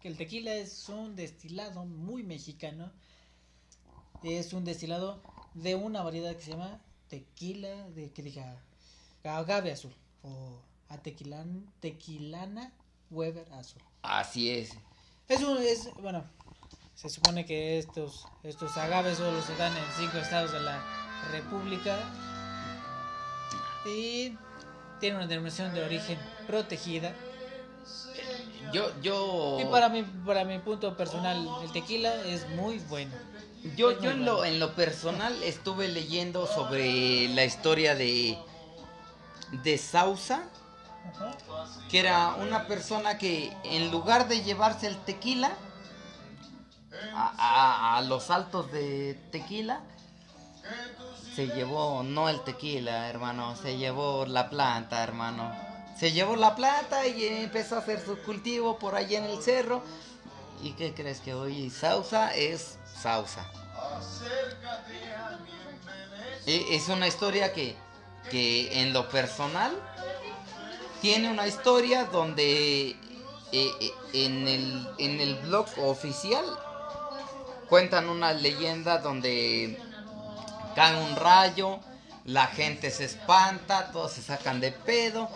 Que 0.00 0.08
el 0.08 0.16
tequila 0.16 0.54
es 0.54 0.88
un 0.88 1.14
destilado 1.14 1.84
muy 1.84 2.22
mexicano. 2.22 2.90
Es 4.22 4.52
un 4.52 4.64
destilado 4.64 5.22
de 5.54 5.74
una 5.74 6.02
variedad 6.02 6.34
que 6.34 6.42
se 6.42 6.50
llama 6.50 6.80
tequila, 7.08 7.88
de 7.90 8.12
que 8.12 8.22
diga 8.22 8.62
agave 9.24 9.72
azul 9.72 9.94
o 10.22 10.60
a 10.88 10.98
tequilan, 10.98 11.66
tequilana 11.80 12.72
Weber 13.10 13.50
azul. 13.52 13.82
Así 14.02 14.50
es. 14.50 14.72
Es 15.28 15.42
un, 15.42 15.58
es, 15.58 15.90
bueno, 16.00 16.24
se 16.94 17.08
supone 17.08 17.44
que 17.44 17.78
estos, 17.78 18.26
estos 18.42 18.76
agaves 18.76 19.18
solo 19.18 19.42
se 19.42 19.54
dan 19.56 19.76
en 19.76 19.84
cinco 19.96 20.18
estados 20.18 20.52
de 20.52 20.60
la 20.60 20.82
República 21.30 21.98
y 23.86 24.36
tiene 25.00 25.16
una 25.16 25.26
denominación 25.26 25.74
de 25.74 25.84
origen 25.84 26.18
protegida. 26.46 27.14
Yo, 28.72 28.90
yo... 29.00 29.58
Y 29.60 29.64
para 29.66 29.88
mi, 29.88 30.02
para 30.02 30.44
mi 30.44 30.58
punto 30.58 30.96
personal, 30.96 31.46
el 31.62 31.72
tequila 31.72 32.14
es 32.24 32.48
muy 32.50 32.78
bueno. 32.80 33.14
Yo, 33.76 34.00
yo 34.00 34.10
en, 34.12 34.24
lo, 34.24 34.44
en 34.44 34.60
lo 34.60 34.74
personal 34.74 35.42
estuve 35.42 35.88
leyendo 35.88 36.46
sobre 36.46 37.28
la 37.28 37.44
historia 37.44 37.94
de, 37.94 38.38
de 39.64 39.78
Sausa, 39.78 40.42
que 41.90 41.98
era 42.00 42.34
una 42.34 42.66
persona 42.66 43.18
que 43.18 43.52
en 43.64 43.90
lugar 43.90 44.28
de 44.28 44.42
llevarse 44.42 44.86
el 44.86 44.96
tequila 44.98 45.52
a, 47.14 47.32
a- 47.36 47.96
a 47.98 48.02
los 48.02 48.30
altos 48.30 48.70
de 48.72 49.14
tequila, 49.32 49.80
se 51.34 51.46
llevó 51.48 52.02
no 52.02 52.28
el 52.28 52.40
tequila, 52.42 53.08
hermano, 53.08 53.56
se 53.56 53.76
llevó 53.76 54.26
la 54.26 54.50
planta, 54.50 55.02
hermano. 55.02 55.52
Se 55.96 56.12
llevó 56.12 56.36
la 56.36 56.54
planta 56.54 57.06
y 57.06 57.24
empezó 57.24 57.76
a 57.76 57.78
hacer 57.78 58.04
su 58.04 58.18
cultivo 58.18 58.78
por 58.78 58.94
allá 58.94 59.18
en 59.18 59.24
el 59.24 59.42
cerro. 59.42 59.82
¿Y 60.62 60.72
qué 60.72 60.94
crees 60.94 61.20
que 61.20 61.34
hoy 61.34 61.70
Sausa 61.70 62.34
es 62.34 62.78
Sausa? 63.02 63.46
E- 66.46 66.76
Es 66.76 66.88
una 66.88 67.06
historia 67.06 67.52
que, 67.52 67.76
que 68.30 68.82
en 68.82 68.92
lo 68.92 69.08
personal 69.08 69.72
tiene 71.00 71.30
una 71.30 71.46
historia 71.46 72.04
donde 72.04 72.90
eh, 72.90 72.96
eh, 73.52 73.92
en, 74.14 74.48
el, 74.48 74.88
en 74.98 75.20
el 75.20 75.34
blog 75.36 75.66
oficial 75.78 76.44
cuentan 77.68 78.08
una 78.08 78.32
leyenda 78.32 78.98
donde 78.98 79.80
cae 80.74 80.96
un 81.02 81.16
rayo, 81.16 81.80
la 82.24 82.46
gente 82.46 82.90
se 82.90 83.04
espanta, 83.04 83.90
todos 83.92 84.12
se 84.12 84.22
sacan 84.22 84.60
de 84.60 84.72
pedo, 84.72 85.28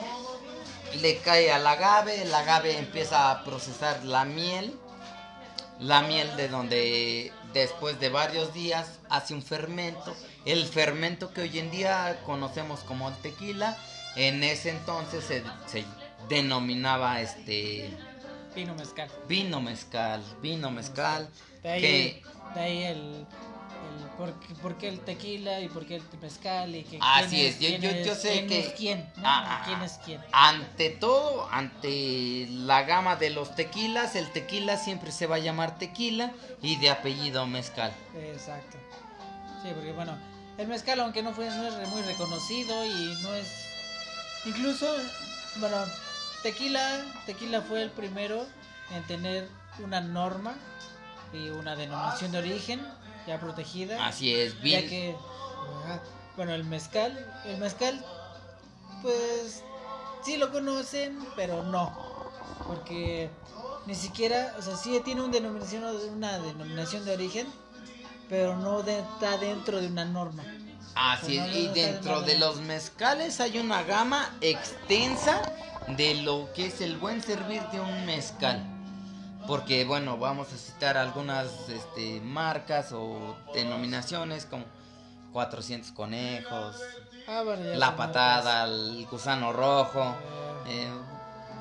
le 1.01 1.19
cae 1.19 1.53
al 1.53 1.67
agave, 1.67 2.23
el 2.23 2.35
agave 2.35 2.79
empieza 2.79 3.31
a 3.31 3.45
procesar 3.45 4.03
la 4.05 4.25
miel, 4.25 4.79
la 5.79 6.03
miel 6.03 6.35
de 6.37 6.49
donde 6.49 7.33
después 7.53 7.99
de 8.01 8.09
varios 8.09 8.53
días 8.55 8.99
hace 9.09 9.35
un 9.35 9.43
fermento, 9.43 10.15
el 10.45 10.65
fermento 10.67 11.33
que 11.33 11.43
hoy 11.43 11.59
en 11.59 11.71
día 11.71 12.21
conocemos 12.25 12.81
como 12.81 13.09
el 13.09 13.15
tequila, 13.17 13.77
en 14.17 14.43
ese 14.45 14.71
entonces 14.71 15.25
se, 15.25 15.43
se 15.67 15.85
denominaba 16.29 17.21
este 17.21 17.91
Vino 18.55 18.75
mezcal. 18.75 19.11
vino 19.29 19.61
mezcal, 19.61 20.23
vino 20.43 20.71
mezcal, 20.71 21.29
De 21.63 21.71
ahí, 21.71 21.81
que 21.81 22.23
de 22.55 22.61
ahí 22.61 22.83
el, 22.83 22.99
el 22.99 23.27
por, 24.17 24.33
por 24.61 24.77
qué 24.79 24.89
el 24.89 25.01
tequila 25.01 25.61
y 25.61 25.69
por 25.69 25.87
qué 25.87 25.97
el 25.97 26.03
mezcal 26.21 26.75
y 26.75 26.85
que 26.85 26.99
Así 27.01 27.37
quién 27.37 27.47
es, 27.47 27.59
yo- 27.59 27.69
quién 27.69 27.83
yo- 27.83 27.91
es- 27.91 28.07
yo 28.07 28.15
sé 28.15 28.31
quién 28.33 28.49
que- 28.49 28.61
es 28.61 28.73
quién, 28.75 29.13
¿no? 29.17 29.23
Ah, 29.25 29.63
quién 29.65 29.83
es 29.83 29.99
quién. 30.05 30.21
ante 30.33 30.91
todo, 30.91 31.49
ante 31.51 32.47
la 32.51 32.83
gama 32.83 33.17
de 33.17 33.31
los 33.31 33.55
tequilas, 33.55 34.15
el 34.17 34.31
tequila 34.33 34.77
siempre 34.77 35.11
se 35.13 35.27
va 35.27 35.37
a 35.37 35.41
llamar 35.41 35.79
tequila 35.79 36.33
y 36.63 36.77
de 36.77 36.91
apellido 36.91 37.47
mezcal. 37.47 37.93
Exacto. 38.17 38.79
Sí, 39.63 39.69
porque 39.75 39.93
bueno, 39.93 40.17
el 40.59 40.67
mezcal 40.69 41.01
aunque 41.01 41.23
no 41.23 41.33
fue 41.33 41.49
no 41.49 41.67
es 41.81 41.89
muy 41.89 42.03
reconocido 42.03 42.85
y 42.85 43.17
no 43.23 43.35
es 43.35 43.47
incluso 44.45 44.87
bueno, 45.57 45.77
tequila, 46.43 47.05
tequila 47.27 47.63
fue 47.63 47.83
el 47.83 47.91
primero 47.91 48.47
en 48.95 49.03
tener 49.05 49.49
una 49.83 50.01
norma 50.01 50.55
y 51.33 51.49
una 51.51 51.77
denominación 51.77 52.33
de 52.33 52.39
origen 52.39 52.81
ya 53.27 53.39
protegida. 53.41 54.07
Así 54.07 54.35
es, 54.35 54.55
ya 54.57 54.61
bien. 54.63 54.89
que 54.89 55.17
ajá, 55.85 56.01
bueno, 56.37 56.53
el 56.55 56.65
mezcal, 56.65 57.27
el 57.47 57.59
mezcal 57.59 58.05
pues 59.03 59.63
sí 60.25 60.37
lo 60.37 60.51
conocen, 60.53 61.19
pero 61.37 61.63
no. 61.63 61.93
Porque 62.67 63.31
ni 63.87 63.95
siquiera, 63.95 64.55
o 64.59 64.63
sea, 64.63 64.77
sí 64.77 65.01
tiene 65.05 65.23
un 65.23 65.31
denominación, 65.33 65.85
una 66.13 66.39
denominación 66.39 67.05
de 67.05 67.13
origen, 67.15 67.47
pero 68.29 68.57
no 68.57 68.83
de- 68.83 69.01
está 69.01 69.37
dentro 69.39 69.81
de 69.81 69.89
una 69.89 70.05
norma. 70.05 70.45
Así 70.95 71.39
es, 71.39 71.55
y 71.57 71.69
dentro 71.69 72.21
de 72.21 72.39
los 72.39 72.61
mezcales 72.61 73.41
hay 73.41 73.59
una 73.59 73.83
gama 73.83 74.31
extensa 74.43 75.41
de 75.89 76.15
lo 76.17 76.53
que 76.53 76.67
es 76.67 76.81
el 76.83 76.97
buen 76.99 77.23
servir 77.23 77.63
de 77.73 77.81
un 77.81 78.05
mezcal. 78.07 78.63
Porque 79.47 79.85
bueno, 79.85 80.19
vamos 80.19 80.53
a 80.53 80.57
citar 80.57 80.97
algunas 80.97 81.69
este, 81.69 82.21
marcas 82.21 82.93
o 82.93 83.37
denominaciones 83.55 84.47
como 84.47 84.65
400 85.33 85.91
conejos, 85.93 86.77
Ah, 87.29 87.43
bueno, 87.45 87.63
la 87.75 87.97
patada, 87.97 88.65
el 88.65 89.07
gusano 89.11 89.53
rojo. 89.53 90.03
Eh, 90.67 90.87
Eh, 90.87 90.91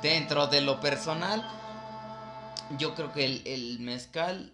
dentro 0.01 0.47
de 0.47 0.61
lo 0.61 0.79
personal, 0.79 1.43
yo 2.77 2.93
creo 2.95 3.11
que 3.11 3.25
el, 3.25 3.41
el 3.45 3.79
mezcal 3.79 4.51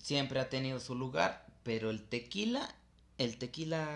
siempre 0.00 0.40
ha 0.40 0.48
tenido 0.48 0.80
su 0.80 0.94
lugar, 0.94 1.44
pero 1.62 1.90
el 1.90 2.02
tequila, 2.02 2.74
el 3.18 3.38
tequila, 3.38 3.86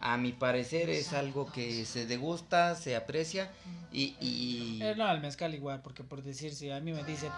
a 0.00 0.16
mi 0.16 0.32
parecer, 0.32 0.90
es 0.90 1.12
algo 1.12 1.50
que 1.52 1.84
se 1.84 2.06
degusta, 2.06 2.74
se 2.74 2.94
aprecia 2.96 3.50
y... 3.92 4.16
y- 4.20 4.80
eh, 4.82 4.94
no, 4.96 5.10
el 5.10 5.20
mezcal 5.20 5.54
igual, 5.54 5.80
porque 5.82 6.04
por 6.04 6.22
decir, 6.22 6.54
si 6.54 6.70
a 6.70 6.80
mí 6.80 6.92
me 6.92 7.02
dicen, 7.04 7.32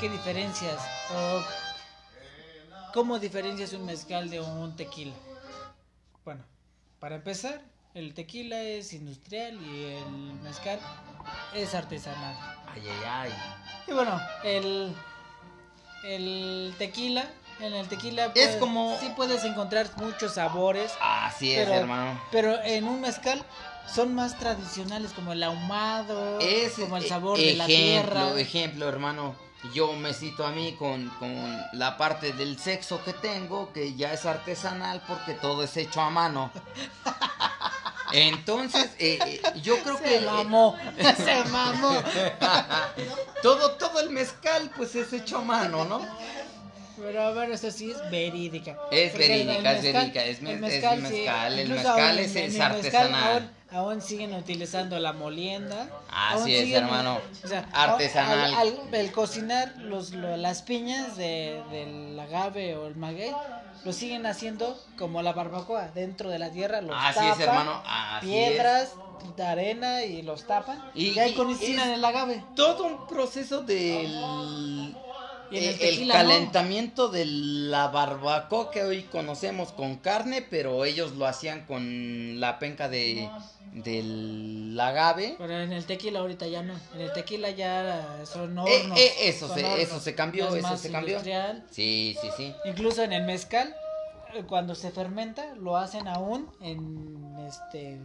¿qué 0.00 0.08
diferencias? 0.08 0.80
O, 1.14 1.42
¿Cómo 2.94 3.18
diferencias 3.18 3.72
un 3.74 3.84
mezcal 3.84 4.30
de 4.30 4.40
un 4.40 4.74
tequila? 4.76 5.14
Bueno, 6.24 6.42
para 6.98 7.16
empezar, 7.16 7.60
el 7.94 8.14
tequila 8.14 8.60
es 8.62 8.92
industrial 8.94 9.60
y 9.60 9.84
el 9.84 10.34
mezcal 10.42 10.78
es 11.54 11.74
artesanal. 11.74 12.34
Ay, 12.66 12.82
ay, 12.88 13.04
ay. 13.06 13.32
Y 13.86 13.92
bueno, 13.92 14.18
el, 14.42 14.94
el 16.04 16.74
tequila, 16.78 17.26
en 17.60 17.74
el 17.74 17.88
tequila 17.88 18.32
Es 18.34 18.56
como- 18.56 18.96
sí 19.00 19.12
puedes 19.16 19.44
encontrar 19.44 19.88
muchos 19.96 20.34
sabores, 20.34 20.92
Así 21.00 21.52
es, 21.54 21.64
Pero- 21.66 21.80
hermano. 21.80 22.20
pero 22.30 22.62
en 22.62 22.86
un 22.86 23.00
mezcal 23.00 23.42
son 23.92 24.14
más 24.14 24.36
tradicionales 24.38 25.12
como 25.12 25.32
el 25.32 25.42
ahumado, 25.42 26.38
Es 26.40 26.72
como 26.74 26.96
el 26.96 27.04
e- 27.04 27.08
sabor 27.08 27.38
de 27.38 27.54
la 27.54 27.66
tierra. 27.66 28.38
ejemplo, 28.38 28.88
hermano. 28.88 29.34
Yo 29.74 29.92
me 29.94 30.12
cito 30.12 30.46
a 30.46 30.50
mí 30.50 30.74
con, 30.78 31.08
con 31.18 31.60
la 31.72 31.96
parte 31.96 32.32
del 32.32 32.58
sexo 32.58 33.02
que 33.04 33.12
tengo, 33.14 33.72
que 33.72 33.94
ya 33.94 34.12
es 34.12 34.24
artesanal 34.26 35.02
porque 35.08 35.32
todo 35.34 35.62
es 35.64 35.76
hecho 35.76 36.00
a 36.02 36.10
mano. 36.10 36.50
Entonces, 38.12 38.90
eh, 38.98 39.18
eh, 39.26 39.42
yo 39.62 39.78
creo 39.82 39.98
que 39.98 40.08
Se 40.10 40.16
eh, 40.18 40.20
mamó, 40.20 40.76
se 41.16 41.44
mamó. 41.50 42.00
todo, 43.42 43.72
todo 43.72 44.00
el 44.00 44.10
mezcal, 44.10 44.70
pues 44.76 44.94
es 44.94 45.12
hecho 45.12 45.38
a 45.38 45.42
mano, 45.42 45.84
¿no? 45.84 46.00
Pero 46.98 47.22
a 47.22 47.30
ver, 47.32 47.50
eso 47.50 47.70
sí 47.70 47.90
es 47.90 48.10
verídica. 48.10 48.76
Es 48.90 49.10
Porque 49.12 49.26
el- 49.26 49.40
el 49.40 49.46
verídica, 49.48 49.72
es 49.72 49.82
mezcal- 49.82 49.92
verídica, 49.92 50.24
es 50.24 50.38
el 50.40 50.46
es 50.48 50.60
mezcal 50.60 50.96
sí, 50.96 51.02
mezcal, 51.02 51.58
el 51.58 51.68
mezcal 51.68 52.18
es- 52.18 52.36
es 52.36 52.52
mezcal 52.52 52.72
artesanal. 52.72 53.50
Aún, 53.70 53.78
aún 53.92 54.02
siguen 54.02 54.32
utilizando 54.34 54.98
la 54.98 55.12
molienda. 55.12 55.88
Así 56.10 56.54
es, 56.54 56.64
siguen, 56.64 56.84
hermano. 56.84 57.20
o 57.44 57.48
sea, 57.48 57.68
Artesanal. 57.72 58.54
al- 58.54 58.54
al- 58.54 58.94
el 58.94 59.12
cocinar 59.12 59.74
los, 59.78 60.12
lo- 60.12 60.36
las 60.36 60.62
piñas 60.62 61.16
de, 61.16 61.62
del 61.70 62.18
agave 62.18 62.76
o 62.76 62.86
el 62.86 62.96
maguey, 62.96 63.32
lo 63.84 63.92
siguen 63.92 64.24
haciendo 64.26 64.80
como 64.98 65.20
la 65.22 65.32
barbacoa, 65.32 65.88
dentro 65.94 66.30
de 66.30 66.38
la 66.38 66.50
tierra. 66.50 66.80
Los 66.80 66.96
Así 66.98 67.14
tapan, 67.20 67.32
es, 67.32 67.40
hermano, 67.40 67.82
así 67.86 68.26
piedras, 68.26 68.92
de 69.36 69.42
arena 69.44 70.04
y 70.04 70.22
los 70.22 70.46
tapan. 70.46 70.82
Y- 70.94 71.08
Y, 71.10 71.18
ahí 71.18 71.34
cocinan 71.34 71.90
el 71.90 72.04
agave. 72.04 72.44
Todo 72.54 72.84
un 72.84 73.06
proceso 73.06 73.62
del 73.62 74.12
Eh, 75.52 75.78
el 75.80 76.08
¿no? 76.08 76.14
calentamiento 76.14 77.08
de 77.08 77.24
la 77.26 77.88
barbacoa 77.88 78.70
que 78.70 78.82
hoy 78.82 79.02
conocemos 79.04 79.72
con 79.72 79.96
carne, 79.96 80.42
pero 80.42 80.84
ellos 80.84 81.12
lo 81.12 81.26
hacían 81.26 81.64
con 81.66 82.40
la 82.40 82.58
penca 82.58 82.88
de 82.88 83.28
del 83.72 84.78
agave. 84.80 85.34
Pero 85.38 85.60
en 85.60 85.72
el 85.72 85.84
tequila 85.84 86.20
ahorita 86.20 86.46
ya 86.46 86.62
no. 86.62 86.74
En 86.94 87.00
el 87.02 87.12
tequila 87.12 87.50
ya 87.50 88.22
son 88.24 88.56
Eh, 88.58 88.62
hornos. 88.62 88.98
eh, 88.98 89.12
eso 89.22 89.48
son 89.48 89.58
se- 89.58 89.64
hornos. 89.64 89.78
eso 89.80 90.00
se 90.00 90.14
cambió, 90.14 90.48
es 90.48 90.64
eso 90.64 90.76
se 90.78 90.90
cambió. 90.90 91.10
industrial. 91.12 91.66
Sí, 91.70 92.16
sí, 92.20 92.28
sí. 92.36 92.54
Incluso 92.64 93.02
en 93.02 93.12
el 93.12 93.24
mezcal, 93.24 93.74
eh, 94.34 94.44
cuando 94.48 94.74
se 94.74 94.90
fermenta, 94.90 95.54
lo 95.56 95.76
hacen 95.76 96.08
aún 96.08 96.48
en 96.60 97.36
este 97.46 98.00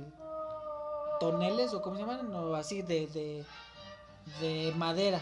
toneles 1.19 1.73
o 1.73 1.81
cómo 1.81 1.95
se 1.95 2.01
llaman, 2.01 2.33
o 2.33 2.55
así 2.55 2.81
de, 2.81 3.07
de, 3.07 3.45
de 4.41 4.73
madera. 4.75 5.21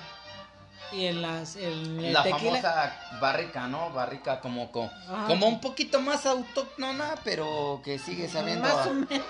Y 0.92 1.06
en 1.06 1.22
las 1.22 1.56
en 1.56 2.00
el 2.04 2.14
La 2.14 2.24
tequila 2.24 2.62
famosa 2.62 2.96
barrica, 3.22 3.68
¿no? 3.68 3.92
Barrica 3.92 4.40
como 4.40 4.72
co- 4.72 4.90
Ajá. 5.08 5.28
como 5.28 5.48
un 5.48 5.62
poquito 5.62 6.02
más 6.02 6.26
autóctona, 6.26 7.14
pero 7.24 7.80
que 7.86 8.00
sigue 8.00 8.28
sabiendo 8.28 8.68
más 8.68 8.88
a- 8.88 8.90
o 8.90 8.94
menos, 8.96 9.26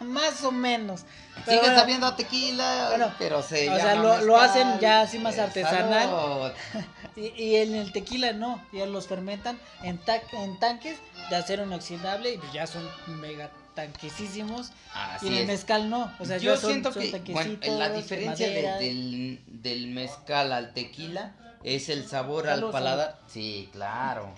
más 0.00 0.44
o 0.44 0.50
menos. 0.50 1.02
Pero 1.44 1.46
sigue 1.46 1.60
bueno, 1.60 1.78
sabiendo 1.78 2.06
a 2.08 2.16
tequila, 2.16 2.86
Bueno, 2.90 3.14
pero 3.18 3.42
se 3.42 3.70
o 3.70 3.76
sea, 3.76 3.94
lo- 3.94 4.22
lo 4.22 4.36
hacen 4.38 4.80
ya 4.80 5.02
así 5.02 5.18
más 5.20 5.38
artesanal. 5.38 6.08
salud. 6.08 6.52
Y, 7.16 7.26
y 7.40 7.56
en 7.58 7.76
el 7.76 7.92
tequila 7.92 8.32
no, 8.32 8.60
ya 8.72 8.86
los 8.86 9.06
fermentan 9.06 9.56
en, 9.84 9.98
ta- 9.98 10.20
en 10.32 10.58
tanques 10.58 10.98
de 11.30 11.36
acero 11.36 11.62
inoxidable 11.62 12.32
y 12.32 12.38
pues 12.38 12.52
ya 12.52 12.66
son 12.66 12.82
mega 13.20 13.50
tanquecísimos. 13.74 14.72
Así 14.94 15.26
y 15.26 15.28
en 15.30 15.34
el 15.34 15.46
mezcal 15.46 15.90
no, 15.90 16.12
o 16.18 16.24
sea, 16.24 16.38
Yo 16.38 16.56
son, 16.56 16.70
siento 16.70 16.92
son 16.92 17.02
que 17.02 17.32
bueno, 17.32 17.58
la 17.78 17.90
diferencia 17.90 18.48
de- 18.48 18.62
del, 18.84 19.44
del 19.46 19.86
mezcal 19.88 20.52
al 20.52 20.72
tequila 20.72 21.34
es 21.62 21.88
el 21.88 22.08
sabor 22.08 22.48
al 22.48 22.70
paladar. 22.70 23.20
Sí, 23.26 23.68
claro. 23.72 24.32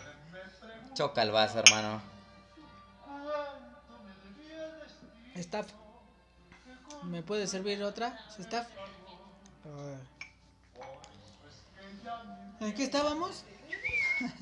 Choca 0.94 1.22
el 1.22 1.30
vaso, 1.30 1.58
hermano. 1.58 2.00
Staff. 5.34 5.66
¿Me 7.02 7.22
puede 7.22 7.46
servir 7.46 7.82
otra? 7.82 8.18
Staff. 8.38 8.66
¿En 12.60 12.74
qué 12.74 12.84
estábamos? 12.84 13.44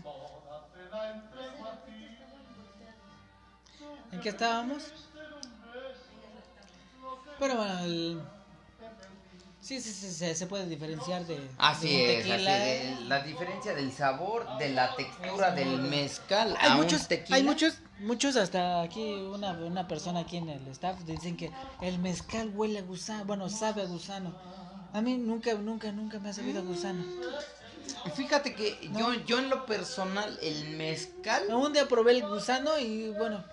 ¿En 4.15 4.21
qué 4.21 4.29
estábamos? 4.31 4.83
Pero 7.39 7.57
bueno, 7.57 7.79
el... 7.81 8.23
sí, 9.61 9.81
sí, 9.81 9.93
sí, 9.93 10.11
se, 10.13 10.35
se 10.37 10.47
puede 10.47 10.67
diferenciar 10.67 11.27
de, 11.27 11.51
Así 11.59 11.89
de 11.89 12.19
es, 12.19 12.21
así 12.21 12.31
tequila. 12.31 12.67
es. 12.67 13.01
La 13.03 13.21
diferencia 13.23 13.75
del 13.75 13.93
sabor, 13.93 14.47
de 14.59 14.69
la 14.71 14.95
textura 14.95 15.51
del 15.51 15.81
muy- 15.81 15.89
mezcal 15.91 16.57
Hay 16.61 16.71
a 16.71 16.75
muchos, 16.77 17.03
un 17.03 17.09
tequila. 17.09 17.37
hay 17.37 17.43
muchos, 17.43 17.75
muchos 17.99 18.37
hasta 18.37 18.83
aquí 18.83 19.03
una, 19.15 19.53
una 19.53 19.89
persona 19.89 20.21
aquí 20.21 20.37
en 20.37 20.49
el 20.49 20.67
staff 20.69 21.01
dicen 21.01 21.37
que 21.37 21.51
el 21.83 21.99
mezcal 21.99 22.53
huele 22.55 22.79
a 22.79 22.83
gusano, 22.83 23.25
bueno 23.25 23.49
sabe 23.49 23.83
a 23.83 23.87
gusano. 23.87 24.33
A 24.93 25.01
mí 25.01 25.17
nunca, 25.17 25.53
nunca, 25.55 25.91
nunca 25.91 26.21
me 26.21 26.29
ha 26.29 26.33
sabido 26.33 26.61
a 26.61 26.63
gusano. 26.63 27.05
Fíjate 28.15 28.55
que 28.55 28.79
yo, 28.97 29.13
yo 29.27 29.39
en 29.41 29.51
lo 29.51 29.67
personal, 29.67 30.39
el 30.41 30.77
mezcal 30.77 31.53
Un 31.53 31.73
día 31.73 31.89
probé 31.89 32.13
el 32.13 32.27
gusano 32.27 32.79
y 32.79 33.11
bueno, 33.11 33.45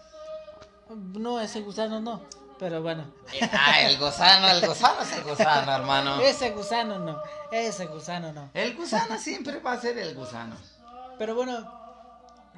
No, 0.96 1.40
ese 1.40 1.62
gusano 1.62 2.00
no. 2.00 2.22
Pero 2.60 2.82
bueno. 2.84 3.12
Ah, 3.54 3.82
el 3.82 3.98
gusano, 3.98 4.48
el 4.50 4.66
gusano 4.68 5.02
es 5.02 5.12
el 5.14 5.24
gusano, 5.24 5.72
hermano. 5.72 6.22
Ese 6.22 6.52
gusano 6.52 7.00
no. 7.00 7.20
Ese 7.52 7.88
gusano 7.88 8.32
no. 8.32 8.52
El 8.54 8.76
gusano 8.76 9.18
siempre 9.18 9.60
va 9.60 9.74
a 9.74 9.82
ser 9.82 9.98
el 9.98 10.14
gusano. 10.16 10.56
Pero 11.18 11.34
bueno. 11.36 11.80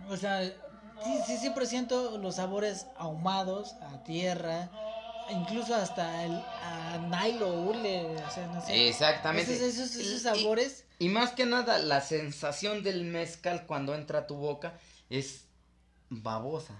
O 0.10 0.18
sea, 0.18 0.44
sí, 0.44 1.20
sí, 1.26 1.38
siempre 1.38 1.66
siento 1.66 2.18
los 2.18 2.36
sabores 2.36 2.88
ahumados, 2.98 3.76
a 3.82 4.04
tierra. 4.04 4.70
Incluso 5.30 5.74
hasta 5.74 6.26
el 6.26 6.34
a 6.36 6.98
Nilo, 6.98 7.48
hule, 7.48 8.14
o 8.18 8.30
sea, 8.30 8.46
no 8.48 8.60
sé. 8.66 8.90
Exactamente. 8.90 9.54
Esos, 9.54 9.68
esos, 9.70 9.96
esos 9.96 10.20
Y- 10.20 10.20
sabores. 10.20 10.86
Y 11.00 11.08
más 11.08 11.32
que 11.32 11.46
nada, 11.46 11.78
la 11.78 12.02
sensación 12.02 12.84
del 12.84 13.06
mezcal 13.06 13.66
cuando 13.66 13.96
entra 13.96 14.20
a 14.20 14.28
tu 14.28 14.36
boca 14.36 14.74
es 15.10 15.46
babosa. 16.10 16.74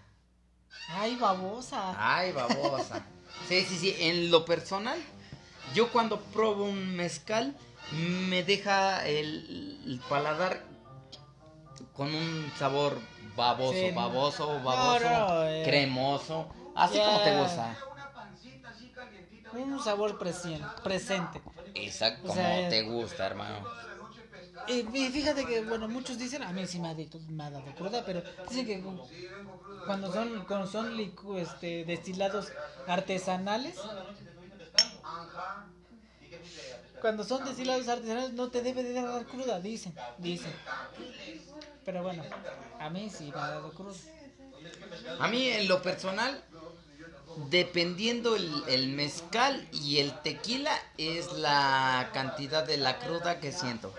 Ay, 0.90 1.16
babosa. 1.16 1.94
Ay, 1.98 2.32
babosa. 2.32 3.04
Sí, 3.48 3.64
sí, 3.66 3.78
sí. 3.78 3.96
En 4.00 4.32
lo 4.32 4.46
personal, 4.46 4.98
yo 5.74 5.92
cuando 5.92 6.20
pruebo 6.20 6.66
un 6.66 6.96
mezcal, 6.96 7.56
me 7.92 8.44
deja 8.44 9.06
el, 9.08 9.82
el 9.86 10.00
paladar 10.10 10.62
con 11.94 12.14
un 12.14 12.52
sabor 12.58 12.98
baboso, 13.36 13.74
Sí, 13.74 13.92
baboso, 13.92 14.54
No, 14.60 14.64
baboso, 14.64 15.10
no, 15.10 15.44
eh. 15.48 15.64
cremoso. 15.66 16.48
Así 16.76 16.98
como 17.00 17.20
te 17.22 17.38
gusta. 17.40 17.78
Un 19.54 19.84
sabor 19.84 20.18
presien- 20.18 20.66
presente. 20.84 21.42
Exacto, 21.76 22.24
O 22.24 22.28
como 22.30 22.42
sea, 22.42 22.70
te 22.70 22.82
gusta, 22.84 23.26
hermano. 23.28 23.58
Y, 24.66 24.84
fíjate 25.12 25.46
que, 25.46 25.62
bueno, 25.62 25.88
muchos 25.90 26.18
dicen, 26.18 26.44
a 26.44 26.52
mí 26.54 26.66
sí 26.68 26.80
me 26.80 26.88
ha, 26.90 26.94
dado- 26.96 27.20
me 27.30 27.44
ha 27.44 27.52
dado 27.52 27.74
cruda, 27.76 28.04
pero 28.06 28.24
dicen 28.48 28.66
que 28.66 28.82
cuando 29.84 30.12
son, 30.12 30.46
cuando 30.46 30.68
son 30.68 30.96
licu- 30.98 31.38
este, 31.40 31.84
destilados 31.86 32.54
artesanales, 32.86 33.90
cuando 37.00 37.24
son 37.24 37.44
destilados 37.44 37.88
artesanales 37.88 38.34
no 38.34 38.50
te 38.50 38.62
debe 38.62 38.84
de 38.84 38.94
dar 38.94 39.26
cruda, 39.28 39.60
dicen, 39.60 39.94
dicen. 40.18 40.54
Pero 41.84 42.02
bueno, 42.04 42.24
a 42.80 42.90
mí 42.90 43.10
sí 43.10 43.32
me 43.36 43.42
ha 43.42 43.48
dado 43.50 43.74
cruda. 43.74 44.00
A 45.18 45.28
mí, 45.28 45.48
en 45.50 45.68
lo 45.68 45.82
personal, 45.82 46.44
dependiendo 47.36 48.36
el, 48.36 48.64
el 48.68 48.90
mezcal 48.90 49.68
y 49.72 50.00
el 50.00 50.22
tequila, 50.22 50.72
es 50.98 51.32
la 51.34 52.10
cantidad 52.14 52.66
de 52.66 52.78
la 52.78 53.00
cruda 53.00 53.40
que 53.40 53.52
siento. 53.52 53.94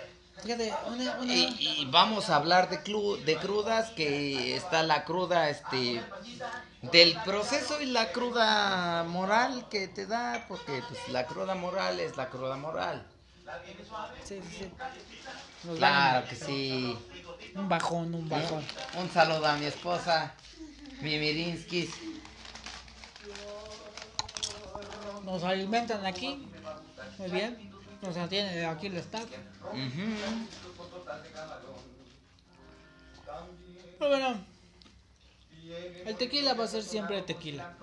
Fíjate, 0.45 0.75
una, 0.89 1.13
una, 1.21 1.33
Y, 1.33 1.81
y 1.81 1.89
vamos 1.91 2.29
a 2.29 2.37
hablar 2.37 2.69
de, 2.69 2.83
clu- 2.85 3.19
de 3.25 3.37
crudas, 3.39 3.91
que 3.91 4.55
está 4.57 4.83
la 4.83 5.05
cruda 5.05 5.49
este 5.49 6.03
del 6.83 7.17
proceso 7.25 7.81
y 7.81 7.87
la 7.87 8.13
cruda 8.13 9.05
moral 9.05 9.67
que 9.71 9.89
te 9.89 10.07
da, 10.07 10.45
porque 10.49 10.83
pues 10.87 11.09
la 11.09 11.27
cruda 11.27 11.55
moral 11.55 11.99
es 11.99 12.17
la 12.19 12.29
cruda 12.29 12.57
moral. 12.57 13.03
sí, 14.23 14.39
sí, 14.51 14.57
sí. 14.59 14.71
Nos 15.65 15.79
Claro 15.79 16.29
que 16.29 16.37
sí. 16.37 16.99
Un 17.55 17.69
bajón, 17.69 18.15
un 18.15 18.29
bajón. 18.29 18.63
Un 18.99 19.11
saludo 19.11 19.47
a 19.47 19.57
mi 19.57 19.65
esposa, 19.65 20.35
Mimirinskis. 21.01 21.91
Nos 25.25 25.43
alimentan 25.43 26.05
aquí, 26.05 26.47
muy 27.19 27.31
bien. 27.31 27.74
Nos 28.05 28.17
atiende 28.19 28.67
aquí 28.67 28.89
el. 28.89 28.99
Ujú. 28.99 29.03
Pero 33.99 34.11
bueno, 34.11 34.45
el 36.05 36.17
tequila 36.17 36.53
va 36.53 36.65
a 36.65 36.69
ser 36.69 36.83
siempre 36.83 37.23
tequila. 37.23 37.75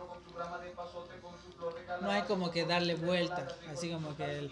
No 2.01 2.11
hay 2.11 2.21
como 2.23 2.51
que 2.51 2.65
darle 2.65 2.95
vuelta, 2.95 3.47
así 3.71 3.89
como 3.89 4.15
que 4.15 4.23
el, 4.23 4.51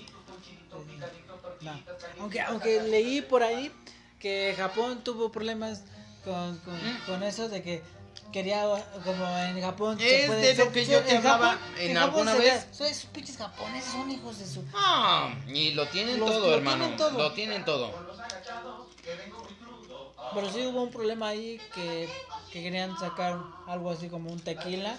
no. 1.61 1.79
Aunque 2.19 2.41
aunque 2.41 2.81
leí 2.81 3.21
por 3.21 3.43
ahí 3.43 3.71
que 4.19 4.55
Japón 4.57 5.03
tuvo 5.03 5.31
problemas 5.31 5.83
con, 6.23 6.57
con, 6.59 6.79
con 7.05 7.23
eso 7.23 7.47
de 7.47 7.61
que 7.61 7.83
quería 8.31 8.63
como 9.03 9.37
en 9.37 9.61
Japón 9.61 9.97
Es 9.99 10.29
de 10.29 10.53
lo 10.65 10.71
que 10.71 10.85
yo 10.85 11.01
te 11.03 11.15
en 11.15 11.25
en 11.91 11.97
alguna 11.97 12.33
vez. 12.35 12.67
esos 12.79 13.05
pinches 13.07 13.37
japoneses 13.37 13.91
son 13.91 14.09
hijos 14.11 14.39
de 14.39 14.45
su 14.45 14.63
Ah, 14.73 15.33
y 15.47 15.71
lo 15.71 15.87
tienen 15.87 16.19
Los- 16.19 16.29
todo, 16.31 16.49
lo 16.49 16.55
hermano. 16.55 16.77
tienen 16.85 16.97
todo. 16.97 17.17
Lo 17.17 17.31
tienen 17.33 17.65
todo. 17.65 17.91
Pero 20.33 20.51
sí 20.51 20.65
hubo 20.67 20.83
un 20.83 20.91
problema 20.91 21.29
ahí 21.29 21.59
que, 21.73 22.07
que 22.51 22.61
querían 22.63 22.97
sacar 22.99 23.39
algo 23.67 23.89
así 23.89 24.09
como 24.09 24.31
un 24.31 24.39
tequila. 24.39 24.95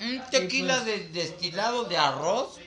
Un 0.00 0.22
tequila 0.30 0.74
pues- 0.82 0.86
de 0.86 1.08
destilado 1.20 1.84
de 1.84 1.96
arroz. 1.96 2.58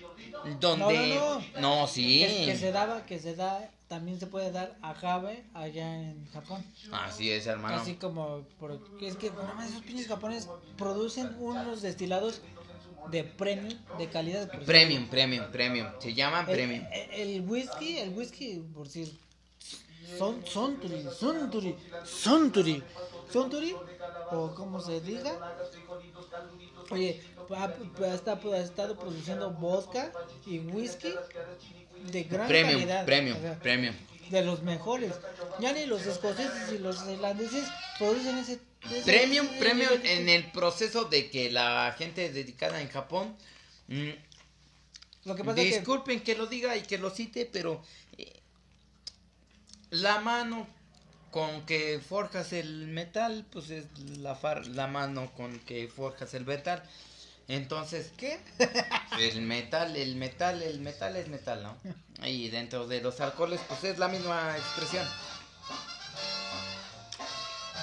Donde. 0.59 1.15
No, 1.19 1.39
no, 1.59 1.79
No, 1.81 1.87
sí. 1.87 2.25
Que, 2.25 2.45
que 2.47 2.57
se 2.57 2.71
daba, 2.71 3.05
que 3.05 3.19
se 3.19 3.35
da, 3.35 3.69
también 3.91 4.17
se 4.21 4.25
puede 4.27 4.51
dar 4.53 4.77
agave 4.81 5.43
allá 5.53 6.01
en 6.01 6.25
Japón. 6.31 6.63
Así 6.93 7.29
es, 7.29 7.45
hermano. 7.45 7.75
Así 7.75 7.95
como, 7.95 8.47
porque 8.57 9.05
es 9.07 9.17
que 9.17 9.29
no 9.31 9.53
más 9.53 9.69
esos 9.69 9.81
pinches 9.83 10.07
japoneses 10.07 10.47
producen 10.77 11.35
unos 11.37 11.81
destilados 11.81 12.39
de 13.11 13.25
premium, 13.25 13.77
de 13.97 14.07
calidad. 14.07 14.49
por 14.49 14.63
Premium, 14.63 15.09
premium, 15.09 15.51
premium. 15.51 15.87
Se 15.99 16.13
llaman 16.13 16.45
El, 16.47 16.55
premium. 16.55 16.85
el- 17.11 17.41
whisky, 17.41 17.97
el 17.97 18.11
whisky, 18.17 18.63
por 18.73 18.85
decir, 18.87 19.11
son, 20.17 20.41
Sonturi, 20.45 21.03
Sonturi, 21.19 21.75
Sonturi, 22.05 22.81
Sonturi, 23.32 23.75
o 24.32 24.53
como 24.55 24.79
se 24.82 25.01
diga. 25.01 25.55
Oye, 26.89 27.21
ha, 27.55 27.63
ha 27.65 28.13
estado, 28.13 28.97
produciendo 28.99 29.51
vodka 29.51 30.11
y 30.45 30.59
whisky 30.59 31.13
de 32.11 32.23
gran 32.23 32.47
Premium, 32.47 32.79
calidad. 32.82 33.05
premium, 33.05 33.38
o 33.38 33.41
sea, 33.41 33.59
premium. 33.59 33.95
de 34.29 34.41
los 34.43 34.61
mejores. 34.63 35.13
Ya 35.59 35.71
ni 35.73 35.86
los 35.86 36.05
escoceses 36.05 36.71
y 36.73 36.77
los 36.79 37.07
irlandeses 37.07 37.67
producen 37.99 38.38
ese. 38.39 38.59
ese- 38.91 39.03
Premium, 39.03 39.45
ese 39.47 39.59
premium 39.59 39.91
en 40.03 40.29
el 40.29 40.51
proceso 40.51 41.05
de 41.05 41.29
que 41.29 41.51
la 41.51 41.93
gente 41.97 42.32
dedicada 42.32 42.82
en 42.82 42.89
Japón. 42.89 43.36
mm, 43.88 44.09
Lo 45.25 45.36
que 45.36 45.43
pasa 45.43 45.61
es 45.61 45.69
que. 45.69 45.75
disculpen 45.77 46.21
que 46.23 46.36
lo 46.36 46.47
diga 46.47 46.75
y 46.75 46.82
que 46.82 46.97
lo 46.97 47.09
cite, 47.11 47.45
pero. 47.45 47.82
eh, 48.17 48.39
la 49.91 50.19
mano 50.19 50.67
con 51.32 51.65
que 51.65 51.99
forjas 52.07 52.53
el 52.53 52.88
metal, 52.88 53.45
pues 53.51 53.69
es 53.69 53.86
la, 54.19 54.36
far- 54.36 54.67
la 54.67 54.88
mano 54.88 55.32
con 55.36 55.59
que 55.61 55.88
forjas 55.88 56.34
el 56.34 56.45
metal. 56.45 56.84
Entonces, 57.47 58.11
¿Qué? 58.17 58.39
el 59.19 59.41
metal, 59.41 59.95
el 59.95 60.15
metal, 60.15 60.61
el 60.61 60.79
metal 60.79 61.15
es 61.15 61.27
metal, 61.27 61.63
¿no? 61.63 61.77
Y 62.27 62.49
dentro 62.49 62.88
de 62.88 63.01
los 63.01 63.19
alcoholes, 63.19 63.59
pues 63.67 63.84
es 63.86 63.97
la 63.97 64.07
misma 64.07 64.55
expresión. 64.57 65.05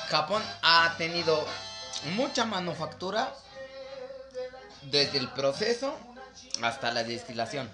Japón 0.09 0.43
ha 0.63 0.95
tenido 0.97 1.45
mucha 2.17 2.45
manufactura 2.45 3.35
desde 4.91 5.19
el 5.19 5.29
proceso 5.31 5.95
hasta 6.63 6.93
la 6.93 7.05
destilación. 7.05 7.69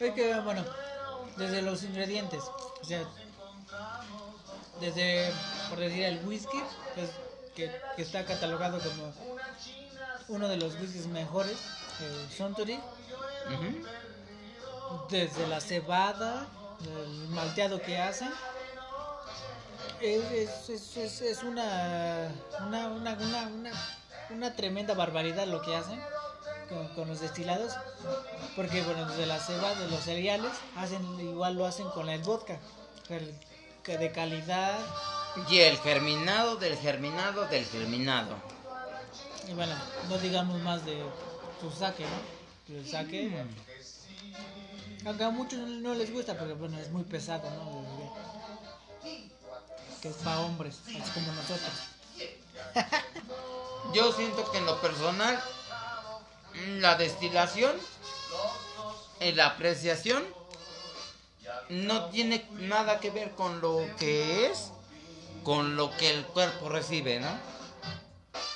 Es 0.00 0.12
que, 0.14 0.34
bueno, 0.40 0.64
desde 1.36 1.62
los 1.62 1.82
ingredientes, 1.84 2.42
o 2.42 2.84
sea, 2.84 3.04
desde, 4.80 5.32
por 5.68 5.78
decir, 5.78 6.04
el 6.04 6.24
whisky, 6.26 6.60
pues, 6.94 7.10
que, 7.54 7.70
que 7.96 8.02
está 8.02 8.24
catalogado 8.24 8.78
como 8.78 9.12
uno 10.28 10.48
de 10.48 10.56
los 10.56 10.74
whiskies 10.80 11.06
mejores, 11.06 11.56
el 12.00 12.30
Suntory, 12.36 12.74
Ujú. 12.74 13.86
desde 15.10 15.46
la 15.48 15.60
cebada, 15.60 16.46
el 16.80 17.28
malteado 17.28 17.80
que 17.82 17.98
hacen, 17.98 18.30
es, 20.00 20.22
es, 20.32 20.68
es, 20.70 20.96
es- 20.96 21.20
es 21.22 21.42
una, 21.42 22.32
una, 22.66 22.88
una, 22.88 23.12
una, 23.12 23.42
una, 23.46 23.70
una 24.30 24.56
tremenda 24.56 24.94
barbaridad 24.94 25.46
lo 25.46 25.62
que 25.62 25.76
hacen 25.76 26.00
con, 26.68 26.88
con 26.88 27.08
los 27.08 27.20
destilados, 27.20 27.72
porque 28.56 28.82
bueno, 28.82 29.06
desde 29.06 29.26
la 29.26 29.38
cebada, 29.38 29.74
de 29.78 29.88
los 29.88 30.00
cereales, 30.00 30.50
hacen 30.76 31.04
igual 31.20 31.54
lo 31.54 31.66
hacen 31.66 31.88
con 31.90 32.08
el 32.08 32.22
vodka, 32.22 32.58
el- 33.10 33.34
de 33.84 34.12
calidad, 34.12 34.78
Y 35.50 35.58
el 35.58 35.76
germinado 35.78 36.56
del 36.56 36.76
germinado 36.76 37.46
del 37.46 37.64
germinado. 37.64 38.36
y 39.48 39.54
bueno, 39.54 39.74
no 40.08 40.18
digamos 40.18 40.60
más 40.60 40.84
de 40.84 41.02
su 41.60 41.70
saque, 41.70 42.04
¿no? 42.04 42.76
El 42.76 42.88
saque, 42.88 43.44
aunque 45.04 45.24
a 45.24 45.30
muchos 45.30 45.58
no, 45.58 45.94
les 45.94 46.12
gusta, 46.12 46.38
porque 46.38 46.54
bueno, 46.54 46.78
es 46.78 46.90
muy 46.90 47.02
pesado, 47.02 47.50
¿no? 47.50 48.14
Que 50.00 50.08
es 50.08 50.16
para 50.16 50.40
hombres, 50.40 50.78
así 50.86 51.10
como 51.12 51.32
nosotros. 51.32 51.72
Yo 53.94 54.12
siento 54.12 54.48
que 54.52 54.58
en 54.58 54.66
lo 54.66 54.80
personal, 54.80 55.42
mm, 56.54 56.78
la 56.78 56.94
destilación, 56.94 57.72
en 59.18 59.36
la 59.36 59.46
apreciación, 59.46 60.22
no 61.68 62.06
tiene 62.06 62.46
nada 62.52 63.00
que 63.00 63.10
ver 63.10 63.30
con 63.32 63.60
lo 63.60 63.84
que 63.98 64.46
es, 64.46 64.70
con 65.42 65.76
lo 65.76 65.90
que 65.96 66.10
el 66.10 66.24
cuerpo 66.26 66.68
recibe, 66.68 67.20
¿no? 67.20 67.28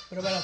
Pero 0.09 0.21
bueno, 0.21 0.37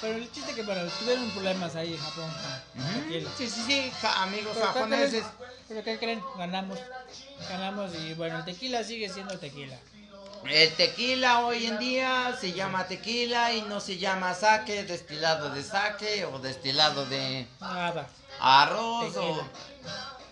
Pero 0.00 0.16
el 0.18 0.30
chiste 0.32 0.52
que 0.54 0.62
bueno, 0.64 0.82
tuvieron 0.98 1.30
problemas 1.30 1.76
ahí 1.76 1.94
en 1.94 1.98
Japón 2.00 2.30
Ujú. 2.76 3.00
tequila. 3.00 3.30
Sí, 3.38 3.48
sí, 3.48 3.62
sí, 3.66 3.92
ja- 4.02 4.22
amigos 4.24 4.52
Pero 4.54 4.66
¿qué 4.66 4.72
japoneses. 4.72 5.24
creen? 5.24 5.54
Pero 5.68 5.84
¿qué 5.84 5.98
creen? 5.98 6.22
Ganamos. 6.36 6.78
Ganamos 7.48 7.94
y 7.94 8.14
bueno, 8.14 8.38
el 8.38 8.44
tequila 8.44 8.82
sigue 8.84 9.08
siendo 9.08 9.38
tequila. 9.38 9.78
El 10.44 10.74
tequila 10.74 11.46
hoy 11.46 11.66
en 11.66 11.78
día 11.78 12.36
se 12.38 12.52
llama 12.52 12.86
tequila 12.86 13.52
y 13.54 13.62
no 13.62 13.80
se 13.80 13.96
llama 13.96 14.34
sake, 14.34 14.84
destilado 14.84 15.48
de 15.50 15.62
sake 15.62 16.26
o 16.26 16.38
destilado 16.38 17.06
de 17.06 17.46
Nada. 17.60 18.06
arroz 18.40 19.14
Tequila. 19.14 19.22
o 19.32 19.48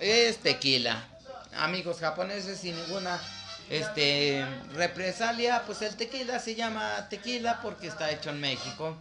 es 0.01 0.39
tequila. 0.39 1.09
Amigos 1.57 1.99
japoneses 1.99 2.59
sin 2.59 2.77
ninguna 2.77 3.21
este 3.69 4.45
represalia, 4.75 5.63
pues 5.67 5.83
el 5.83 5.97
tequila 5.97 6.39
se 6.39 6.55
llama 6.55 7.09
tequila 7.09 7.61
porque 7.63 7.87
está 7.89 8.11
hecho 8.11 8.31
en 8.31 8.41
México. 8.41 8.97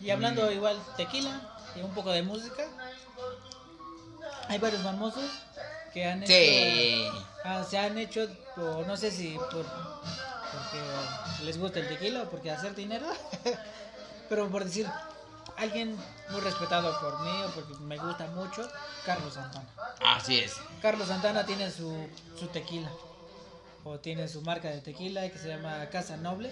Y 0.00 0.10
hablando 0.10 0.50
igual 0.52 0.78
tequila 0.96 1.40
y 1.74 1.80
un 1.80 1.92
poco 1.94 2.10
de 2.12 2.22
música, 2.22 2.64
hay 4.48 4.58
varios 4.58 4.82
famosos 4.82 5.24
que 5.92 6.04
han 6.04 6.22
hecho, 6.22 6.32
Sí. 6.32 7.08
ah, 7.44 7.64
se 7.68 7.78
han 7.78 7.98
hecho, 7.98 8.28
o 8.56 8.84
no 8.84 8.96
sé 8.96 9.10
si 9.10 9.36
por, 9.50 9.64
porque 9.64 11.44
les 11.44 11.58
gusta 11.58 11.80
el 11.80 11.88
tequila 11.88 12.22
o 12.22 12.30
porque 12.30 12.50
hacer 12.50 12.74
dinero, 12.74 13.06
pero 14.28 14.48
por 14.48 14.64
decir, 14.64 14.86
alguien 15.58 15.96
muy 16.30 16.40
respetado 16.40 16.98
por 17.00 17.20
mí 17.20 17.42
o 17.44 17.50
porque 17.50 17.74
me 17.82 17.98
gusta 17.98 18.26
mucho, 18.28 18.68
Carlos 19.04 19.34
Santana. 19.34 19.68
Así 20.04 20.38
es. 20.38 20.54
Carlos 20.80 21.08
Santana 21.08 21.44
tiene 21.44 21.70
su, 21.70 22.08
su 22.38 22.46
tequila, 22.48 22.90
o 23.84 23.98
tiene 23.98 24.28
su 24.28 24.42
marca 24.42 24.68
de 24.68 24.80
tequila 24.80 25.28
que 25.30 25.38
se 25.38 25.48
llama 25.48 25.88
Casa 25.90 26.16
Noble, 26.16 26.50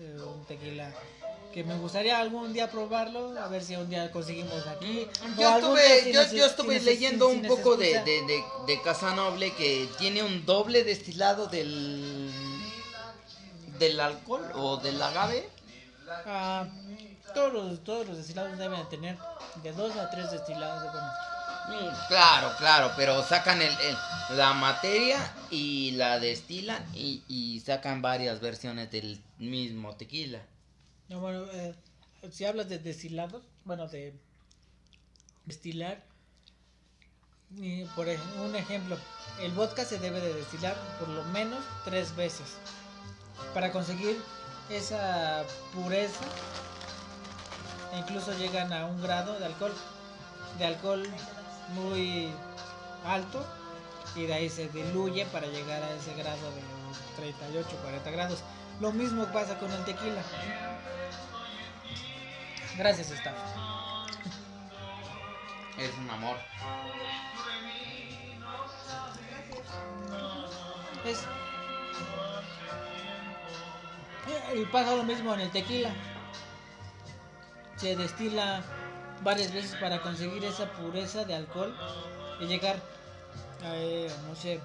eh, 0.00 0.16
un 0.20 0.44
tequila 0.46 0.92
que 1.52 1.64
me 1.64 1.76
gustaría 1.78 2.18
algún 2.18 2.52
día 2.52 2.70
probarlo, 2.70 3.40
a 3.40 3.48
ver 3.48 3.64
si 3.64 3.74
un 3.74 3.88
día 3.88 4.10
conseguimos 4.10 4.66
aquí. 4.66 5.08
Yo 5.38 5.56
estuve, 5.56 6.02
si 6.04 6.12
yo, 6.12 6.22
yo 6.32 6.46
estuve 6.46 6.78
leyendo 6.80 7.30
si 7.30 7.36
un 7.36 7.42
poco 7.46 7.76
de, 7.76 8.02
de, 8.02 8.22
de, 8.22 8.44
de 8.66 8.82
Casanoble 8.82 9.54
que 9.54 9.88
tiene 9.98 10.22
un 10.22 10.44
doble 10.44 10.84
destilado 10.84 11.46
del 11.46 12.30
del 13.78 14.00
alcohol 14.00 14.44
o 14.54 14.76
del 14.78 15.00
agave. 15.00 15.48
Ah, 16.26 16.66
todos, 17.38 17.52
los, 17.52 17.84
todos 17.84 18.08
los 18.08 18.16
destilados 18.16 18.58
deben 18.58 18.88
tener 18.88 19.16
de 19.62 19.72
dos 19.72 19.96
a 19.96 20.10
tres 20.10 20.30
destilados 20.32 20.82
de 20.82 20.88
bueno. 20.90 21.12
Mm, 21.68 22.06
Claro, 22.08 22.52
claro, 22.58 22.90
pero 22.96 23.22
sacan 23.22 23.60
el, 23.62 23.70
el- 23.80 24.36
la 24.36 24.54
materia 24.54 25.18
y 25.50 25.92
la 25.92 26.18
destilan 26.18 26.84
y, 26.94 27.22
y 27.28 27.60
sacan 27.60 28.02
varias 28.02 28.40
versiones 28.40 28.90
del 28.90 29.20
mismo 29.38 29.94
tequila. 29.96 30.40
No, 31.08 31.20
bueno, 31.20 31.44
eh, 31.52 31.74
si 32.32 32.44
hablas 32.44 32.68
de 32.68 32.78
destilados, 32.78 33.42
bueno, 33.64 33.86
de 33.86 34.14
destilar, 35.44 36.02
y 37.56 37.84
por 37.96 38.06
un 38.42 38.56
ejemplo, 38.56 38.98
el 39.40 39.52
vodka 39.52 39.84
se 39.84 39.98
debe 39.98 40.20
de 40.20 40.34
destilar 40.34 40.74
por 40.98 41.08
lo 41.08 41.22
menos 41.24 41.60
tres 41.84 42.14
veces 42.16 42.56
para 43.54 43.70
conseguir 43.72 44.20
esa 44.70 45.44
pureza. 45.72 46.20
E 47.92 47.98
incluso 47.98 48.36
llegan 48.36 48.72
a 48.72 48.86
un 48.86 49.00
grado 49.02 49.38
de 49.38 49.46
alcohol, 49.46 49.74
de 50.58 50.66
alcohol 50.66 51.06
muy 51.74 52.32
alto 53.06 53.44
y 54.14 54.26
de 54.26 54.34
ahí 54.34 54.48
se 54.48 54.68
diluye 54.68 55.26
para 55.26 55.46
llegar 55.46 55.82
a 55.82 55.90
ese 55.92 56.14
grado 56.14 56.50
de 56.52 56.62
38, 57.16 57.68
40 57.82 58.10
grados. 58.10 58.42
Lo 58.80 58.92
mismo 58.92 59.24
pasa 59.26 59.58
con 59.58 59.72
el 59.72 59.84
tequila. 59.84 60.22
Gracias, 62.76 63.10
Staff. 63.10 63.34
Es 65.78 65.94
un 65.98 66.10
amor. 66.10 66.36
Es. 71.04 71.24
Y 74.54 74.64
pasa 74.66 74.94
lo 74.94 75.04
mismo 75.04 75.34
en 75.34 75.40
el 75.40 75.50
tequila. 75.50 75.90
Se 77.78 77.96
destila 77.96 78.62
varias 79.22 79.52
veces 79.52 79.76
para 79.80 80.00
conseguir 80.00 80.44
esa 80.44 80.66
pureza 80.72 81.24
de 81.24 81.34
alcohol 81.34 81.74
y 82.40 82.46
llegar 82.46 82.76
a, 83.64 83.74
eh, 83.76 84.08
no 84.28 84.34
sé, 84.34 84.60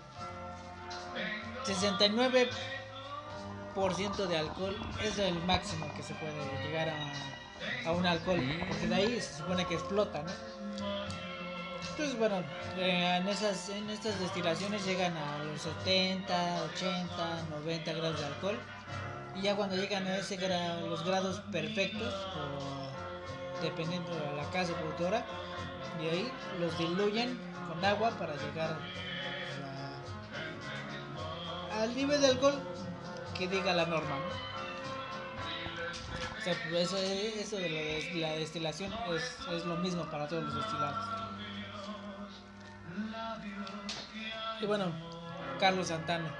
69% 1.66 4.28
de 4.28 4.38
alcohol 4.38 4.76
es 5.04 5.18
el 5.20 5.36
máximo 5.46 5.92
que 5.96 6.04
se 6.04 6.14
puede 6.16 6.34
llegar 6.66 6.90
a, 6.90 7.14
a 7.88 7.92
un 7.92 8.06
alcohol, 8.06 8.40
porque 8.68 8.88
de 8.88 8.96
ahí 8.96 9.22
se 9.22 9.38
supone 9.38 9.66
que 9.66 9.76
explota, 9.76 10.24
¿no? 10.24 10.32
Entonces, 11.92 12.18
bueno, 12.18 12.38
eh, 12.78 13.18
en, 13.22 13.28
esas, 13.28 13.70
en 13.70 13.90
estas 13.90 14.20
destilaciones 14.20 14.84
llegan 14.86 15.16
a 15.16 15.44
los 15.44 15.62
70, 15.62 16.64
80, 16.76 17.44
90 17.52 17.94
grados 17.94 18.20
de 18.20 18.26
alcohol. 18.26 18.58
Y 19.36 19.42
ya 19.44 19.56
cuando 19.56 19.76
llegan 19.76 20.08
a 20.08 20.18
ese 20.18 20.40
gra- 20.40 20.80
los 20.82 21.04
grados 21.06 21.40
perfectos, 21.52 22.14
dependiendo 23.64 24.14
de 24.14 24.36
la 24.36 24.44
casa 24.52 24.74
productora, 24.74 25.26
de 26.00 26.10
ahí 26.10 26.32
los 26.60 26.78
diluyen 26.78 27.40
con 27.68 27.84
agua 27.84 28.12
para 28.12 28.36
llegar 28.36 28.78
al 31.72 31.96
nivel 31.96 32.22
de 32.22 32.28
alcohol 32.28 32.62
que 33.38 33.48
diga 33.48 33.74
la 33.74 33.86
norma. 33.86 34.16
¿no? 34.16 34.54
O 36.38 36.42
sea, 36.44 36.56
pues 36.70 36.92
eso, 36.92 36.98
eso 36.98 37.56
de 37.56 38.12
la 38.16 38.32
destilación 38.32 38.94
es, 39.16 39.38
es 39.50 39.66
lo 39.66 39.78
mismo 39.78 40.04
para 40.12 40.28
todos 40.28 40.44
los 40.44 40.56
destilados. 40.56 41.24
Y 44.60 44.66
bueno, 44.66 44.92
Carlos 45.60 45.88
Santana. 45.88 46.36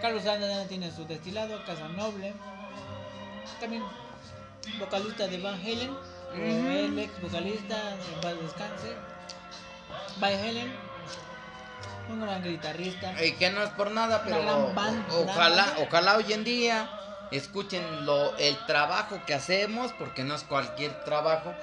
Carlos 0.00 0.22
Santana 0.22 0.66
tiene 0.66 0.90
su 0.90 1.06
destilado, 1.06 1.62
Casa 1.66 1.88
Noble. 1.88 2.34
También 3.60 3.82
vocalista 4.78 5.26
de 5.28 5.38
Van 5.40 5.54
Halen. 5.60 5.96
El 6.34 6.98
ex 6.98 7.20
vocalista, 7.20 7.76
en 7.94 8.20
paz 8.20 8.34
descanse. 8.40 8.94
Van 10.18 10.32
Halen. 10.32 10.72
Un 12.08 12.20
gran 12.22 12.42
guitarrista. 12.42 13.24
Y 13.24 13.32
que 13.32 13.50
no 13.50 13.62
es 13.62 13.70
por 13.70 13.90
nada, 13.90 14.22
pero 14.24 14.72
banda. 14.74 15.04
ojalá, 15.14 15.74
ojalá 15.78 16.16
hoy 16.16 16.32
en 16.32 16.42
día 16.44 16.90
escuchen 17.30 18.04
lo, 18.06 18.36
el 18.38 18.56
trabajo 18.66 19.20
que 19.26 19.34
hacemos, 19.34 19.92
porque 19.92 20.24
no 20.24 20.34
es 20.34 20.42
cualquier 20.42 21.04
trabajo, 21.04 21.54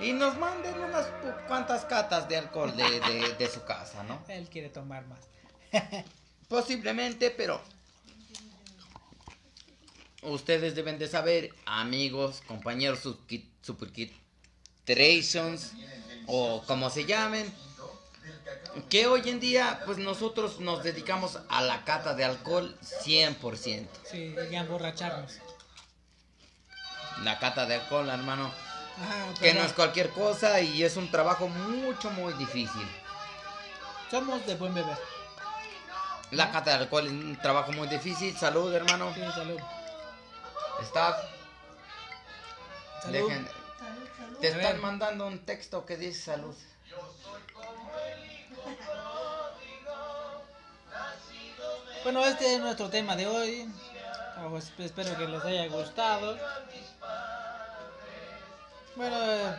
y 0.00 0.12
nos 0.12 0.36
manden 0.36 0.78
unas 0.80 1.06
cuantas 1.48 1.84
catas 1.86 2.28
de 2.28 2.36
alcohol 2.36 2.76
de, 2.76 3.00
de- 3.00 3.34
de 3.38 3.48
su 3.48 3.62
casa, 3.64 4.02
¿no? 4.02 4.20
Él 4.28 4.48
quiere 4.50 4.68
tomar 4.68 5.04
más. 5.06 5.20
Posiblemente, 6.48 7.30
pero 7.30 7.60
ustedes 10.24 10.74
deben 10.74 10.98
de 10.98 11.08
saber, 11.08 11.54
amigos, 11.66 12.42
compañeros 12.46 13.00
superkitrations 13.62 15.72
o 16.26 16.62
como 16.66 16.90
se 16.90 17.04
llamen, 17.04 17.52
que 18.88 19.06
hoy 19.06 19.28
en 19.28 19.40
día 19.40 19.82
pues 19.86 19.98
nosotros 19.98 20.60
nos 20.60 20.82
dedicamos 20.82 21.38
a 21.48 21.62
la 21.62 21.84
cata 21.84 22.14
de 22.14 22.24
alcohol 22.24 22.76
100%. 22.82 23.86
Sí, 24.10 24.34
y 24.50 24.54
a 24.54 24.60
emborracharnos. 24.60 25.38
La 27.22 27.38
cata 27.38 27.66
de 27.66 27.76
alcohol, 27.76 28.08
hermano, 28.08 28.50
que 29.40 29.54
no 29.54 29.62
es 29.62 29.72
cualquier 29.72 30.10
cosa 30.10 30.60
y 30.60 30.82
es 30.82 30.96
un 30.96 31.10
trabajo 31.10 31.48
mucho, 31.48 32.10
muy 32.10 32.32
difícil. 32.34 32.86
somos 34.10 34.44
de 34.46 34.54
buen 34.56 34.74
beber. 34.74 34.96
La 36.30 36.50
cata 36.50 36.70
de 36.70 36.84
alcohol 36.84 37.06
es 37.06 37.12
un 37.12 37.36
trabajo 37.36 37.70
muy 37.72 37.86
difícil. 37.86 38.36
Salud, 38.36 38.72
hermano. 38.74 39.12
Sí, 39.14 39.20
salud. 39.34 39.60
Staff, 40.82 41.16
Salud. 43.02 43.14
dejen- 43.14 43.48
Salud, 43.78 44.08
salud. 44.18 44.38
Te 44.40 44.48
están 44.48 44.80
mandando 44.80 45.26
un 45.26 45.44
texto 45.44 45.84
que 45.86 45.96
dice 45.96 46.20
salud. 46.32 46.54
Bueno, 52.02 52.24
este 52.24 52.54
es 52.54 52.60
nuestro 52.60 52.90
tema 52.90 53.16
de 53.16 53.26
hoy. 53.26 53.68
Ah, 54.36 54.46
pues, 54.50 54.72
espero 54.78 55.16
que 55.16 55.26
les 55.26 55.44
haya 55.44 55.66
gustado. 55.68 56.36
Bueno, 58.96 59.16
eh, 59.22 59.56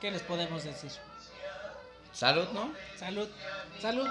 ¿qué 0.00 0.10
les 0.10 0.22
podemos 0.22 0.62
decir? 0.64 0.90
Salud, 2.12 2.48
¿no? 2.52 2.72
Salud, 2.98 3.28
salud. 3.82 4.08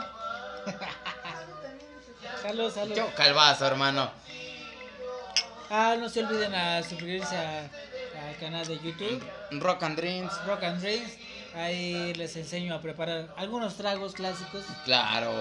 salud, 2.42 2.72
salud. 2.74 2.96
Yo 2.96 3.14
calvazo, 3.16 3.66
hermano. 3.66 4.12
Ah, 5.70 5.96
no 6.00 6.10
se 6.10 6.24
olviden 6.24 6.54
a 6.54 6.84
suscribirse 6.84 7.36
al 7.36 8.38
canal 8.40 8.66
de 8.68 8.76
YouTube, 8.80 9.24
Rock 9.52 9.84
and 9.84 9.98
Dreams. 9.98 10.32
Rock 10.46 10.64
and 10.64 10.82
Drinks. 10.82 11.14
Ahí 11.56 12.14
les 12.16 12.36
enseño 12.36 12.76
a 12.76 12.82
preparar 12.82 13.34
algunos 13.38 13.76
tragos 13.76 14.14
clásicos. 14.14 14.64
Claro. 14.84 15.32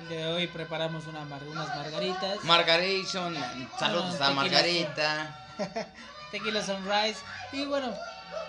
El 0.00 0.08
de 0.08 0.26
hoy 0.26 0.46
preparamos 0.46 1.06
una 1.06 1.24
mar- 1.24 1.42
unas 1.44 1.68
margaritas. 1.76 2.44
Margaration, 2.44 3.34
saludos 3.78 4.16
Ah, 4.20 4.28
a 4.28 4.30
Margarita. 4.32 5.38
tequila 6.32 6.62
sunrise 6.64 7.20
y 7.52 7.66
bueno 7.66 7.92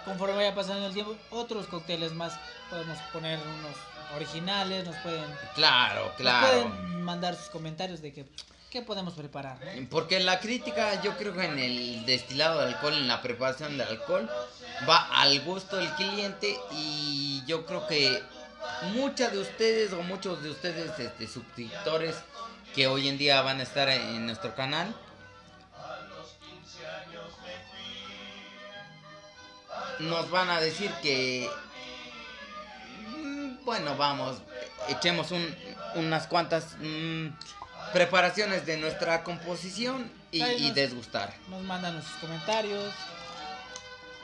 conforme 0.05 0.35
vaya 0.37 0.55
pasando 0.55 0.87
el 0.87 0.93
tiempo 0.93 1.17
otros 1.31 1.67
cócteles 1.67 2.13
más 2.13 2.33
podemos 2.69 2.97
poner 3.11 3.37
unos 3.39 3.75
originales 4.15 4.85
nos 4.85 4.95
pueden, 4.97 5.25
Claro, 5.53 6.05
nos 6.05 6.13
claro. 6.15 6.47
pueden 6.47 7.03
mandar 7.03 7.35
sus 7.35 7.49
comentarios 7.49 8.01
de 8.01 8.13
que 8.13 8.25
qué 8.74 8.82
podemos 8.82 9.13
preparar. 9.13 9.57
Porque 9.91 10.19
la 10.19 10.39
crítica, 10.39 10.99
yo 11.03 11.15
creo 11.15 11.32
que 11.36 11.45
en 11.45 11.59
el 11.59 12.05
destilado 12.07 12.59
de 12.59 12.74
alcohol, 12.74 12.93
en 12.95 13.07
la 13.07 13.21
preparación 13.21 13.78
del 13.78 13.88
alcohol, 13.88 14.28
va 14.89 14.97
al 15.21 15.39
gusto 15.41 15.78
del 15.78 15.91
cliente 15.91 16.57
y 16.71 17.43
yo 17.45 17.67
creo 17.67 17.86
que 17.86 18.19
muchas 18.95 19.32
de 19.32 19.38
ustedes 19.38 19.93
o 19.93 20.01
muchos 20.01 20.41
de 20.41 20.49
ustedes, 20.49 20.97
este, 20.97 21.28
suscriptores 21.28 22.15
que 22.74 22.88
hoy 22.88 23.07
en 23.09 23.19
día 23.19 23.43
van 23.43 23.59
a 23.59 23.63
estar 23.63 23.88
en 23.89 24.26
nuestro 24.26 24.55
canal, 24.55 24.91
nos 29.99 30.32
van 30.32 30.49
a 30.49 30.59
decir 30.59 30.91
que, 31.03 31.47
mm, 33.17 33.63
bueno, 33.65 33.95
vamos, 33.97 34.38
echemos 34.89 35.30
un- 35.30 35.55
unas 35.93 36.26
cuantas 36.26 36.76
mm, 36.80 37.28
preparaciones 37.93 38.65
de 38.65 38.77
nuestra 38.77 39.23
composición 39.23 40.11
y, 40.31 40.39
nos- 40.39 40.75
desgustar. 40.75 41.33
nos 41.49 41.61
mandan 41.63 42.01
sus 42.01 42.13
comentarios 42.15 42.93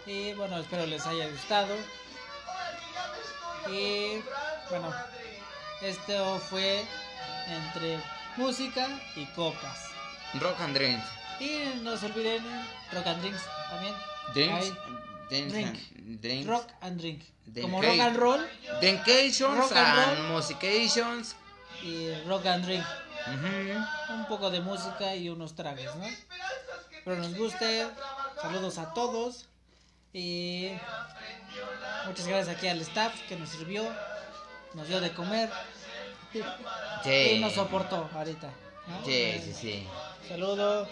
y 0.05 0.33
bueno 0.33 0.57
espero 0.57 0.85
les 0.87 1.05
haya 1.05 1.27
gustado 1.29 1.75
y 3.71 4.21
bueno 4.69 4.91
esto 5.81 6.39
fue 6.49 6.83
entre 7.47 7.99
música 8.37 8.87
y 9.15 9.25
copas 9.27 9.85
Rock 10.39 10.59
and 10.61 10.75
drinks. 10.75 11.05
y 11.39 11.79
no 11.81 11.97
se 11.97 12.07
olviden 12.07 12.43
rock 12.91 13.07
and 13.07 13.21
drinks 13.21 13.41
también 13.69 13.93
Drinks. 14.33 14.73
Drinks. 15.29 15.53
Drink. 15.53 15.67
and- 15.97 16.21
drinks. 16.21 16.47
rock 16.47 16.67
and 16.81 16.99
drink 16.99 17.21
como 17.61 17.81
rock 17.81 17.99
and 17.99 18.17
roll 18.17 18.47
Drinkations 18.79 19.71
and 19.71 19.99
and 19.99 20.29
musications. 20.31 21.35
y 21.83 22.11
rock 22.27 22.45
and 22.45 22.65
drink 22.65 22.83
Un 23.27 24.25
poco 24.27 24.49
de 24.49 24.61
música 24.61 25.15
y 25.15 25.29
unos 25.29 25.55
tragos, 25.55 25.95
¿no? 25.95 26.07
Pero 27.05 27.17
nos 27.17 27.35
guste, 27.35 27.87
saludos 28.41 28.77
a 28.77 28.93
todos 28.93 29.47
y 30.13 30.71
muchas 32.05 32.27
gracias 32.27 32.55
aquí 32.57 32.67
al 32.67 32.81
staff 32.81 33.13
que 33.27 33.35
nos 33.35 33.49
sirvió, 33.49 33.83
nos 34.73 34.87
dio 34.87 34.99
de 35.01 35.11
comer 35.13 35.49
y 37.05 37.39
nos 37.39 37.53
soportó 37.53 38.09
ahorita. 38.13 38.49
¿no? 38.87 39.05
Sí, 39.05 39.11
Eh, 39.13 39.41
sí, 39.43 39.53
sí. 39.53 39.87
Saludo, 40.27 40.87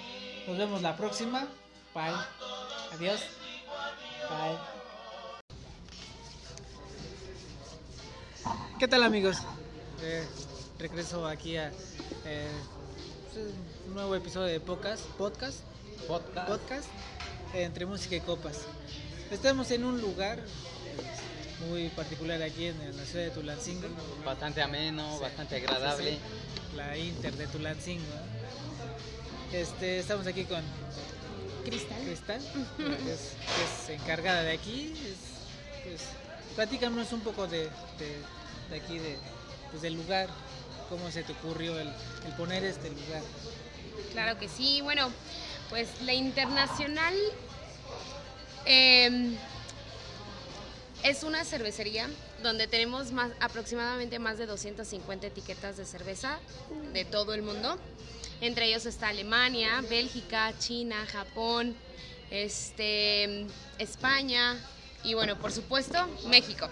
nos 0.47 0.57
vemos 0.57 0.81
la 0.81 0.95
próxima. 0.95 1.47
Bye. 1.93 2.13
Adiós. 2.93 3.21
Bye. 4.29 4.57
¿Qué 8.79 8.87
tal 8.87 9.03
amigos? 9.03 9.37
Eh, 10.01 10.25
regreso 10.77 11.25
aquí 11.27 11.57
a 11.57 11.71
eh, 12.27 12.47
un 13.87 13.93
nuevo 13.93 14.15
episodio 14.15 14.47
de 14.47 14.59
podcast, 14.59 15.03
podcast, 15.17 15.59
Podcast. 16.07 16.47
podcast 16.47 16.87
eh, 17.53 17.63
entre 17.63 17.85
música 17.85 18.15
y 18.15 18.21
copas. 18.21 18.61
Estamos 19.31 19.69
en 19.71 19.83
un 19.83 19.99
lugar 20.01 20.39
muy 21.69 21.89
particular 21.89 22.41
aquí 22.41 22.65
en, 22.67 22.79
en 22.81 22.95
la 22.97 23.03
ciudad 23.05 23.25
de 23.25 23.31
Tulancingo. 23.31 23.87
Bastante 24.25 24.61
ameno, 24.61 25.15
Sí. 25.17 25.21
bastante 25.21 25.55
agradable. 25.57 26.11
Sí, 26.11 26.17
sí, 26.71 26.77
La 26.77 26.97
Inter 26.97 27.33
de 27.35 27.47
Tulancingo. 27.47 28.03
Este, 29.53 29.99
estamos 29.99 30.27
aquí 30.27 30.43
con 30.45 30.61
Cristal. 31.65 32.01
Cristal, 32.03 32.41
que 32.77 33.13
es, 33.13 33.19
que 33.89 33.93
es 33.93 33.99
encargada 34.01 34.43
de 34.43 34.51
aquí. 34.51 34.93
Es, 35.05 35.87
pues, 35.87 36.01
platícanos 36.55 37.11
un 37.13 37.21
poco 37.21 37.47
de, 37.47 37.63
de, 37.99 38.17
de 38.69 38.75
aquí, 38.75 38.97
de, 38.99 39.17
pues, 39.71 39.81
del 39.81 39.93
lugar. 39.95 40.29
¿Cómo 40.89 41.11
se 41.11 41.23
te 41.23 41.33
ocurrió 41.33 41.77
el, 41.79 41.89
poner 42.37 42.63
este 42.63 42.89
lugar? 42.89 43.21
Claro 44.13 44.39
que 44.39 44.47
sí. 44.47 44.81
Bueno, 44.81 45.11
pues 45.69 45.89
la 46.01 46.13
internacional 46.13 47.13
eh, 48.65 49.35
es 51.03 51.23
una 51.23 51.43
cervecería 51.43 52.09
donde 52.41 52.67
tenemos 52.67 53.11
más, 53.11 53.31
aproximadamente 53.39 54.19
más 54.19 54.37
de 54.37 54.45
250 54.45 55.27
etiquetas 55.27 55.77
de 55.77 55.85
cerveza 55.85 56.39
de 56.93 57.05
todo 57.05 57.33
el 57.33 57.41
mundo. 57.41 57.77
Entre 58.41 58.67
ellos 58.67 58.85
está 58.85 59.09
Alemania, 59.09 59.83
Bélgica, 59.89 60.53
China, 60.59 61.05
Japón, 61.11 61.75
este, 62.29 63.45
España 63.79 64.55
y 65.03 65.13
bueno, 65.13 65.37
por 65.37 65.51
supuesto, 65.51 65.97
México. 66.27 66.69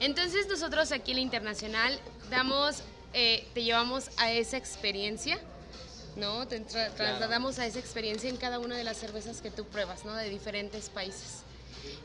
Entonces 0.00 0.48
nosotros 0.48 0.90
aquí 0.90 1.12
en 1.12 1.18
la 1.18 1.22
Internacional 1.22 1.98
damos, 2.32 2.82
eh, 3.12 3.46
te 3.54 3.62
llevamos 3.62 4.10
a 4.16 4.32
esa 4.32 4.56
experiencia, 4.56 5.38
¿no? 6.16 6.48
Te 6.48 6.60
tra- 6.66 6.90
trasladamos 6.94 7.58
a 7.58 7.66
esa 7.66 7.78
experiencia 7.78 8.28
en 8.30 8.38
cada 8.38 8.58
una 8.58 8.74
de 8.76 8.84
las 8.84 8.96
cervezas 8.96 9.40
que 9.40 9.50
tú 9.50 9.64
pruebas, 9.66 10.04
¿no? 10.04 10.14
De 10.14 10.28
diferentes 10.30 10.88
países. 10.88 11.42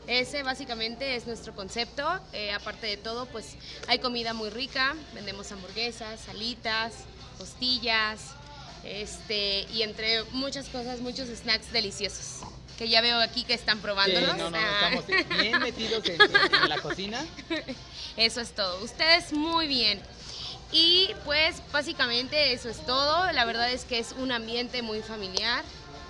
Ese 0.06 0.42
básicamente 0.42 1.16
es 1.16 1.26
nuestro 1.26 1.54
concepto. 1.54 2.04
Eh, 2.32 2.52
aparte 2.52 2.86
de 2.86 2.96
todo, 2.96 3.26
pues 3.26 3.56
hay 3.88 3.98
comida 3.98 4.34
muy 4.34 4.50
rica. 4.50 4.94
Vendemos 5.14 5.50
hamburguesas, 5.50 6.20
salitas, 6.20 6.92
costillas, 7.38 8.20
este, 8.84 9.66
y 9.72 9.82
entre 9.82 10.24
muchas 10.32 10.68
cosas, 10.68 11.00
muchos 11.00 11.28
snacks 11.28 11.72
deliciosos. 11.72 12.40
Que 12.78 12.88
ya 12.88 13.00
veo 13.00 13.18
aquí 13.20 13.42
que 13.44 13.54
están 13.54 13.78
Sí, 13.78 13.82
probándolos. 13.82 14.36
no, 14.36 14.50
no, 14.50 14.56
Ah. 14.58 14.90
estamos 14.92 15.06
bien 15.40 15.58
metidos 15.60 16.04
en, 16.08 16.20
en 16.22 16.68
la 16.68 16.78
cocina. 16.78 17.26
Eso 18.16 18.40
es 18.40 18.52
todo. 18.52 18.82
Ustedes 18.84 19.32
muy 19.32 19.66
bien. 19.66 20.00
Y 20.70 21.10
pues 21.24 21.60
básicamente 21.72 22.52
eso 22.52 22.68
es 22.68 22.84
todo. 22.86 23.30
La 23.32 23.44
verdad 23.44 23.70
es 23.72 23.84
que 23.84 23.98
es 23.98 24.12
un 24.12 24.30
ambiente 24.32 24.82
muy 24.82 25.00
familiar, 25.00 25.64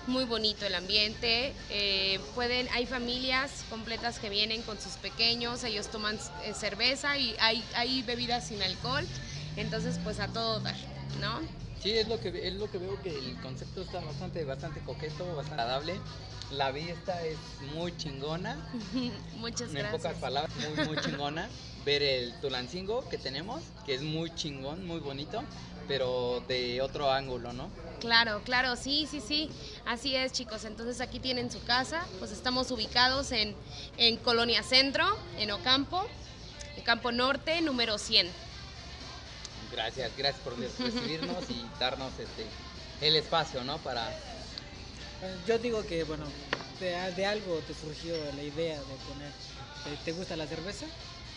muy 0.06 0.24
bonito 0.24 0.66
el 0.66 0.74
ambiente. 0.74 1.54
Eh, 1.70 2.20
pueden, 2.34 2.68
hay 2.74 2.84
familias 2.84 3.50
completas 3.70 4.18
que 4.18 4.28
vienen 4.28 4.62
con 4.62 4.78
sus 4.80 4.94
pequeños, 4.94 5.64
ellos 5.64 5.88
toman 5.90 6.18
eh, 6.44 6.52
cerveza 6.54 7.16
y 7.18 7.34
hay, 7.40 7.64
hay 7.76 8.02
bebidas 8.02 8.48
sin 8.48 8.62
alcohol. 8.62 9.06
Entonces 9.56 9.98
pues 10.04 10.18
a 10.20 10.28
todo 10.28 10.60
dar, 10.60 10.76
¿no? 11.20 11.40
Sí, 11.82 11.92
es 11.96 12.08
lo 12.08 12.18
que 12.20 12.46
es 12.48 12.54
lo 12.54 12.70
que 12.70 12.78
veo 12.78 13.00
que 13.02 13.16
el 13.16 13.40
concepto 13.40 13.82
está 13.82 14.00
bastante 14.00 14.44
bastante 14.44 14.80
coqueto, 14.80 15.24
bastante 15.36 15.62
agradable. 15.62 16.00
La 16.50 16.70
vista 16.72 17.24
es 17.24 17.36
muy 17.74 17.96
chingona, 17.96 18.56
Muchas 19.36 19.68
en 19.68 19.74
gracias. 19.74 19.92
pocas 20.02 20.16
palabras, 20.18 20.52
muy 20.56 20.86
muy 20.86 20.96
chingona. 21.02 21.48
Ver 21.84 22.02
el 22.02 22.38
Tulancingo 22.40 23.08
que 23.08 23.16
tenemos, 23.18 23.62
que 23.86 23.94
es 23.94 24.02
muy 24.02 24.34
chingón, 24.34 24.86
muy 24.86 24.98
bonito, 24.98 25.42
pero 25.86 26.42
de 26.48 26.82
otro 26.82 27.10
ángulo, 27.12 27.52
¿no? 27.52 27.70
Claro, 28.00 28.42
claro, 28.44 28.76
sí, 28.76 29.06
sí, 29.10 29.20
sí. 29.20 29.50
Así 29.86 30.14
es, 30.14 30.32
chicos. 30.32 30.64
Entonces 30.64 31.00
aquí 31.00 31.18
tienen 31.18 31.50
su 31.50 31.62
casa. 31.64 32.04
Pues 32.18 32.30
estamos 32.32 32.70
ubicados 32.70 33.32
en, 33.32 33.54
en 33.96 34.16
Colonia 34.18 34.62
Centro, 34.62 35.04
en 35.38 35.50
Ocampo, 35.50 36.04
en 36.76 36.82
Campo 36.84 37.10
Norte, 37.12 37.60
número 37.62 37.96
100. 37.98 38.28
Gracias, 39.78 40.10
gracias 40.18 40.42
por 40.42 40.58
recibirnos 40.58 41.44
y 41.50 41.64
darnos 41.78 42.10
este 42.18 42.44
el 43.00 43.14
espacio, 43.14 43.62
¿no? 43.62 43.78
Para 43.78 44.10
Eh, 44.10 45.36
Yo 45.46 45.56
digo 45.58 45.86
que, 45.86 46.02
bueno, 46.02 46.24
de, 46.80 46.96
de 47.12 47.26
algo 47.26 47.58
te 47.60 47.74
surgió 47.74 48.16
la 48.34 48.42
idea 48.42 48.76
de 48.76 48.96
poner. 49.08 49.30
¿Te, 49.84 50.04
te 50.04 50.12
gusta 50.18 50.34
la 50.36 50.48
cerveza? 50.48 50.84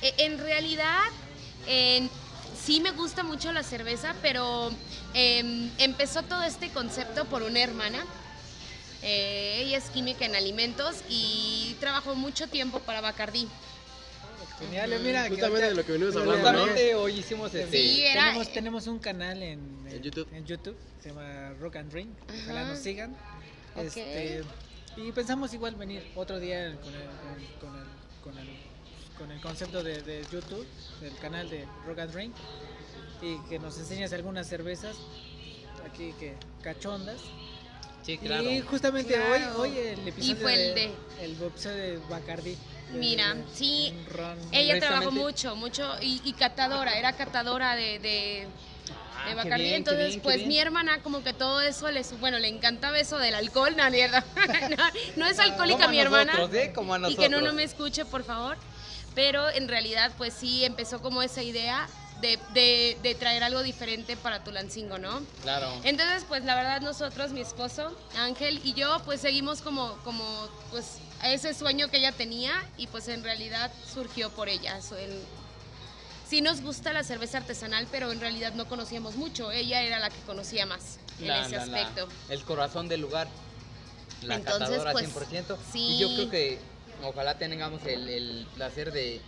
E- 0.02 0.16
En 0.26 0.40
realidad, 0.40 1.04
sí 2.66 2.80
me 2.80 2.90
gusta 2.92 3.22
mucho 3.22 3.52
la 3.52 3.62
cerveza, 3.62 4.16
pero 4.24 4.72
em, 5.14 5.70
empezó 5.78 6.24
todo 6.24 6.42
este 6.44 6.70
concepto 6.72 7.26
por 7.26 7.44
una 7.44 7.60
hermana. 7.60 8.04
Eh, 9.04 9.62
ella 9.66 9.78
es 9.78 9.86
química 9.92 10.26
en 10.26 10.36
alimentos 10.36 10.96
y 11.10 11.76
trabajó 11.80 12.16
mucho 12.16 12.48
tiempo 12.48 12.80
para 12.80 13.02
Bacardí. 13.02 13.48
Genial, 14.62 15.00
mira. 15.04 15.24
que 15.24 15.30
Justamente 15.32 15.68
de 15.70 15.76
lo 15.76 15.86
que 15.86 15.92
venimos 15.94 16.16
hablando, 16.16 16.52
¿no? 16.52 16.60
justamente 16.60 16.96
hoy 16.96 17.20
hicimos 17.20 17.54
este 17.54 17.72
Sí, 17.78 18.04
era- 18.04 18.24
tenemos, 18.26 18.54
tenemos 18.54 18.88
un 18.88 19.00
canal 19.00 19.42
en, 19.42 19.60
En 19.90 20.02
YouTube. 20.02 20.28
en 20.34 20.46
YouTube, 20.46 20.76
se 21.02 21.10
llama 21.10 21.54
Rock 21.60 21.78
and 21.78 21.92
Drink. 21.92 22.10
Ojalá 22.44 22.62
Ajá. 22.62 22.70
nos 22.72 22.80
sigan. 22.80 23.12
Ok. 23.76 23.84
Este, 23.86 24.44
y 24.98 25.12
pensamos 25.12 25.54
igual 25.54 25.76
venir 25.76 26.04
otro 26.16 26.40
día 26.40 26.76
con 26.82 26.94
el, 26.94 27.02
con, 27.60 27.70
con 27.70 27.78
el, 27.78 27.86
con 28.24 28.38
el, 28.38 28.48
con 29.18 29.32
el 29.32 29.42
concepto 29.42 29.84
de, 29.84 30.02
de 30.02 30.24
YouTube, 30.32 30.66
del 31.02 31.16
canal 31.18 31.50
de 31.50 31.66
Rock 31.86 32.00
and 32.00 32.12
Drink, 32.14 32.36
y 33.22 33.38
que 33.50 33.58
nos 33.60 33.78
enseñes 33.78 34.12
algunas 34.14 34.48
cervezas 34.48 34.96
aquí 35.90 36.14
que 36.20 36.36
cachondas 36.62 37.22
Sí, 38.04 38.18
claro. 38.18 38.50
Y 38.50 38.62
justamente 38.62 39.14
Claro. 39.14 39.62
hoy, 39.62 39.70
hoy 39.72 39.78
el 39.78 40.08
episodio 40.08 40.36
fue 40.42 40.70
el 40.70 40.74
de, 40.74 40.92
el 41.22 41.32
episodio 41.40 41.78
de 41.78 41.98
Bacardi. 42.10 42.58
Mira, 42.94 43.36
sí. 43.54 43.94
Ella 44.52 44.80
trabajó 44.80 45.12
mucho, 45.12 45.56
mucho 45.56 45.96
y, 46.02 46.22
y 46.24 46.34
catadora, 46.34 46.98
era 46.98 47.14
catadora 47.14 47.76
de, 47.76 48.00
de, 48.00 48.48
Ah, 49.24 49.44
de 49.44 49.56
bien, 49.58 49.74
Entonces, 49.76 50.10
bien, 50.10 50.22
pues 50.22 50.46
mi 50.48 50.58
hermana 50.58 51.00
como 51.04 51.24
que 51.24 51.34
todo 51.34 51.62
eso 51.62 51.90
le, 51.92 52.02
bueno, 52.20 52.40
le 52.40 52.48
encantaba 52.48 52.98
eso 53.00 53.18
del 53.18 53.36
alcohol, 53.36 53.76
no, 53.78 53.90
mierda. 53.92 54.24
no, 54.78 54.84
no 55.18 55.26
es 55.28 55.40
alcohólica 55.40 55.88
mi 55.88 56.00
hermana. 56.00 56.34
nosotros, 56.34 56.60
¿eh? 56.60 56.72
Como 56.74 56.94
a 56.94 57.10
y 57.10 57.16
que 57.16 57.30
no, 57.30 57.42
no 57.42 57.54
me 57.54 57.64
escuche, 57.64 58.06
por 58.06 58.24
favor. 58.24 58.58
Pero 59.14 59.50
en 59.50 59.68
realidad, 59.68 60.12
pues 60.18 60.34
sí, 60.34 60.64
empezó 60.64 61.02
como 61.02 61.22
esa 61.22 61.44
idea 61.44 61.88
de, 62.22 62.40
de, 62.54 62.98
de 63.04 63.16
traer 63.16 63.44
algo 63.44 63.62
diferente 63.62 64.16
para 64.16 64.44
Tulancingo, 64.44 64.98
¿no? 64.98 65.22
Claro. 65.42 65.70
Entonces, 65.84 66.24
pues 66.28 66.46
la 66.46 66.56
verdad 66.56 66.82
nosotros, 66.82 67.32
mi 67.32 67.42
esposo, 67.42 67.96
Ángel 68.18 68.62
y 68.64 68.74
yo, 68.74 69.02
pues 69.06 69.22
seguimos 69.22 69.62
como, 69.62 69.98
como, 70.04 70.24
pues 70.72 70.98
ese 71.24 71.54
sueño 71.54 71.90
que 71.90 71.98
ella 71.98 72.12
tenía 72.12 72.52
y 72.78 72.88
pues 72.88 73.08
en 73.08 73.24
realidad 73.24 73.72
surgió 73.94 74.30
por 74.32 74.50
ella. 74.50 74.80
Sí 76.28 76.42
nos 76.42 76.62
gusta 76.62 76.94
la 76.94 77.04
cerveza 77.04 77.40
artesanal, 77.40 77.88
pero 77.92 78.12
en 78.12 78.20
realidad 78.22 78.54
no 78.54 78.68
conocíamos 78.68 79.16
mucho. 79.16 79.52
Ella 79.52 79.82
era 79.84 80.00
la 80.00 80.10
que 80.10 80.20
conocía 80.26 80.66
más 80.66 80.98
La- 81.20 81.40
en 81.40 81.46
ese 81.46 81.58
la- 81.58 81.66
la- 81.66 81.78
aspecto. 81.88 82.08
el 82.30 82.44
corazón 82.46 82.88
del 82.88 83.02
lugar. 83.02 83.28
La 84.24 84.36
Entonces, 84.36 84.68
catadora 84.70 84.92
pues, 84.94 85.10
100%. 85.10 85.58
sí. 85.74 85.80
Y 85.96 86.00
yo 86.00 86.08
creo 86.14 86.30
que 86.30 86.60
ojalá 87.04 87.38
tengamos 87.38 87.84
el, 87.86 88.08
el 88.08 88.48
placer 88.56 88.92
de, 88.94 89.20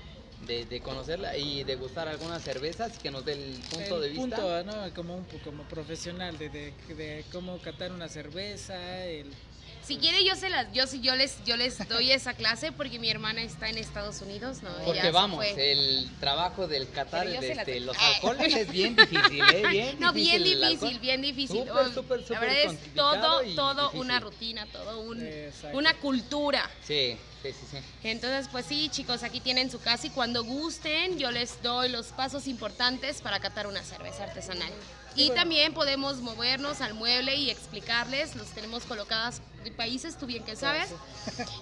de, 0.45 0.65
de 0.65 0.81
conocerla 0.81 1.35
y 1.35 1.63
de 1.65 1.75
gustar 1.75 2.07
algunas 2.07 2.41
cervezas 2.41 2.93
y 2.95 2.99
que 2.99 3.11
nos 3.11 3.25
dé 3.25 3.33
el 3.33 3.59
punto 3.69 3.95
el 3.97 4.01
de 4.01 4.09
vista. 4.09 4.35
punto, 4.37 4.63
¿no? 4.63 4.93
Como 4.93 5.15
un 5.17 5.25
como 5.43 5.63
profesional 5.63 6.37
de, 6.37 6.49
de, 6.49 6.73
de 6.95 7.25
cómo 7.33 7.57
catar 7.57 7.91
una 7.91 8.07
cerveza, 8.07 8.77
el 9.05 9.33
Si 9.85 9.97
quiere 9.97 10.23
yo 10.23 10.35
se 10.35 10.49
las, 10.49 10.71
yo 10.71 10.87
sí 10.87 11.01
yo 11.01 11.15
les, 11.15 11.43
yo 11.43 11.57
les 11.57 11.87
doy 11.89 12.11
esa 12.11 12.33
clase 12.33 12.71
porque 12.71 12.99
mi 12.99 13.09
hermana 13.09 13.41
está 13.41 13.67
en 13.67 13.77
Estados 13.77 14.21
Unidos, 14.21 14.63
¿no? 14.63 14.69
Porque 14.85 15.11
vamos, 15.11 15.45
fue. 15.45 15.71
el 15.71 16.09
trabajo 16.21 16.67
del 16.67 16.87
yo 16.87 17.41
de 17.41 17.51
este, 17.51 17.79
los 17.81 17.97
alcoholes 17.97 18.55
es 18.55 18.71
bien 18.71 18.95
difícil, 18.95 19.41
¿eh? 19.53 19.63
Bien 19.71 19.99
No, 19.99 20.13
bien 20.13 20.41
el 20.41 20.43
difícil, 20.43 20.99
bien 20.99 21.21
difícil. 21.21 21.65
Súper, 21.93 21.93
súper, 21.93 22.31
la 22.31 22.39
verdad 22.39 22.57
es 22.57 22.93
todo, 22.93 23.41
todo 23.55 23.81
difícil. 23.81 24.01
una 24.01 24.19
rutina, 24.19 24.65
todo 24.67 25.01
un, 25.01 25.21
Exacto. 25.21 25.77
una 25.77 25.93
cultura. 25.95 26.69
Sí, 26.85 27.17
sí, 27.41 27.51
sí, 27.51 27.65
sí. 27.71 27.77
Entonces, 28.03 28.47
pues 28.51 28.65
sí, 28.65 28.89
chicos, 28.89 29.23
aquí 29.23 29.41
tienen 29.41 29.69
su 29.69 29.81
casa 29.81 30.07
y 30.07 30.11
cuando 30.11 30.43
gusten 30.43 31.17
yo 31.17 31.31
les 31.31 31.61
doy 31.61 31.89
los 31.89 32.07
pasos 32.07 32.47
importantes 32.47 33.21
para 33.21 33.39
catar 33.39 33.67
una 33.67 33.83
cerveza 33.83 34.23
artesanal. 34.23 34.71
Y 35.15 35.29
también 35.31 35.73
podemos 35.73 36.17
movernos 36.17 36.81
al 36.81 36.93
mueble 36.93 37.35
y 37.35 37.49
explicarles, 37.49 38.35
los 38.35 38.47
tenemos 38.47 38.83
colocadas 38.83 39.41
de 39.63 39.71
países, 39.71 40.17
tú 40.17 40.25
bien 40.25 40.43
que 40.43 40.55
sabes. 40.55 40.89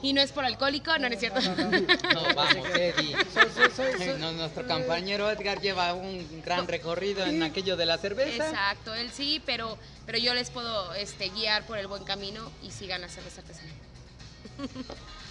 Y 0.01 0.13
no 0.13 0.21
es 0.21 0.31
por 0.31 0.45
alcohólico, 0.45 0.91
no, 0.97 1.07
no 1.09 1.13
es 1.13 1.19
cierto. 1.19 1.41
No, 1.41 2.35
vamos, 2.35 2.67
Eddie. 2.75 3.15
Soy- 3.33 3.49
soy- 3.53 3.71
soy- 3.75 3.97
soy- 3.97 4.19
No, 4.19 4.31
nuestro 4.31 4.65
compañero 4.67 5.29
Edgar 5.29 5.59
lleva 5.61 5.93
un 5.93 6.41
gran 6.43 6.67
recorrido 6.67 7.25
en 7.25 7.43
aquello 7.43 7.75
de 7.77 7.85
la 7.85 7.97
cerveza. 7.97 8.47
Exacto, 8.49 8.93
él 8.95 9.11
sí, 9.11 9.41
pero, 9.45 9.77
pero 10.05 10.17
yo 10.17 10.33
les 10.33 10.49
puedo 10.49 10.93
este, 10.95 11.29
guiar 11.29 11.65
por 11.65 11.77
el 11.77 11.87
buen 11.87 12.03
camino 12.03 12.49
y 12.63 12.71
sigan 12.71 13.01
la 13.01 13.09
cerveza 13.09 13.41
artesanal. 13.41 13.75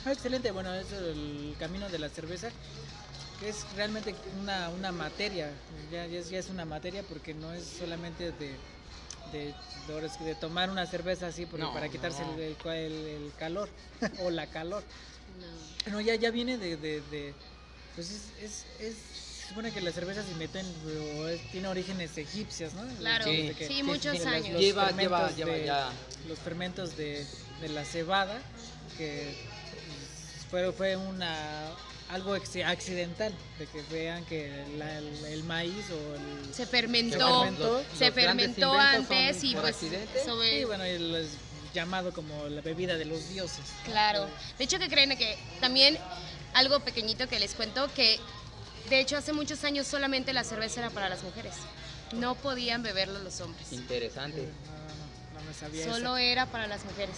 Ah, 0.05 0.13
excelente, 0.13 0.51
bueno, 0.51 0.73
es 0.75 0.91
el 0.93 1.55
camino 1.59 1.89
de 1.89 1.99
la 1.99 2.09
cerveza, 2.09 2.49
es 3.43 3.65
realmente 3.75 4.15
una, 4.41 4.69
una 4.71 4.93
materia, 4.93 5.51
ya, 5.91 6.07
ya 6.07 6.19
es, 6.21 6.31
ya 6.31 6.39
es 6.39 6.49
una 6.51 6.65
materia 6.65 7.03
porque 7.03 7.33
no 7.35 7.53
es 7.53 7.65
solamente 7.65 8.33
de, 8.33 8.57
de, 9.33 9.55
de 9.87 9.93
ahora 9.93 10.09
sí, 10.09 10.23
de 10.25 10.35
tomar 10.35 10.69
una 10.71 10.87
cerveza 10.87 11.29
así 11.29 11.47
porque 11.47 11.65
No, 11.65 11.73
para 11.73 11.89
quitarse 11.89 12.23
no. 12.23 12.35
el, 12.35 12.57
el- 12.65 13.07
el 13.25 13.33
calor 13.39 13.69
o 14.23 14.31
la 14.31 14.47
calor. 14.47 14.83
No. 15.87 15.93
No, 15.93 16.01
ya, 16.01 16.15
ya 16.17 16.31
viene 16.31 16.59
de, 16.59 16.77
de, 16.77 17.35
pues 17.95 18.11
es, 18.11 18.43
es, 18.43 18.67
es- 18.81 18.97
se 19.41 19.49
supone 19.55 19.73
que 19.73 19.81
la 19.81 19.91
cerveza 19.91 20.23
se 20.23 20.31
inventó 20.33 20.59
en, 20.59 20.67
o 21.19 21.29
es- 21.29 21.41
tiene 21.51 21.67
orígenes 21.69 22.17
egipcios, 22.19 22.75
¿no? 22.75 22.83
Claro, 22.99 23.25
sí, 23.25 23.53
que- 23.59 23.83
muchos 23.83 24.13
de 24.13 24.19
los- 24.19 24.27
años. 24.27 24.51
los 24.53 24.61
Lleva, 24.61 24.91
lleva, 24.93 25.31
lleva 25.35 25.57
ya. 25.59 25.91
los 26.29 26.39
fermentos 26.39 26.97
de, 26.97 27.27
de 27.63 27.69
la 27.71 27.85
cebada, 27.85 28.39
que 28.99 29.35
fue, 30.51 30.71
fue 30.73 30.97
una 30.97 31.71
algo 32.11 32.35
accidental, 32.35 33.33
de 33.59 33.67
que 33.67 33.83
vean 33.91 34.25
que 34.25 34.65
la- 34.77 34.99
el, 34.99 35.25
el 35.27 35.45
maíz 35.45 35.85
o 35.91 36.15
el... 36.17 36.47
Se 36.55 36.65
Se 36.65 36.67
fermentó, 36.67 37.83
se 37.97 38.11
fermentó 38.13 38.73
antes 38.73 39.45
y 39.45 39.55
pues 39.55 39.75
accidente. 39.77 40.25
sobre- 40.25 40.59
Sí, 40.59 40.65
bueno, 40.65 40.85
el- 40.85 41.15
es 41.15 41.29
llamado 41.73 42.13
como 42.13 42.49
la 42.49 42.61
bebida 42.63 42.97
de 42.97 43.05
los 43.05 43.29
dioses. 43.29 43.65
Claro. 43.85 44.29
De 44.59 44.65
hecho, 44.65 44.79
que 44.81 44.89
creen 44.89 45.17
que 45.17 45.39
también 45.61 45.97
algo 46.55 46.81
pequeñito 46.81 47.29
que 47.29 47.39
les 47.39 47.55
cuento 47.55 47.89
que 47.95 48.19
de 48.89 48.99
hecho 49.01 49.17
hace 49.17 49.33
muchos 49.33 49.63
años 49.63 49.87
solamente 49.87 50.33
la 50.33 50.43
cerveza 50.43 50.81
era 50.81 50.91
para 50.91 51.09
las 51.09 51.23
mujeres. 51.23 51.55
No 52.13 52.35
podían 52.35 52.83
beberlo 52.83 53.21
los 53.21 53.41
hombres. 53.41 53.71
Interesante. 53.73 54.41
No, 54.43 55.41
no, 55.41 55.47
me 55.47 55.55
sabía 55.55 55.85
Solo 55.85 56.17
era 56.17 56.47
para 56.47 56.67
las 56.67 56.85
mujeres. 56.85 57.15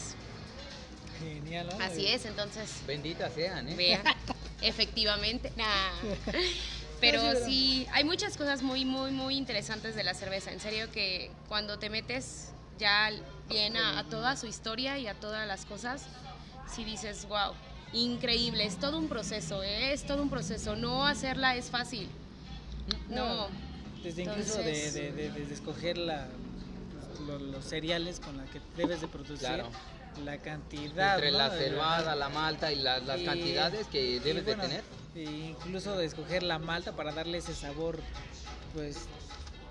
Genial, 1.19 1.69
¿no? 1.79 1.83
Así 1.83 2.07
es, 2.07 2.27
entonces 2.27 2.69
Benditas 2.87 3.33
sean, 3.35 3.69
¿eh? 3.69 3.75
vean, 3.75 4.03
efectivamente. 4.63 5.53
Nah. 5.57 5.91
Pero 7.01 7.21
sí, 7.45 7.87
hay 7.93 8.05
muchas 8.05 8.37
cosas 8.37 8.63
muy, 8.63 8.85
muy, 8.85 9.11
muy 9.11 9.37
interesantes 9.37 9.97
de 9.97 10.05
la 10.05 10.15
cerveza. 10.15 10.53
En 10.53 10.61
serio 10.61 10.89
que 10.93 11.33
cuando 11.49 11.79
te 11.81 11.91
metes 11.91 12.51
ya 12.79 13.11
bien 13.49 13.77
a, 13.77 13.99
a 13.99 14.05
toda 14.05 14.37
su 14.37 14.47
historia 14.47 14.99
y 14.99 15.09
a 15.09 15.15
todas 15.15 15.47
las 15.49 15.65
cosas, 15.65 16.05
si 16.73 16.85
dices, 16.85 17.27
wow, 17.29 17.55
increíble, 17.93 18.65
es 18.65 18.77
todo 18.79 18.99
un 18.99 19.09
proceso, 19.09 19.65
¿eh? 19.65 19.93
es 19.93 20.05
todo 20.07 20.23
un 20.23 20.31
proceso. 20.31 20.77
No 20.77 21.05
hacerla 21.05 21.57
es 21.57 21.71
fácil. 21.71 22.09
No. 23.09 23.49
Desde 24.05 24.23
incluso 24.23 24.59
de, 24.59 24.91
de, 24.93 25.13
de- 25.13 25.31
desde 25.33 25.55
escoger 25.55 25.99
la, 25.99 26.29
lo- 27.27 27.39
los 27.41 27.65
cereales 27.65 28.21
con 28.21 28.37
los 28.39 28.49
que 28.51 28.61
debes 28.77 29.01
de 29.01 29.09
producir, 29.09 29.39
Claro. 29.41 29.69
La 30.19 30.39
cantidad, 30.39 31.15
Entre 31.15 31.33
¿no? 31.33 31.39
la 31.39 31.51
cebada, 31.51 32.15
la 32.15 32.29
malta 32.29 32.73
y 32.73 32.77
la- 32.77 32.99
las 33.01 33.21
y- 33.21 33.25
cantidades 33.25 33.87
que 33.89 34.21
debes 34.21 34.45
bueno, 34.45 34.63
de 34.65 34.69
tener. 34.69 34.85
e 35.15 35.23
incluso 35.23 35.97
de 35.97 36.05
escoger 36.07 36.43
la 36.43 36.59
malta 36.59 36.93
para 36.93 37.13
darle 37.13 37.39
ese 37.39 37.55
sabor, 37.55 37.99
pues 38.75 38.99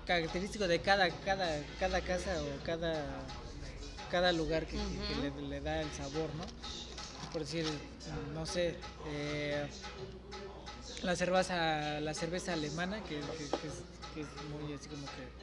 característico 0.06 0.66
de 0.66 0.80
cada 0.80 1.10
cada 1.10 1.62
cada 1.78 2.00
casa 2.00 2.30
o 2.42 2.64
cada 2.64 3.04
cada 4.10 4.32
lugar 4.32 4.66
que, 4.66 4.76
le, 4.76 5.48
le 5.48 5.60
da 5.60 5.80
el 5.80 5.90
sabor, 5.92 6.28
¿no? 6.34 6.44
Por 7.32 7.42
decir, 7.42 7.66
no 8.34 8.44
sé, 8.44 8.76
eh, 9.06 9.66
la 11.02 11.16
cerveza 11.16 12.00
la 12.00 12.12
cerveza 12.14 12.52
alemana 12.52 13.02
que, 13.04 13.16
que- 13.20 13.48
que 13.60 13.66
es, 13.68 13.74
que 14.14 14.20
es 14.20 14.26
muy 14.50 14.72
así 14.74 14.88
como 14.88 15.06
que 15.06 15.42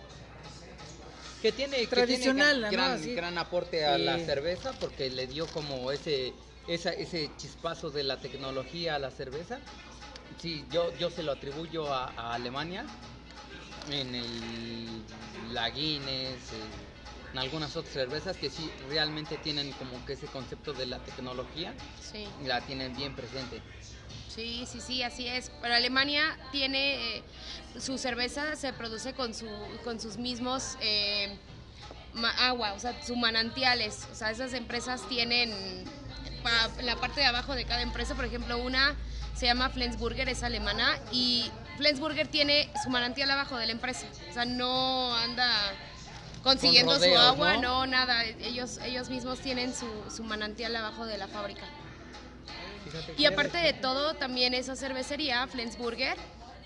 Que 1.41 1.51
tiene, 1.51 1.77
que 1.77 1.87
Tradicional, 1.87 2.61
¿no? 2.61 2.69
gran, 2.69 3.15
gran 3.15 3.37
aporte 3.37 3.85
a 3.85 3.97
la 3.97 4.19
cerveza 4.19 4.73
porque 4.73 5.09
le 5.09 5.27
dio 5.27 5.47
como 5.47 5.91
ese 5.91 6.33
esa, 6.67 6.91
ese 6.91 7.31
chispazo 7.37 7.89
de 7.89 8.03
la 8.03 8.17
tecnología 8.17 8.95
a 8.95 8.99
la 8.99 9.09
cerveza. 9.09 9.59
Sí, 10.39 10.65
yo, 10.71 10.95
yo 10.97 11.09
se 11.09 11.23
lo 11.23 11.31
atribuyo 11.31 11.91
a, 11.91 12.13
a 12.15 12.33
Alemania 12.35 12.85
en 13.89 14.13
el 14.15 15.03
la 15.51 15.69
Guinness, 15.71 16.53
eh, 16.53 17.31
en 17.33 17.39
algunas 17.39 17.75
otras 17.75 17.93
cervezas 17.93 18.37
que 18.37 18.49
sí 18.49 18.69
realmente 18.89 19.37
tienen 19.37 19.71
como 19.73 20.03
que 20.05 20.13
ese 20.13 20.27
concepto 20.27 20.73
de 20.73 20.85
la 20.85 20.99
tecnología 20.99 21.73
Sí. 22.01 22.27
la 22.45 22.61
tienen 22.61 22.95
bien 22.95 23.15
presente. 23.15 23.61
Sí, 24.33 24.65
sí, 24.71 24.79
sí, 24.81 25.03
así 25.03 25.27
es. 25.27 25.51
Pero 25.61 25.73
Alemania 25.75 26.37
tiene 26.51 27.17
eh, 27.17 27.23
su 27.79 27.97
cerveza 27.97 28.55
se 28.55 28.73
produce 28.73 29.13
con 29.13 29.33
su 29.33 29.47
con 29.83 29.99
sus 29.99 30.17
mismos 30.17 30.77
eh, 30.81 31.37
agua, 32.39 32.73
o 32.73 32.79
sea, 32.79 33.01
sus 33.03 33.17
manantiales. 33.17 34.07
O 34.11 34.15
sea, 34.15 34.31
esas 34.31 34.53
empresas 34.53 35.07
tienen 35.07 35.51
pa- 36.43 36.69
la 36.83 36.95
parte 36.95 37.19
de 37.21 37.25
abajo 37.27 37.53
de 37.55 37.65
cada 37.65 37.81
empresa, 37.81 38.15
por 38.15 38.25
ejemplo, 38.25 38.57
una 38.57 38.95
se 39.35 39.45
llama 39.45 39.69
Flensburger, 39.69 40.27
es 40.27 40.43
alemana 40.43 40.99
y 41.11 41.49
Flensburger 41.77 42.27
tiene 42.27 42.69
su 42.83 42.89
manantial 42.89 43.31
abajo 43.31 43.57
de 43.57 43.67
la 43.67 43.71
empresa. 43.71 44.05
O 44.29 44.33
sea, 44.33 44.43
no 44.45 45.15
anda 45.15 45.49
consiguiendo 46.43 46.93
su 46.95 46.99
rodeos, 46.99 47.21
agua, 47.25 47.53
¿no? 47.57 47.61
no, 47.61 47.87
nada. 47.87 48.25
Ellos 48.25 48.79
ellos 48.83 49.09
mismos 49.09 49.39
tienen 49.39 49.73
su, 49.73 49.87
su 50.13 50.23
manantial 50.23 50.75
abajo 50.75 51.05
de 51.05 51.17
la 51.17 51.27
fábrica. 51.27 51.63
Y 53.17 53.25
aparte 53.25 53.57
de 53.57 53.73
todo, 53.73 54.13
también 54.15 54.53
esa 54.53 54.75
cervecería, 54.75 55.45
Flensburger, 55.47 56.17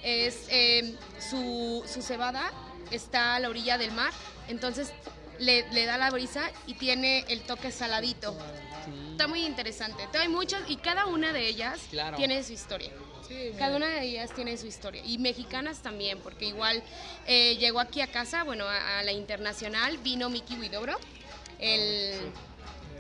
es 0.04 0.46
eh, 0.50 0.96
su, 1.30 1.84
su 1.92 2.02
cebada 2.02 2.52
está 2.92 3.36
a 3.36 3.40
la 3.40 3.50
orilla 3.50 3.78
del 3.78 3.92
mar, 3.92 4.12
entonces 4.48 4.92
le, 5.40 5.68
le 5.72 5.86
da 5.86 5.98
la 5.98 6.10
brisa 6.12 6.52
y 6.68 6.74
tiene 6.76 7.26
el 7.30 7.42
toque 7.42 7.72
saladito. 7.72 8.38
Está 9.12 9.28
muy 9.28 9.46
interesante. 9.46 10.06
Hay 10.20 10.28
muchas 10.28 10.70
y 10.70 10.76
cada 10.78 11.06
una 11.06 11.32
de 11.32 11.48
ellas 11.48 11.80
Claro. 11.90 12.18
tiene 12.18 12.44
su 12.44 12.52
historia. 12.54 12.92
Cada 13.58 13.78
una 13.78 13.88
de 13.88 14.04
ellas 14.06 14.32
tiene 14.36 14.58
su 14.58 14.68
historia. 14.68 15.02
Y 15.06 15.18
mexicanas 15.18 15.82
también, 15.82 16.20
porque 16.20 16.46
igual 16.46 16.84
eh, 17.26 17.56
llegó 17.58 17.80
aquí 17.80 18.02
a 18.02 18.08
casa, 18.08 18.44
bueno, 18.44 18.66
a, 18.66 19.00
a 19.00 19.04
la 19.04 19.12
internacional, 19.14 19.98
vino 20.00 20.30
Miki 20.30 20.56
Huidobro, 20.56 21.00
el, 21.58 22.20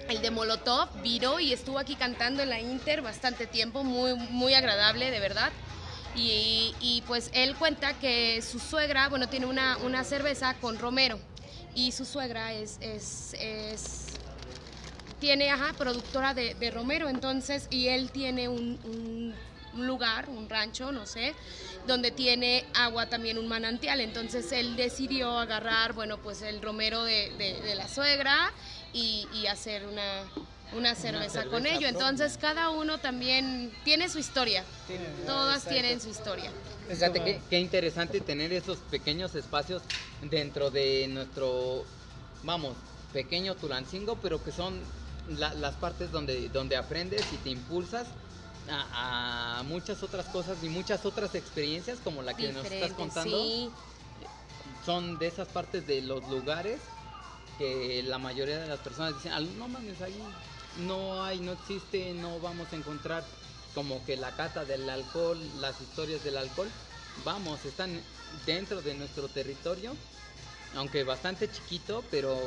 el 0.09 0.21
de 0.21 0.31
Molotov, 0.31 0.89
viró 1.01 1.39
y 1.39 1.53
estuvo 1.53 1.79
aquí 1.79 1.95
cantando 1.95 2.43
en 2.43 2.49
la 2.49 2.59
Inter 2.59 3.01
bastante 3.01 3.47
tiempo, 3.47 3.83
muy, 3.83 4.15
muy 4.15 4.53
agradable, 4.53 5.11
de 5.11 5.19
verdad. 5.19 5.51
Y, 6.15 7.03
pues 7.07 7.31
él 7.33 7.55
cuenta 7.55 7.93
que 7.97 8.41
su 8.43 8.59
suegra, 8.59 9.09
bueno, 9.09 9.29
tiene 9.29 9.47
una, 9.47 9.77
una 9.77 10.03
cerveza 10.03 10.53
con 10.55 10.77
Romero 10.77 11.19
y 11.73 11.91
su 11.91 12.05
suegra 12.05 12.53
es, 12.53 12.77
es, 12.81 13.33
tiene, 15.19 15.49
ajá, 15.49 15.73
productora 15.73 16.35
de, 16.35 16.69
Romero, 16.71 17.09
entonces, 17.09 17.67
y 17.71 17.87
él 17.87 18.11
tiene 18.11 18.47
un, 18.47 18.79
un- 18.83 19.33
lugar, 19.75 20.29
un 20.29 20.47
rancho, 20.51 20.91
no 20.91 21.07
sé, 21.07 21.33
donde 21.87 22.11
tiene 22.11 22.63
agua 22.75 23.07
también, 23.09 23.39
un 23.39 23.47
manantial, 23.47 24.01
entonces 24.01 24.51
él 24.51 24.75
decidió 24.75 25.39
agarrar, 25.39 25.93
bueno, 25.93 26.19
pues 26.19 26.43
el 26.43 26.61
Romero 26.61 27.03
de- 27.03 27.31
de 27.39 27.73
la 27.73 27.87
suegra 27.87 28.53
y, 28.93 29.27
y 29.33 29.47
hacer 29.47 29.85
una, 29.87 30.23
una 30.73 30.95
cerveza 30.95 31.43
con 31.45 31.63
cerveza 31.63 31.75
ello, 31.77 31.87
entonces 31.87 32.37
cada 32.37 32.69
uno 32.69 32.99
también 32.99 33.71
tiene 33.83 34.07
su 34.09 34.19
historia, 34.19 34.63
Tiene- 34.87 35.05
todas 35.25 35.57
exacto. 35.63 35.69
tienen 35.79 35.99
su 36.01 36.09
historia. 36.09 36.51
Fíjate 36.87 37.23
qué, 37.23 37.41
qué 37.49 37.59
interesante 37.59 38.21
tener 38.21 38.51
esos 38.53 38.77
pequeños 38.77 39.35
espacios 39.35 39.81
dentro 40.21 40.69
de 40.69 41.07
nuestro, 41.09 41.85
vamos, 42.43 42.75
pequeño 43.13 43.55
Tulancingo, 43.55 44.17
pero 44.21 44.43
que 44.43 44.51
son 44.51 44.79
la- 45.29 45.53
las 45.53 45.75
partes 45.75 46.11
donde, 46.11 46.49
donde 46.49 46.75
aprendes 46.75 47.25
y 47.31 47.37
te 47.37 47.49
impulsas 47.49 48.07
a, 48.69 49.59
a 49.59 49.63
muchas 49.63 50.03
otras 50.03 50.25
cosas 50.27 50.57
y 50.63 50.69
muchas 50.69 51.05
otras 51.05 51.33
experiencias 51.35 51.99
como 52.03 52.21
la 52.21 52.33
que 52.33 52.51
nos 52.51 52.65
estás 52.65 52.91
contando. 52.93 53.37
sí. 53.37 53.69
Son 54.85 55.17
de 55.17 55.27
esas 55.27 55.47
partes 55.47 55.87
de 55.87 56.01
los 56.01 56.27
lugares 56.29 56.79
que 57.57 58.03
la 58.03 58.17
mayoría 58.17 58.57
de 58.59 58.67
las 58.67 58.79
personas 58.79 59.13
dicen, 59.15 59.31
"Al- 59.33 59.57
no 59.57 59.67
mames, 59.67 60.01
ahí 60.01 60.15
no 60.79 61.23
hay, 61.23 61.39
no 61.39 61.51
existe, 61.53 62.13
no 62.13 62.39
vamos 62.39 62.67
a 62.71 62.75
encontrar 62.75 63.23
como 63.75 64.03
que 64.05 64.17
la 64.17 64.31
cata 64.35 64.65
del 64.65 64.89
alcohol, 64.89 65.39
las 65.59 65.79
historias 65.81 66.23
del 66.23 66.37
alcohol. 66.37 66.69
Vamos, 67.23 67.63
están 67.65 67.99
dentro 68.45 68.81
de 68.81 68.93
nuestro 68.95 69.27
territorio, 69.27 69.95
aunque 70.75 71.03
bastante 71.03 71.49
chiquito, 71.51 72.03
pero 72.09 72.39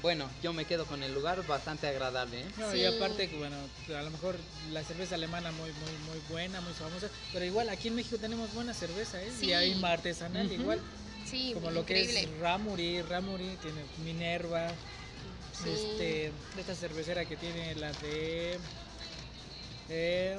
bueno, 0.00 0.28
yo 0.44 0.52
me 0.52 0.64
quedo 0.64 0.86
con 0.86 1.02
el 1.02 1.12
lugar 1.12 1.44
bastante 1.46 1.88
agradable. 1.88 2.40
¿eh? 2.42 2.44
No, 2.56 2.70
Sí. 2.70 2.78
y 2.78 2.84
aparte, 2.84 3.28
bueno, 3.36 3.56
a 3.96 4.02
lo 4.02 4.10
mejor 4.10 4.36
la 4.70 4.84
cerveza 4.84 5.16
alemana 5.16 5.50
muy 5.50 5.70
muy 5.70 5.92
muy 6.08 6.20
buena, 6.28 6.60
muy 6.60 6.72
famosa, 6.72 7.08
pero 7.32 7.44
igual 7.44 7.68
aquí 7.68 7.88
en 7.88 7.96
México 7.96 8.16
tenemos 8.18 8.52
buena 8.54 8.72
cerveza, 8.74 9.20
¿eh? 9.20 9.32
Sí. 9.36 9.46
Y 9.46 9.52
hay 9.54 9.74
más 9.76 9.92
artesanal 9.94 10.50
igual, 10.52 10.80
Sí, 11.30 11.52
como 11.54 11.70
lo 11.70 11.84
que 11.84 12.00
es 12.02 12.38
Ramuri, 12.40 13.02
Ramuri 13.02 13.56
tiene 13.60 13.82
Minerva, 14.04 14.68
Sí. 15.52 15.68
este, 15.70 16.32
esta 16.58 16.74
cervecera 16.74 17.24
que 17.24 17.36
tiene 17.36 17.74
la 17.74 17.92
de 17.92 18.58
eh, 19.90 20.38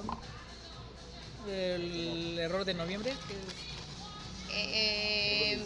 el 1.47 2.37
error 2.39 2.65
de 2.65 2.73
noviembre, 2.73 3.13
que 3.27 3.33
es- 3.33 3.69
Eh, 4.51 5.59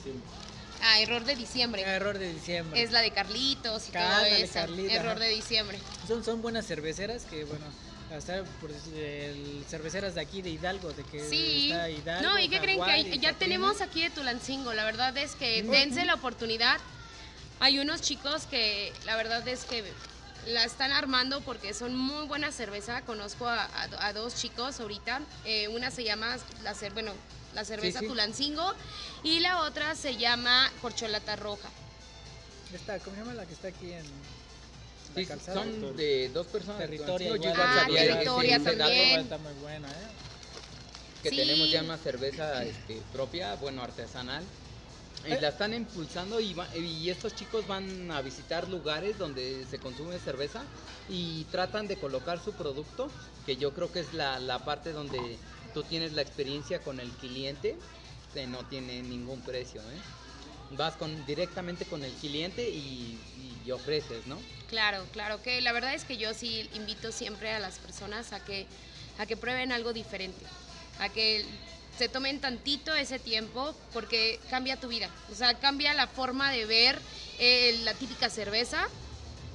ah, 0.82 1.00
error 1.00 1.24
de 1.24 1.36
diciembre. 1.36 1.84
ah, 1.86 1.96
error 1.96 2.18
de 2.18 2.34
diciembre. 2.34 2.82
Es 2.82 2.92
la 2.92 3.02
de 3.02 3.12
Carlitos 3.12 3.88
y 3.90 3.92
todo 3.92 4.26
eso. 4.26 4.54
Carlita, 4.54 4.94
error 4.94 5.12
ajá. 5.12 5.20
de 5.22 5.30
diciembre. 5.30 5.80
Son, 6.08 6.24
son 6.24 6.42
buenas 6.42 6.66
cerveceras 6.68 7.24
que, 7.26 7.46
bueno, 7.46 7.66
hasta 8.16 8.44
por 8.62 8.70
el- 8.72 9.66
cerveceras 9.68 10.16
de 10.16 10.22
aquí 10.22 10.42
de 10.42 10.50
Hidalgo, 10.52 10.92
de 10.94 11.04
que 11.04 11.28
Sí. 11.28 11.72
está 11.72 11.90
Hidalgo. 11.90 12.30
No, 12.30 12.40
¿y 12.40 12.48
qué 12.50 12.60
creen 12.60 12.84
que 12.84 12.92
hay- 12.92 13.04
ya 13.06 13.10
Catrina. 13.32 13.34
tenemos 13.40 13.82
aquí 13.82 14.04
de 14.04 14.10
Tulancingo? 14.12 14.74
La 14.74 14.84
verdad 14.86 15.16
es 15.18 15.36
que 15.36 15.64
dense 15.64 16.06
la 16.06 16.14
oportunidad. 16.16 16.80
Hay 17.60 17.80
unos 17.80 18.02
chicos 18.02 18.46
que 18.46 18.94
la 19.06 19.16
verdad 19.16 19.48
es 19.48 19.64
que 19.66 19.84
la 20.48 20.64
están 20.66 20.92
armando 20.92 21.42
porque 21.42 21.74
son 21.74 21.96
muy 21.96 22.28
buena 22.28 22.52
cerveza. 22.52 23.02
Conozco 23.04 23.48
a, 23.48 23.64
a- 23.64 24.08
a 24.08 24.14
dos 24.14 24.36
chicos 24.36 24.80
ahorita. 24.80 25.22
Eh, 25.46 25.68
una 25.70 25.90
se 25.90 26.04
llama 26.04 26.38
la, 26.64 26.74
cer- 26.76 26.94
bueno, 26.94 27.14
la 27.56 27.64
cerveza 27.66 28.00
sí. 28.00 28.08
Tulancingo 28.08 28.74
y 29.24 29.40
la 29.40 29.62
otra 29.62 29.96
se 29.96 30.18
llama 30.18 30.72
Corcholata 30.82 31.36
Roja. 31.38 31.70
Esta, 32.74 33.00
¿Cómo 33.00 33.16
se 33.16 33.22
llama 33.22 33.34
la 33.36 33.46
que 33.46 33.54
está 33.54 33.68
aquí 33.70 33.92
en 33.94 34.06
Sí, 35.16 35.26
son 35.46 35.96
de 35.96 36.30
dos 36.30 36.48
personas. 36.48 36.80
Territoria. 36.80 37.36
Igual. 37.36 37.54
Ah, 37.56 37.86
Territoria 37.88 38.60
dato, 38.60 38.78
también. 38.78 39.20
Está 39.22 39.38
muy 39.38 39.54
buena, 39.62 39.88
¿eh? 39.90 40.08
que 41.22 41.30
Sí. 41.30 41.36
tenemos 41.38 41.72
ya 41.72 41.82
una 41.84 41.98
cerveza 41.98 42.64
este, 42.66 43.02
propia, 43.14 43.56
bueno, 43.56 43.82
artesanal. 43.84 44.44
Y 45.26 45.40
la 45.40 45.50
están 45.50 45.74
impulsando 45.74 46.42
y, 46.42 46.54
va- 46.54 46.68
y 46.76 47.10
estos 47.10 47.34
chicos 47.34 47.66
van 47.66 48.12
a 48.12 48.22
visitar 48.22 48.68
lugares 48.68 49.18
donde 49.18 49.66
se 49.70 49.80
consume 49.80 50.20
cerveza 50.20 50.62
y 51.08 51.46
tratan 51.46 51.88
de 51.88 51.96
colocar 51.96 52.44
su 52.44 52.52
producto, 52.52 53.10
que 53.46 53.56
yo 53.56 53.74
creo 53.74 53.90
que 53.90 54.02
es 54.02 54.14
la, 54.14 54.38
la 54.40 54.60
parte 54.66 54.92
donde 54.92 55.38
tú 55.74 55.84
tienes 55.84 56.12
la 56.12 56.24
experiencia 56.24 56.80
con 56.80 57.00
el 57.00 57.10
cliente, 57.12 57.78
que 58.34 58.46
no 58.48 58.66
tiene 58.66 59.02
ningún 59.02 59.40
precio. 59.42 59.80
¿eh? 59.80 60.02
Vas 60.78 60.96
con, 60.96 61.26
directamente 61.26 61.86
con 61.86 62.04
el 62.04 62.12
cliente 62.14 62.68
y, 62.70 63.20
y 63.66 63.72
ofreces, 63.72 64.28
¿no? 64.28 64.38
Claro, 64.68 65.06
claro, 65.12 65.42
que 65.42 65.62
la 65.62 65.72
verdad 65.72 65.94
es 65.94 66.04
que 66.04 66.18
yo 66.18 66.34
sí 66.34 66.70
invito 66.74 67.12
siempre 67.12 67.52
a 67.52 67.60
las 67.60 67.80
personas 67.80 68.34
a 68.34 68.44
que, 68.44 68.66
a 69.20 69.26
que 69.26 69.38
prueben 69.38 69.72
algo 69.72 69.94
diferente, 69.94 70.46
a 71.00 71.10
que 71.10 71.46
se 71.98 72.10
tomen 72.10 72.42
tantito 72.42 72.94
ese 72.94 73.20
tiempo 73.20 73.76
porque 73.94 74.40
cambia 74.50 74.80
tu 74.80 74.88
vida, 74.88 75.10
o 75.32 75.36
sea, 75.36 75.54
cambia 75.60 75.94
la 75.94 76.08
forma 76.08 76.52
de 76.52 76.66
ver 76.66 77.00
eh, 77.40 77.80
la 77.84 77.94
típica 77.94 78.30
cerveza 78.30 78.88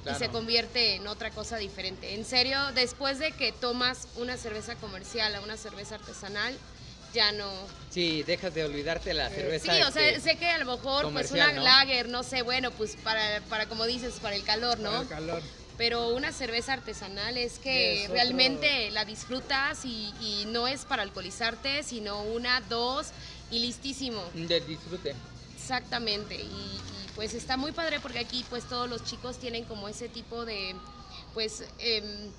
y 0.09 0.15
se 0.15 0.29
convierte 0.29 0.95
en 0.95 1.07
otra 1.07 1.29
cosa 1.29 1.57
diferente. 1.57 2.15
En 2.15 2.23
serio, 2.25 2.57
después 2.73 3.19
de 3.19 3.31
que 3.33 3.51
tomas 3.51 4.07
una 4.15 4.37
cerveza 4.37 4.75
comercial 4.75 5.35
a 5.35 5.41
una 5.41 5.57
cerveza 5.57 5.95
artesanal, 5.95 6.57
ya 7.13 7.31
no, 7.31 7.51
Sí, 7.89 8.21
dejas 8.23 8.53
de 8.53 8.63
olvidarte 8.63 9.13
la 9.15 9.29
cerveza. 9.29 9.73
Sí, 9.73 9.81
o 9.81 9.91
sea, 9.91 10.07
este, 10.09 10.21
sé 10.31 10.37
que 10.37 10.45
a 10.47 10.59
lo 10.59 10.65
mejor 10.65 11.11
pues 11.11 11.31
una 11.31 11.51
¿no? 11.53 11.63
lager, 11.63 12.07
no 12.07 12.21
sé, 12.21 12.43
bueno, 12.43 12.69
pues 12.71 12.95
para, 12.97 13.41
para 13.49 13.65
como 13.65 13.85
dices, 13.85 14.13
para 14.21 14.35
el 14.35 14.43
calor, 14.43 14.77
¿no? 14.79 14.91
Para 14.91 15.01
el 15.01 15.07
calor. 15.07 15.41
Pero 15.77 16.09
una 16.09 16.31
cerveza 16.31 16.73
artesanal 16.73 17.35
es 17.37 17.57
que 17.57 17.95
es 17.95 18.01
otro- 18.03 18.13
realmente 18.15 18.91
la 18.91 19.05
disfrutas 19.05 19.85
y, 19.85 20.13
y 20.21 20.43
no 20.47 20.67
es 20.67 20.85
para 20.85 21.01
alcoholizarte, 21.01 21.81
sino 21.83 22.21
una, 22.21 22.61
dos 22.61 23.07
y 23.49 23.59
listísimo. 23.59 24.21
de 24.35 24.59
disfrute. 24.61 25.15
Exactamente. 25.55 26.35
Y, 26.35 26.39
y, 26.43 26.79
pues 27.15 27.33
está 27.33 27.57
muy 27.57 27.71
padre 27.71 27.99
porque 27.99 28.19
aquí 28.19 28.45
pues 28.49 28.65
todos 28.65 28.89
los 28.89 29.03
chicos 29.03 29.39
tienen 29.39 29.63
como 29.65 29.89
ese 29.89 30.09
tipo 30.09 30.45
de, 30.45 30.75
pues, 31.33 31.63
em, 31.79 32.29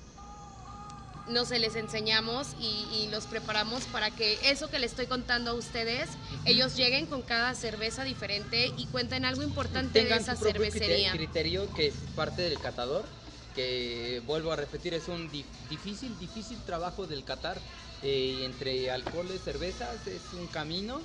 no 1.31 1.45
sé, 1.45 1.59
les 1.59 1.75
enseñamos 1.75 2.47
y, 2.59 2.87
y 2.91 3.09
los 3.11 3.25
preparamos 3.25 3.83
para 3.87 4.11
que 4.11 4.37
eso 4.51 4.69
que 4.69 4.79
les 4.79 4.91
estoy 4.91 5.07
contando 5.07 5.51
a 5.51 5.53
ustedes, 5.53 6.09
ellos 6.45 6.75
lleguen 6.75 7.05
con 7.07 7.21
cada 7.23 7.53
cerveza 7.55 8.03
diferente 8.03 8.73
y 8.77 8.85
cuenten 8.87 9.25
algo 9.25 9.41
importante 9.43 9.99
de 9.99 10.03
tengan 10.03 10.21
esa 10.21 10.35
su 10.35 10.43
propio 10.43 10.63
cervecería. 10.71 11.11
criterio 11.11 11.73
que 11.73 11.87
es 11.87 11.93
parte 12.15 12.41
del 12.41 12.59
catador 12.59 13.05
que 13.53 14.21
vuelvo 14.25 14.51
a 14.51 14.55
repetir 14.55 14.93
es 14.93 15.07
un 15.09 15.29
di- 15.29 15.45
difícil 15.69 16.17
difícil 16.17 16.63
trabajo 16.65 17.05
del 17.05 17.23
catar 17.25 17.57
eh, 18.01 18.45
entre 18.45 18.89
alcoholes 18.89 19.41
cervezas 19.43 20.07
es 20.07 20.33
un 20.33 20.47
camino 20.47 21.01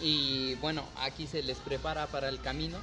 y 0.00 0.54
bueno 0.56 0.84
aquí 0.96 1.26
se 1.26 1.42
les 1.42 1.58
prepara 1.58 2.06
para 2.06 2.28
el 2.28 2.40
camino 2.40 2.78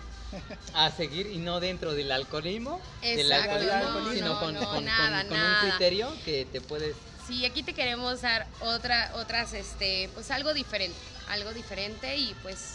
a 0.74 0.90
seguir 0.92 1.28
y 1.28 1.38
no 1.38 1.60
dentro 1.60 1.94
del 1.94 2.12
alcoholismo 2.12 2.80
del 3.02 3.32
alcoholismo 3.32 4.00
no, 4.00 4.14
sino 4.14 4.28
no, 4.34 4.40
con, 4.40 4.54
no, 4.54 4.70
con- 4.70 4.86
nada, 4.86 5.22
con- 5.22 5.30
con 5.30 5.40
un 5.40 5.56
criterio 5.70 6.12
que 6.26 6.46
te 6.52 6.62
puedes 6.62 6.96
Sí, 7.28 7.46
aquí 7.46 7.62
te 7.64 7.74
queremos 7.74 8.22
dar 8.22 8.48
otra, 8.62 9.12
otras, 9.16 9.54
este, 9.54 10.10
pues 10.16 10.32
algo 10.32 10.54
diferente, 10.54 10.98
algo 11.30 11.54
diferente 11.54 12.18
y 12.18 12.34
pues 12.42 12.74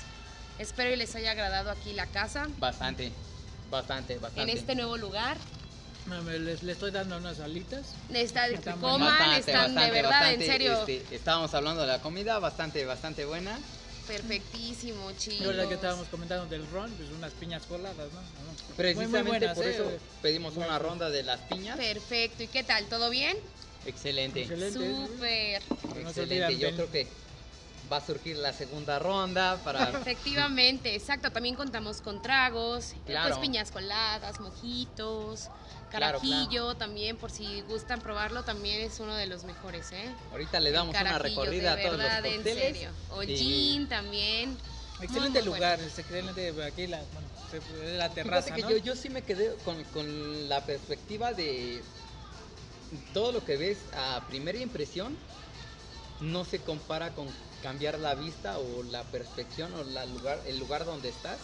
espero 0.59 0.95
y 0.95 0.97
les 0.97 1.15
haya 1.17 1.33
agradado 1.33 1.71
aquí 1.71 1.93
la 1.93 2.07
casa, 2.07 2.47
bastante 2.59 3.13
bastante 3.71 4.19
bastante. 4.19 4.51
En 4.53 4.57
este 4.57 4.75
nuevo 4.77 4.97
lugar. 4.97 5.37
Les, 6.39 6.63
le 6.63 6.73
estoy 6.73 6.93
dando 6.93 7.17
unas 7.17 7.41
alitas. 7.41 7.87
Está 8.15 8.45
de 8.45 8.51
que 8.51 8.55
Están 8.59 8.79
coman, 8.81 9.19
Bastante, 9.19 9.81
de 9.81 9.91
verdad, 9.91 10.11
bastante, 10.11 10.45
en 10.47 10.53
serio, 10.53 10.73
este, 10.87 11.17
estábamos 11.17 11.53
hablando 11.53 11.81
de 11.83 11.89
la 11.89 12.01
comida 12.01 12.39
bastante 12.39 12.85
bastante 12.85 13.25
buena 13.25 13.59
perfectísimo, 14.07 15.11
chicos. 15.12 15.41
Y 15.41 15.45
ahora 15.45 15.69
que 15.69 15.74
estábamos 15.74 16.09
comentando 16.09 16.47
del 16.47 16.66
ron, 16.70 16.91
pues 16.93 17.11
unas 17.11 17.33
piñas 17.35 17.62
coladas, 17.65 17.97
¿no? 18.12 18.20
Muy- 18.20 18.47
muy 18.47 18.74
Precisamente 18.77 19.23
buenas, 19.31 19.57
por 19.57 19.66
¿eh? 19.66 19.70
eso 19.74 19.85
pedimos 20.23 20.55
Bueno. 20.55 20.70
una 20.70 20.78
ronda 20.78 21.11
de 21.11 21.23
las 21.23 21.41
piñas. 21.43 21.77
Perfecto, 21.77 22.43
¿y 22.43 22.49
qué 22.49 22.62
tal? 22.65 22.85
¿Todo 22.87 23.11
bien? 23.11 23.37
Excelente. 23.87 24.43
Excelente. 24.43 24.78
Súper. 24.78 25.62
Excelente. 26.01 26.59
Yo 26.59 26.73
creo 26.74 26.91
que 26.91 27.07
va 27.93 27.99
a 27.99 28.05
surgir 28.05 28.37
la 28.39 28.53
segunda 28.53 28.99
ronda 28.99 29.61
para 29.62 29.91
Efectivamente, 30.01 30.95
exacto. 30.95 31.31
También 31.31 31.55
contamos 31.55 32.01
con 32.01 32.20
tragos, 32.20 32.95
Claro. 33.07 33.28
pues 33.28 33.39
piñas 33.41 33.70
coladas, 33.70 34.41
mojitos, 34.41 35.49
Claro, 35.91 36.19
carajillo 36.19 36.75
también, 36.75 37.17
por 37.17 37.31
si 37.31 37.63
gustan 37.63 38.01
probarlo, 38.01 38.43
también 38.43 38.81
es 38.81 38.99
uno 38.99 39.15
de 39.15 39.27
los 39.27 39.45
mejores, 39.45 39.93
¿eh? 39.93 40.09
ahorita 40.33 40.59
le 40.61 40.73
damos 40.73 40.95
una 40.99 41.19
recorrida 41.19 41.77
de 41.77 41.83
a 41.83 41.91
todos 41.91 41.99
los 41.99 42.33
en 42.33 42.43
serio. 42.43 42.91
O 43.11 43.23
y- 43.23 43.37
gin 43.37 43.89
también. 43.89 44.59
Excelente 45.01 45.43
muy 45.43 45.55
lugar, 45.55 45.79
excelente 45.81 46.55
aquí 46.65 46.87
la, 46.87 47.03
bueno, 47.13 47.29
la 47.99 48.09
Fíjate 48.09 48.15
terraza, 48.15 48.55
que 48.55 48.63
¿no? 48.63 48.71
yo, 48.71 48.77
yo 48.79 48.97
sí 48.97 49.11
me 49.11 49.23
quedé 49.23 49.55
con, 49.57 49.83
con 49.85 50.49
la 50.49 50.65
perspectiva 50.65 51.33
de 51.35 51.83
todo 53.13 53.33
lo 53.33 53.45
que 53.45 53.57
ves 53.57 53.79
a 53.95 54.23
primera 54.27 54.59
impresión 54.59 55.17
no 56.21 56.45
se 56.45 56.61
compara 56.61 57.11
con 57.15 57.29
cambiar 57.63 57.99
la 57.99 58.15
vista 58.15 58.59
o 58.59 58.83
la 58.83 59.05
perspección 59.05 59.75
o 59.75 59.85
la 59.85 60.07
lugar, 60.07 60.41
el 60.47 60.59
lugar 60.59 60.85
donde 60.85 61.11
estás. 61.11 61.39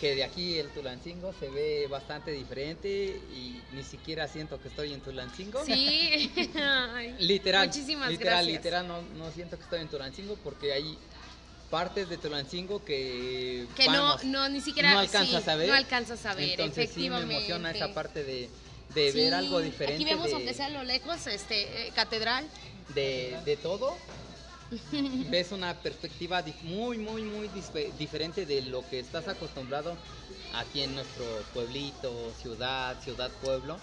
Que 0.00 0.14
de 0.14 0.22
aquí 0.22 0.56
el 0.58 0.68
Tulancingo 0.68 1.34
se 1.40 1.48
ve 1.48 1.88
bastante 1.88 2.30
diferente 2.30 2.88
y 2.88 3.60
ni 3.72 3.82
siquiera 3.82 4.28
siento 4.28 4.60
que 4.62 4.68
estoy 4.68 4.92
en 4.92 5.00
Tulancingo. 5.00 5.64
Sí. 5.64 6.30
Literal, 7.18 7.66
Muchísimas 7.66 8.08
literal, 8.10 8.34
gracias. 8.44 8.46
literal, 8.56 8.86
no, 8.88 9.02
no 9.16 9.30
siento 9.32 9.56
que 9.56 9.64
estoy 9.64 9.80
en 9.80 9.88
Tulancingo 9.88 10.36
porque 10.44 10.72
hay 10.72 10.96
partes 11.68 12.08
de 12.08 12.16
Tulancingo 12.16 12.84
que, 12.84 13.66
Que 13.76 13.86
no, 13.86 13.92
vamos, 14.04 14.24
no, 14.24 14.48
ni 14.48 14.60
siquiera 14.60 14.92
no 14.92 15.00
alcanzas 15.00 15.42
sí, 15.44 15.50
a 15.50 15.56
ver. 15.56 15.68
No 15.68 15.74
alcanzas 15.74 16.24
a 16.26 16.34
ver, 16.34 16.50
Entonces 16.50 16.74
sí 16.94 17.00
me 17.10 17.16
efectivamente. 17.16 17.34
emociona 17.36 17.70
esa 17.72 17.92
parte 17.92 18.22
de, 18.22 18.48
de 18.94 19.12
Sí, 19.12 19.18
ver 19.18 19.34
algo 19.34 19.60
diferente 19.60 19.96
Aquí 19.96 20.04
vemos, 20.04 20.28
de, 20.28 20.34
aunque 20.34 20.54
sea 20.54 20.66
a 20.66 20.70
lo 20.70 20.84
lejos, 20.84 21.26
este, 21.26 21.88
eh, 21.88 21.92
catedral. 21.94 22.46
de, 22.94 23.36
de 23.44 23.56
todo. 23.56 23.96
Ves 25.30 25.52
una 25.52 25.74
perspectiva 25.74 26.44
muy, 26.62 26.98
muy, 26.98 27.22
muy 27.22 27.48
diferente 27.98 28.46
de 28.46 28.62
lo 28.62 28.86
que 28.88 29.00
estás 29.00 29.28
acostumbrado 29.28 29.96
aquí 30.54 30.82
en 30.82 30.94
nuestro 30.94 31.24
pueblito, 31.52 32.32
ciudad, 32.40 33.00
ciudad, 33.02 33.30
pueblo, 33.42 33.78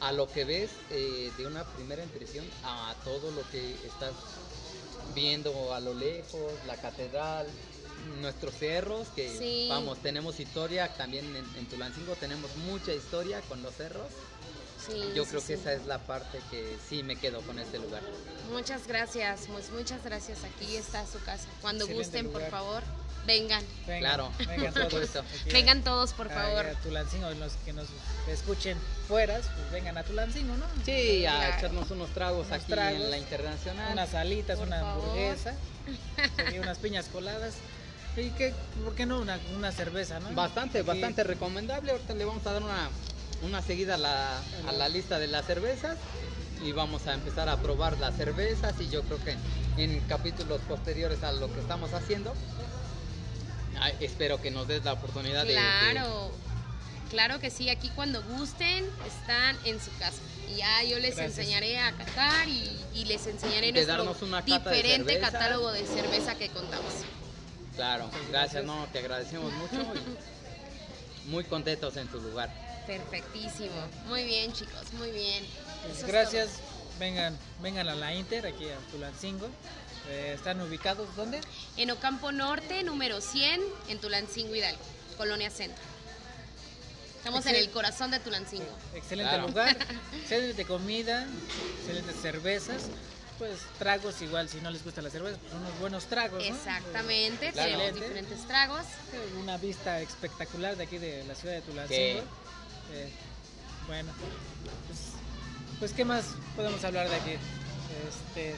a 0.00 0.12
lo 0.12 0.30
que 0.30 0.44
ves 0.44 0.70
eh, 0.90 1.30
de 1.36 1.46
una 1.46 1.64
primera 1.64 2.02
impresión 2.02 2.44
a 2.64 2.94
todo 3.04 3.30
lo 3.30 3.42
que 3.50 3.72
estás 3.86 4.12
viendo 5.14 5.74
a 5.74 5.80
lo 5.80 5.94
lejos, 5.94 6.52
la 6.66 6.76
catedral, 6.76 7.46
nuestros 8.20 8.54
cerros, 8.54 9.08
que 9.08 9.28
Sí. 9.28 9.66
vamos, 9.68 9.98
tenemos 9.98 10.40
historia, 10.40 10.88
también 10.96 11.24
en, 11.36 11.44
en 11.58 11.66
Tulancingo 11.66 12.14
tenemos 12.16 12.54
mucha 12.58 12.94
historia 12.94 13.40
con 13.42 13.62
los 13.62 13.74
cerros. 13.74 14.06
Sí, 14.86 15.12
Yo 15.14 15.24
sí, 15.24 15.30
creo 15.30 15.44
que 15.46 15.54
esa 15.54 15.72
es 15.72 15.86
la 15.86 15.98
parte 15.98 16.40
que 16.50 16.76
sí 16.88 17.02
me 17.02 17.16
quedo 17.16 17.40
con 17.42 17.58
este 17.58 17.78
lugar. 17.78 18.02
Muchas 18.52 18.86
gracias, 18.86 19.42
pues 19.52 19.70
muchas 19.70 20.02
gracias. 20.04 20.38
Aquí 20.44 20.76
está 20.76 21.04
su 21.06 21.22
casa. 21.24 21.46
Cuando 21.60 21.84
Excelente 21.84 22.22
gusten, 22.22 22.32
por 22.32 22.50
favor, 22.50 22.82
vengan. 23.26 23.62
Vengan, 23.86 24.00
Claro, 24.00 24.32
vengan 24.48 24.72
todos. 24.74 25.10
Vengan 25.52 25.82
todos, 25.84 26.12
por 26.14 26.30
favor. 26.30 26.66
A 26.66 26.72
Tulancingo, 26.80 27.30
los 27.32 27.52
que 27.64 27.72
nos 27.72 27.88
escuchen 28.28 28.76
fuera, 29.06 29.34
pues 29.40 29.70
vengan 29.72 29.98
a 29.98 30.02
Tulancingo, 30.04 30.56
¿no? 30.56 30.64
Sí, 30.84 31.26
a 31.26 31.30
Claro. 31.36 31.56
echarnos 31.58 31.90
unos 31.90 32.10
tragos 32.10 32.46
Unos 32.46 32.60
aquí 32.60 32.72
tragos, 32.72 33.00
en 33.00 33.10
la 33.10 33.18
internacional. 33.18 33.92
Unas 33.92 34.14
alitas, 34.14 34.58
Por 34.58 34.66
una 34.68 34.80
favor. 34.80 35.04
hamburguesa, 35.04 35.54
unas 36.60 36.78
piñas 36.78 37.06
coladas. 37.06 37.54
¿Y 38.16 38.30
qué, 38.30 38.52
por 38.82 38.94
qué 38.96 39.06
no 39.06 39.20
una, 39.20 39.38
una 39.54 39.70
cerveza, 39.70 40.18
no? 40.18 40.32
Bastante, 40.32 40.82
bastante 40.82 41.22
recomendable. 41.22 41.92
Ahorita 41.92 42.12
le 42.14 42.24
vamos 42.24 42.44
a 42.44 42.52
dar 42.54 42.62
una, 42.62 42.88
una 43.42 43.62
seguida 43.62 43.94
a 43.94 43.98
la, 43.98 44.38
a 44.68 44.72
la 44.72 44.88
lista 44.88 45.18
de 45.18 45.26
las 45.26 45.46
cervezas 45.46 45.96
y 46.62 46.72
vamos 46.72 47.06
a 47.06 47.14
empezar 47.14 47.48
a 47.48 47.56
probar 47.56 47.98
las 47.98 48.16
cervezas 48.16 48.74
y 48.80 48.88
yo 48.90 49.02
creo 49.02 49.18
que 49.24 49.36
en 49.82 49.98
capítulos 50.00 50.60
posteriores 50.68 51.22
a 51.22 51.32
lo 51.32 51.52
que 51.52 51.60
estamos 51.60 51.92
haciendo, 51.94 52.34
espero 54.00 54.40
que 54.42 54.50
nos 54.50 54.68
des 54.68 54.84
la 54.84 54.92
oportunidad 54.92 55.42
de- 55.44 55.54
de, 55.54 55.54
Claro, 55.54 56.30
claro 57.10 57.40
que 57.40 57.50
sí. 57.50 57.70
Aquí 57.70 57.90
cuando 57.94 58.22
gusten, 58.22 58.84
están 59.06 59.56
en 59.64 59.80
su 59.80 59.90
casa. 59.98 60.18
Y 60.52 60.56
ya 60.56 60.82
yo 60.82 60.98
les 60.98 61.16
Gracias. 61.16 61.38
enseñaré 61.38 61.78
a 61.78 61.92
catar 61.92 62.48
y, 62.48 62.76
y 62.94 63.04
les 63.06 63.26
enseñaré 63.26 63.68
De 63.68 63.72
nuestro 63.72 63.96
darnos 63.96 64.20
una 64.22 64.44
cata 64.44 64.70
de 64.70 64.76
diferente 64.76 65.18
catálogo 65.20 65.70
de 65.72 65.86
cerveza 65.86 66.34
que 66.34 66.48
contamos. 66.50 66.92
Claro, 67.76 68.06
gracias, 68.08 68.30
gracias. 68.30 68.64
no, 68.64 68.86
te 68.92 68.98
agradecemos 68.98 69.50
mucho 69.54 69.76
y 69.76 71.28
muy 71.30 71.44
contentos 71.44 71.96
en 71.96 72.08
tu 72.08 72.20
lugar. 72.20 72.50
Perfectísimo. 73.00 73.70
Muy 74.08 74.24
bien, 74.24 74.52
chicos, 74.52 74.92
muy 74.94 75.12
bien. 75.12 75.46
Pues 75.86 76.04
gracias, 76.04 76.48
vengan, 76.98 77.38
vengan 77.62 77.88
a 77.88 77.94
la 77.94 78.12
Inter, 78.12 78.44
aquí 78.48 78.68
a 78.68 78.76
Tulancingo. 78.90 79.48
Eh, 80.08 80.32
¿Están 80.34 80.60
ubicados 80.60 81.14
dónde? 81.14 81.40
En 81.76 81.92
Ocampo 81.92 82.32
Norte, 82.32 82.82
número 82.82 83.20
100, 83.20 83.60
en 83.88 84.00
Tulancingo 84.00 84.56
Hidalgo, 84.56 84.82
Colonia 85.16 85.50
Centro. 85.50 85.80
Estamos 87.18 87.46
en 87.46 87.54
el 87.54 87.70
corazón 87.70 88.10
de 88.10 88.18
Tulancingo. 88.18 88.76
Excelente 88.94 89.34
Claro. 89.34 89.46
lugar, 89.46 89.76
excelente 90.22 90.64
comida, 90.64 91.28
excelentes 91.78 92.16
cervezas, 92.20 92.86
pues 93.38 93.60
tragos 93.78 94.20
igual, 94.20 94.48
si 94.48 94.60
no 94.62 94.70
les 94.72 94.82
gusta 94.82 95.00
la 95.00 95.10
cerveza, 95.10 95.38
pues 95.38 95.52
unos 95.52 95.78
buenos 95.78 96.06
tragos, 96.06 96.42
¿no? 96.42 96.54
Exactamente, 96.56 97.52
Claro. 97.52 97.70
tenemos 97.78 97.94
diferentes 98.00 98.46
tragos. 98.48 98.82
Una 99.40 99.58
vista 99.58 100.00
espectacular 100.00 100.76
de 100.76 100.84
aquí 100.84 100.98
de 100.98 101.22
la 101.24 101.34
ciudad 101.36 101.54
de 101.54 101.60
Tulancingo. 101.60 102.22
Eh, 102.92 103.08
bueno, 103.86 104.10
pues, 104.86 104.98
pues 105.78 105.92
qué 105.92 106.04
más 106.04 106.24
podemos 106.56 106.82
hablar 106.84 107.08
de 107.08 107.16
aquí. 107.16 107.30
Este 108.08 108.54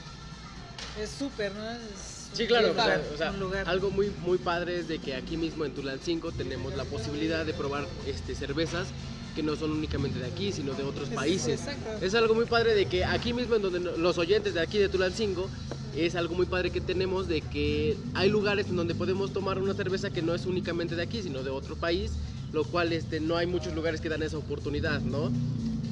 es 1.03 1.11
súper, 1.11 1.53
¿no? 1.55 1.71
Es 1.71 2.21
Sí, 2.35 2.47
claro, 2.47 2.71
o 2.71 3.17
sea, 3.19 3.31
o 3.31 3.69
algo 3.69 3.91
muy 3.91 4.11
muy 4.25 4.39
padre 4.39 4.79
es 4.79 4.89
de 4.89 4.99
que 4.99 5.15
aquí 5.15 5.37
mismo 5.37 5.67
en 5.67 5.75
Tulancingo 5.75 6.33
tenemos 6.33 6.75
la 6.75 6.85
posibilidad 6.85 7.45
de 7.45 7.53
probar 7.53 7.87
este 8.07 8.35
cervezas 8.35 8.89
que 9.35 9.43
no 9.43 9.55
son 9.55 9.71
únicamente 9.71 10.19
de 10.19 10.27
aquí, 10.29 10.51
sino 10.51 10.73
de 10.73 10.83
otros 10.83 11.09
Es- 11.11 11.15
países. 11.15 11.61
exacto. 11.61 11.91
Es 12.05 12.15
algo 12.15 12.35
muy 12.35 12.47
padre 12.47 12.75
de 12.75 12.87
que 12.87 13.05
aquí 13.05 13.35
mismo 13.35 13.55
en 13.57 13.63
donde 13.63 13.81
los 13.81 14.17
oyentes 14.17 14.55
de 14.55 14.61
aquí 14.61 14.79
de 14.79 14.89
Tulancingo 14.89 15.49
es 15.95 16.15
algo 16.15 16.35
muy 16.35 16.47
padre 16.47 16.71
que 16.71 16.81
tenemos 16.81 17.29
de 17.29 17.43
que 17.43 17.99
hay 18.15 18.31
lugares 18.31 18.67
en 18.69 18.77
donde 18.77 18.95
podemos 18.95 19.31
tomar 19.35 19.59
una 19.59 19.75
cerveza 19.75 20.09
que 20.09 20.23
no 20.23 20.35
es 20.35 20.47
únicamente 20.47 20.97
de 20.97 21.03
aquí, 21.03 21.23
sino 21.23 21.43
de 21.43 21.51
otro 21.51 21.77
país, 21.77 22.13
lo 22.53 22.65
cual 22.65 22.93
este 22.93 23.21
no 23.21 23.37
hay 23.37 23.47
muchos 23.47 23.75
lugares 23.75 24.01
que 24.01 24.09
dan 24.09 24.23
esa 24.23 24.39
oportunidad, 24.39 25.01
¿no? 25.01 25.31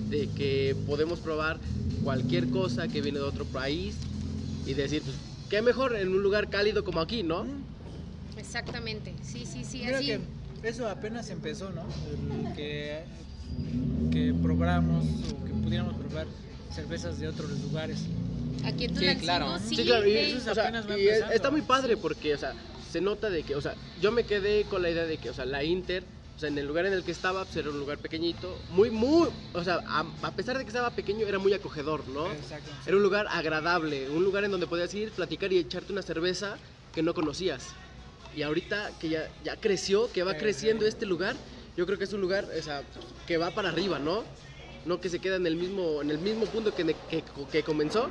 De 0.09 0.29
que 0.29 0.77
podemos 0.87 1.19
probar 1.21 1.59
cualquier 2.05 2.49
cosa 2.51 2.89
que 2.89 3.01
viene 3.01 3.19
de 3.19 3.25
otro 3.25 3.45
país 3.47 3.97
y 4.67 4.75
decir, 4.75 5.03
pues, 5.03 5.17
qué 5.49 5.63
mejor 5.63 5.97
en 5.97 6.09
un 6.09 6.23
lugar 6.23 6.49
cálido 6.51 6.85
como 6.85 7.01
aquí, 7.01 7.23
¿no? 7.23 7.47
Exactamente, 8.37 9.15
sí, 9.23 9.45
sí, 9.47 9.65
sí, 9.65 9.85
así. 9.85 10.07
que 10.07 10.21
eso 10.63 10.89
apenas 10.89 11.31
empezó, 11.31 11.71
¿no? 11.71 11.83
El 12.49 12.55
que, 12.55 13.03
que 14.11 14.35
probáramos 14.43 15.05
o 15.07 15.45
que 15.45 15.53
pudiéramos 15.53 15.95
probar 15.97 16.27
cervezas 16.75 17.19
de 17.19 17.29
otros 17.29 17.51
lugares. 17.61 17.99
Aquí 18.65 18.85
en 18.85 18.91
Sí, 18.91 18.97
Tulancingo, 18.97 19.23
claro. 19.23 19.59
sí, 19.59 19.77
Sí, 19.77 19.85
claro, 19.85 20.07
y, 20.07 20.13
eso 20.17 20.51
o 20.51 20.55
sea, 20.55 20.85
y 20.99 21.07
está 21.35 21.51
muy 21.51 21.63
padre 21.63 21.97
porque, 21.97 22.35
o 22.35 22.39
sea, 22.39 22.53
se 22.91 23.01
nota 23.01 23.31
de 23.31 23.43
que, 23.43 23.55
o 23.55 23.61
sea, 23.61 23.75
yo 24.01 24.13
me 24.13 24.25
quedé 24.25 24.65
con 24.65 24.83
la 24.83 24.91
idea 24.91 25.05
de 25.07 25.17
que, 25.19 25.31
o 25.31 25.35
sea, 25.35 25.47
la 25.47 25.65
Inter, 25.65 26.03
o 26.41 26.43
sea, 26.43 26.49
en 26.49 26.57
el 26.57 26.67
lugar 26.67 26.87
en 26.87 26.95
el 26.95 27.05
que 27.05 27.11
estaba, 27.13 27.45
pues 27.45 27.55
era 27.59 27.69
un 27.69 27.79
lugar 27.79 27.99
pequeñito, 27.99 28.57
muy, 28.71 28.91
muy, 28.91 29.29
o 29.53 29.63
sea, 29.63 29.85
a, 29.87 30.07
a 30.23 30.31
pesar 30.31 30.57
de 30.57 30.65
que 30.65 30.71
estaba 30.71 30.89
pequeño, 30.89 31.27
era 31.27 31.39
muy 31.39 31.53
acogedor, 31.53 32.09
¿no? 32.09 32.33
Exacto. 32.33 32.71
Era 32.87 32.97
un 32.97 33.03
lugar 33.03 33.27
agradable, 33.29 34.09
un 34.09 34.25
lugar 34.25 34.45
en 34.45 34.51
donde 34.51 34.67
podías 34.67 34.95
ir, 34.95 35.11
platicar 35.11 35.53
y 35.53 35.59
echarte 35.59 35.93
una 35.93 36.01
cerveza 36.01 36.57
que 36.95 37.03
no 37.03 37.13
conocías. 37.13 37.67
Y 38.35 38.41
ahorita 38.41 38.91
que 38.99 39.11
ya, 39.11 39.29
ya 39.45 39.57
creció, 39.57 40.11
que 40.11 40.23
va 40.23 40.33
Sí, 40.33 40.39
creciendo 40.39 40.85
sí. 40.85 40.89
este 40.89 41.05
lugar, 41.05 41.37
yo 41.77 41.85
creo 41.85 41.99
que 41.99 42.05
es 42.05 42.13
un 42.15 42.23
lugar 42.23 42.47
o 42.59 42.63
sea, 42.63 42.85
que 43.27 43.37
va 43.37 43.51
para 43.51 43.69
arriba, 43.69 43.99
¿no? 43.99 44.25
No 44.87 44.99
que 44.99 45.11
se 45.11 45.19
queda 45.19 45.37
en 45.37 45.47
el 45.47 45.57
mismo, 45.57 46.01
en 46.01 46.11
el 46.11 46.21
mismo 46.21 46.47
punto 46.47 46.75
que, 46.75 46.97
que, 47.11 47.23
que 47.53 47.63
comenzó, 47.63 48.09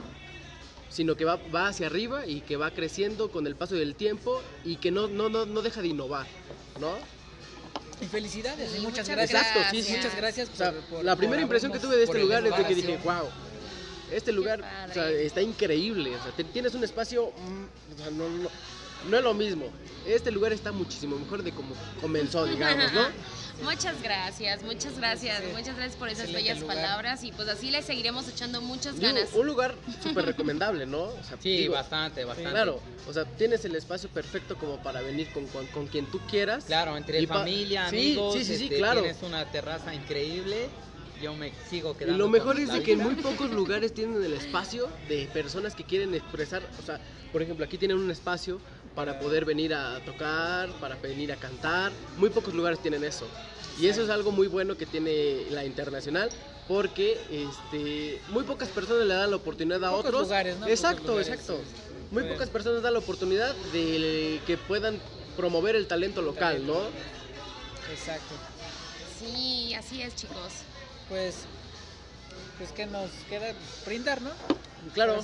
sino 0.92 1.16
que 1.16 1.26
va, 1.26 1.40
va 1.52 1.70
hacia 1.70 1.88
arriba 1.88 2.28
y 2.28 2.42
que 2.42 2.58
va 2.58 2.70
creciendo 2.70 3.32
con 3.32 3.48
el 3.48 3.56
paso 3.56 3.74
del 3.74 3.96
tiempo 3.96 4.40
y 4.64 4.76
que 4.76 4.92
no, 4.92 5.08
no, 5.08 5.30
no, 5.30 5.48
no 5.48 5.64
deja 5.64 5.82
de 5.82 5.88
innovar, 5.88 6.28
¿no? 6.80 6.96
Y 8.02 8.06
felicidades, 8.06 8.72
y 8.76 8.80
muchas, 8.80 9.08
muchas 9.08 9.10
gracias. 9.10 9.42
Exacto, 9.42 9.60
sí, 9.72 9.84
sí. 9.84 9.92
Muchas 9.98 10.16
gracias 10.16 10.50
O 10.54 10.56
sea, 10.56 10.72
por- 10.72 10.82
por- 10.84 11.04
la 11.04 11.12
por 11.14 11.20
primera 11.20 11.42
impresión 11.42 11.72
que 11.72 11.80
tuve 11.80 11.98
de 11.98 12.04
este 12.04 12.20
lugar 12.20 12.46
es 12.46 12.56
de 12.58 12.64
que 12.66 12.76
dije, 12.76 12.98
wow, 13.04 13.30
este 14.12 14.32
lugar 14.32 14.62
padre. 14.62 14.92
o 14.92 14.94
sea, 14.94 15.10
está 15.10 15.42
increíble. 15.42 16.16
O 16.16 16.24
sea, 16.24 16.32
te- 16.32 16.44
tienes 16.46 16.74
un 16.76 16.84
espacio, 16.84 17.28
mm, 17.28 17.94
o 17.94 17.98
sea, 17.98 18.12
no, 18.12 18.30
no, 18.30 18.50
no 19.10 19.18
es 19.18 19.24
lo 19.24 19.34
mismo. 19.34 19.66
Este 20.08 20.32
lugar 20.32 20.54
está 20.54 20.72
muchísimo 20.72 21.18
mejor 21.18 21.44
de 21.44 21.52
como 21.52 21.76
comenzó, 22.02 22.46
digamos, 22.46 22.92
¿no? 22.94 23.02
Muchas 23.64 24.02
gracias, 24.02 24.64
muchas 24.64 24.98
gracias, 24.98 25.40
Sí. 25.40 25.46
muchas 25.56 25.76
gracias 25.76 25.96
por 25.98 26.08
esas 26.08 26.26
Excelente 26.26 26.44
bellas 26.50 26.62
lugar. 26.62 26.78
palabras 26.78 27.24
y 27.24 27.32
pues 27.32 27.48
así 27.50 27.70
le 27.72 27.82
seguiremos 27.82 28.28
echando 28.30 28.62
muchas 28.62 28.96
Digo, 29.00 29.14
ganas. 29.14 29.34
un 29.34 29.46
lugar 29.46 29.76
súper 30.02 30.26
recomendable, 30.26 30.86
¿no? 30.86 31.00
O 31.04 31.24
sea, 31.24 31.38
Sí, 31.42 31.58
digo, 31.58 31.74
bastante, 31.74 32.24
bastante. 32.24 32.52
Claro, 32.52 32.80
o 33.08 33.14
sea, 33.14 33.26
tienes 33.26 33.64
el 33.66 33.76
espacio 33.76 34.10
perfecto 34.10 34.56
como 34.58 34.82
para 34.82 35.02
venir 35.02 35.32
con, 35.34 35.46
con, 35.48 35.66
con 35.68 35.88
quien 35.88 36.06
tú 36.06 36.20
quieras. 36.30 36.66
Claro, 36.66 36.96
entre 36.96 37.26
familia, 37.28 37.90
Sí, 37.90 37.98
amigos, 38.14 38.34
sí, 38.36 38.46
sí, 38.46 38.56
sí, 38.58 38.64
este, 38.66 38.78
claro. 38.78 39.02
tienes 39.02 39.22
una 39.24 39.46
terraza 39.52 39.94
increíble. 39.94 40.70
Yo 41.22 41.34
me 41.36 41.52
sigo 41.70 41.92
Y 41.92 41.96
quedando. 41.96 42.18
lo 42.18 42.30
mejor 42.30 42.54
con 42.54 42.64
es 42.64 42.70
la 42.70 42.76
de 42.76 42.84
que 42.84 42.94
en 42.94 43.00
muy 43.00 43.16
pocos 43.22 43.52
lugares 43.52 43.94
tienen 43.94 44.24
el 44.24 44.34
espacio 44.34 44.88
de 45.10 45.28
personas 45.34 45.76
que 45.76 45.84
quieren 45.84 46.14
expresar, 46.14 46.64
o 46.82 46.86
sea, 46.86 47.02
por 47.34 47.42
ejemplo, 47.42 47.66
aquí 47.66 47.78
tienen 47.78 47.98
un 47.98 48.10
espacio 48.10 48.62
para 49.00 49.18
poder 49.18 49.46
venir 49.46 49.74
a 49.74 50.02
tocar, 50.02 50.70
para 50.74 50.98
venir 50.98 51.32
a 51.32 51.38
cantar. 51.38 51.90
Muy 52.18 52.30
pocos 52.32 52.54
lugares 52.54 52.82
tienen 52.82 53.06
eso. 53.06 53.26
Y 53.80 53.88
eso 53.88 54.04
es 54.04 54.10
algo 54.10 54.30
muy 54.30 54.48
bueno 54.48 54.76
que 54.76 54.86
tiene 54.86 55.46
la 55.52 55.64
internacional, 55.64 56.30
porque 56.68 57.18
este, 57.32 58.20
muy 58.28 58.44
pocas 58.44 58.68
personas 58.68 59.06
le 59.08 59.14
dan 59.14 59.30
la 59.30 59.38
oportunidad 59.38 59.82
a 59.86 59.92
Pocos 59.92 60.06
otros. 60.08 60.24
lugares, 60.24 60.58
¿no? 60.58 60.68
Exacto, 60.68 61.04
Pocos 61.04 61.16
lugares, 61.28 61.30
exacto. 61.30 61.62
sí. 61.64 61.94
Muy 62.12 62.24
pocas 62.24 62.50
personas 62.50 62.82
dan 62.82 62.92
la 62.92 63.00
oportunidad 63.00 63.56
de 63.72 64.42
que 64.46 64.58
puedan 64.58 65.00
promover 65.38 65.78
el 65.78 65.88
talento 65.88 66.22
local, 66.22 66.68
¿no? 66.68 66.82
Exacto. 67.94 68.36
Sí, 69.18 69.74
así 69.76 70.02
es, 70.02 70.14
chicos. 70.14 70.52
Pues, 71.08 71.36
pues 72.58 72.74
que 72.74 72.86
nos 72.86 73.10
queda 73.30 73.54
brindar, 73.86 74.22
¿no? 74.22 74.32
Claro, 74.94 75.24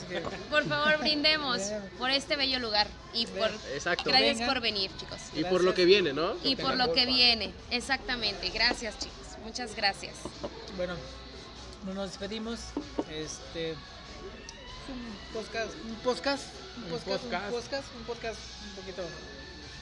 Por 0.50 0.68
favor, 0.68 1.00
brindemos 1.00 1.62
por 1.98 2.10
este 2.10 2.36
bello 2.36 2.60
lugar 2.60 2.88
y 3.14 3.26
por 3.28 3.50
exacto. 3.74 4.10
gracias 4.10 4.48
por 4.48 4.62
venir, 4.62 4.92
chicos. 4.98 5.20
Y 5.34 5.44
por 5.44 5.64
lo 5.64 5.74
que 5.74 5.86
viene, 5.86 6.14
¿no? 6.14 6.36
Y 6.44 6.56
por 6.56 6.76
lo 6.76 6.94
que 6.94 7.06
viene, 7.06 7.54
exactamente. 7.72 8.50
Gracias, 8.50 9.00
chicos. 9.00 9.38
Muchas 9.44 9.76
gracias. 9.76 10.16
Bueno, 10.76 10.96
no 11.86 11.94
nos 11.94 12.10
despedimos. 12.10 12.60
Este. 13.12 13.72
es 13.72 13.78
Un 14.90 15.34
podcast. 15.34 15.74
Un 15.86 15.96
podcast. 15.96 16.44
Un 16.78 16.84
Un 16.84 16.90
podcast. 16.90 17.24
Un 17.24 17.30
podcast. 17.30 17.52
podcast. 17.52 17.96
Un 17.96 18.04
podcast 18.04 18.40
un 18.64 18.76
poquito. 18.76 19.35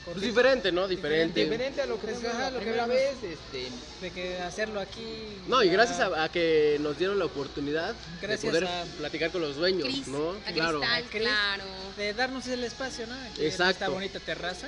Pues 0.06 0.16
cortito, 0.16 0.28
diferente, 0.28 0.72
¿no? 0.72 0.88
Diferente. 0.88 1.44
Diferente 1.46 1.82
a 1.82 1.86
lo 1.86 2.00
que 2.00 2.08
Pues, 2.08 2.26
ajá, 2.26 2.40
la 2.40 2.52
lo 2.52 2.60
que 2.60 2.66
primera 2.66 2.86
vimos. 2.88 3.00
vez, 3.22 3.24
este, 3.24 3.70
De 4.02 4.12
que 4.12 4.38
hacerlo 4.40 4.82
aquí. 4.82 5.06
No, 5.48 5.64
y 5.64 5.70
gracias 5.70 6.00
a, 6.02 6.24
a 6.26 6.30
que 6.30 6.78
nos 6.82 6.98
dieron 6.98 7.18
la 7.20 7.26
oportunidad 7.26 7.96
Gracias 8.22 8.42
de 8.42 8.48
poder 8.50 8.66
a- 8.66 8.84
platicar 8.98 9.32
con 9.32 9.42
los 9.42 9.56
dueños, 9.56 9.88
Cris, 9.88 10.08
¿no? 10.08 10.32
a 10.46 10.52
Claro. 10.52 10.80
Cristal, 10.82 11.04
claro. 11.06 11.64
De 11.96 12.14
darnos 12.14 12.46
el 12.48 12.64
espacio, 12.66 13.08
¿no? 13.08 13.14
Aquí 13.16 13.42
en 13.42 13.48
Exacto. 13.48 13.72
esta 13.72 13.90
bonita 13.90 14.20
terraza. 14.20 14.68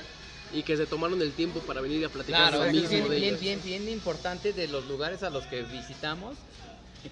Y 0.54 0.64
que 0.64 0.78
se 0.78 0.86
tomaron 0.86 1.22
el 1.22 1.34
tiempo 1.34 1.60
para 1.62 1.82
venir 1.82 2.06
a 2.06 2.10
platicar 2.10 2.50
Claro, 2.52 2.66
lo 2.66 2.72
mismo 2.72 2.88
bien, 2.90 3.04
de 3.10 3.16
bien, 3.16 3.24
ellos. 3.30 3.40
bien, 3.42 3.62
bien 3.64 3.90
importante 3.90 4.54
de 4.54 4.68
los 4.70 4.86
lugares 4.86 5.22
a 5.24 5.30
los 5.30 5.46
que 5.48 5.64
visitamos, 5.64 6.38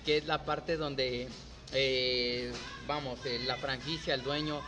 que 0.06 0.18
es 0.20 0.26
la 0.28 0.45
parte 0.45 0.78
donde, 0.78 1.28
eh, 1.74 2.54
vamos, 2.88 3.20
eh, 3.26 3.41
la 3.45 3.58
franquicia, 3.58 4.14
el 4.14 4.24
dueño, 4.24 4.62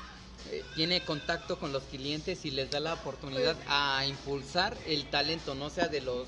eh, 0.52 0.64
tiene 0.76 1.02
contacto 1.02 1.58
con 1.60 1.72
los 1.72 1.84
clientes 1.84 2.46
y 2.46 2.52
les 2.52 2.70
da 2.72 2.80
la 2.80 2.94
oportunidad 2.94 3.56
a 3.68 4.06
impulsar 4.06 4.78
el 4.88 5.10
talento, 5.10 5.56
no 5.56 5.70
sea 5.70 5.88
de 5.88 6.02
los 6.02 6.28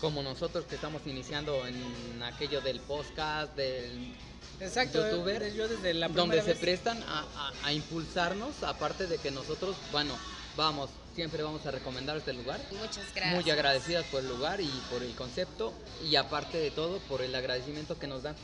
como 0.00 0.22
nosotros 0.22 0.64
que 0.66 0.76
estamos 0.76 1.02
iniciando 1.06 1.66
en 1.66 2.22
aquello 2.22 2.60
del 2.60 2.78
podcast, 2.80 3.54
del 3.56 4.14
Exacto. 4.60 5.04
youtuber, 5.10 5.52
Yo 5.54 5.66
desde 5.66 5.92
la 5.94 6.08
donde 6.08 6.40
se 6.40 6.48
vez- 6.52 6.58
prestan 6.58 7.02
a, 7.02 7.20
a- 7.36 7.52
a 7.66 7.72
impulsarnos, 7.72 8.62
aparte 8.62 9.06
de 9.08 9.18
que 9.18 9.32
nosotros, 9.32 9.74
bueno, 9.90 10.14
vamos, 10.56 10.88
siempre 11.16 11.42
vamos 11.42 11.66
a 11.66 11.72
recomendar 11.72 12.16
este 12.16 12.32
lugar. 12.32 12.60
Muchas 12.70 13.12
gracias. 13.12 13.34
Muy 13.42 13.50
agradecidas 13.50 14.04
por 14.06 14.20
el 14.20 14.28
lugar 14.28 14.60
y 14.60 14.70
por 14.90 15.02
el 15.02 15.14
concepto 15.16 15.72
y 16.08 16.14
aparte 16.14 16.58
de 16.58 16.70
todo 16.70 16.98
por 17.00 17.20
el 17.20 17.34
agradecimiento 17.34 17.98
que 17.98 18.06
nos 18.06 18.22
dan 18.22 18.36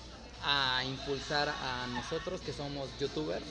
a 0.42 0.82
impulsar 0.84 1.48
a 1.48 1.86
nosotros 1.86 2.40
que 2.40 2.52
somos 2.52 2.88
youtubers, 2.98 3.44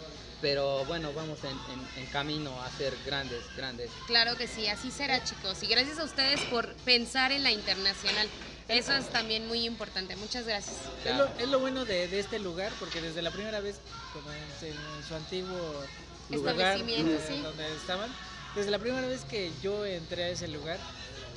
pero 0.43 0.83
bueno, 0.83 1.13
vamos 1.13 1.39
en, 1.45 1.51
en- 1.51 2.03
en 2.03 2.05
camino 2.11 2.51
a 2.61 2.69
ser 2.71 2.93
grandes, 3.05 3.39
grandes. 3.55 3.89
Claro 4.07 4.35
que 4.35 4.45
sí, 4.45 4.67
así 4.67 4.91
será, 4.91 5.23
chicos. 5.23 5.63
Y 5.63 5.67
gracias 5.67 5.97
a 5.99 6.03
ustedes 6.03 6.41
por 6.51 6.73
pensar 6.83 7.31
en 7.31 7.43
la 7.43 7.51
internacional. 7.51 8.27
Eso 8.67 8.91
es 8.93 9.07
también 9.07 9.47
muy 9.47 9.65
importante. 9.65 10.17
Muchas 10.17 10.45
gracias. 10.45 10.75
Es 11.05 11.15
lo, 11.15 11.27
es 11.39 11.47
lo 11.47 11.59
bueno 11.61 11.85
de, 11.85 12.09
de 12.09 12.19
este 12.19 12.39
lugar, 12.39 12.73
porque 12.77 12.99
desde 13.01 13.21
la 13.21 13.31
primera 13.31 13.61
vez, 13.61 13.77
como 14.11 14.29
en, 14.33 14.43
su- 14.59 14.65
en 14.65 15.07
su 15.07 15.15
antiguo 15.15 15.85
lugar 16.29 16.55
Establecimiento, 16.55 17.11
eh, 17.13 17.25
sí. 17.25 17.39
donde 17.41 17.75
estaban, 17.77 18.13
desde 18.53 18.69
la 18.69 18.79
primera 18.79 19.07
vez 19.07 19.21
que 19.23 19.49
yo 19.61 19.85
entré 19.85 20.25
a 20.25 20.29
ese 20.29 20.49
lugar, 20.49 20.77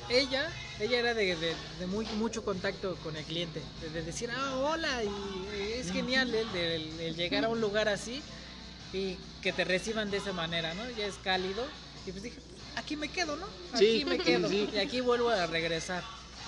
ella, 0.09 0.51
ella 0.81 0.99
era 0.99 1.13
de, 1.13 1.33
de- 1.37 1.55
de 1.79 1.87
muy, 1.87 2.05
mucho 2.17 2.43
contacto 2.43 2.97
con 3.03 3.15
el 3.15 3.23
cliente, 3.23 3.61
de, 3.81 3.89
de 3.89 4.01
decir, 4.03 4.29
ah, 4.35 4.57
hola, 4.57 5.01
y 5.05 5.71
es 5.79 5.93
genial 5.93 6.35
el, 6.35 6.53
el- 6.57 6.99
el 6.99 7.15
llegar 7.15 7.45
a 7.45 7.49
un 7.49 7.61
lugar 7.61 7.87
así 7.87 8.21
y 8.93 9.17
que 9.41 9.53
te 9.53 9.63
reciban 9.65 10.09
de 10.11 10.17
esa 10.17 10.33
manera, 10.33 10.73
¿no? 10.73 10.89
Ya 10.91 11.05
es 11.05 11.15
cálido, 11.23 11.65
y 12.05 12.11
pues 12.11 12.23
dije, 12.23 12.37
aquí 12.75 12.95
me 12.95 13.09
quedo, 13.09 13.35
¿no? 13.35 13.45
Aquí 13.73 13.99
Sí, 13.99 14.05
me 14.05 14.17
quedo, 14.17 14.49
sí. 14.49 14.69
y 14.73 14.77
aquí 14.77 15.01
vuelvo 15.01 15.29
a 15.29 15.45
regresar. 15.47 16.03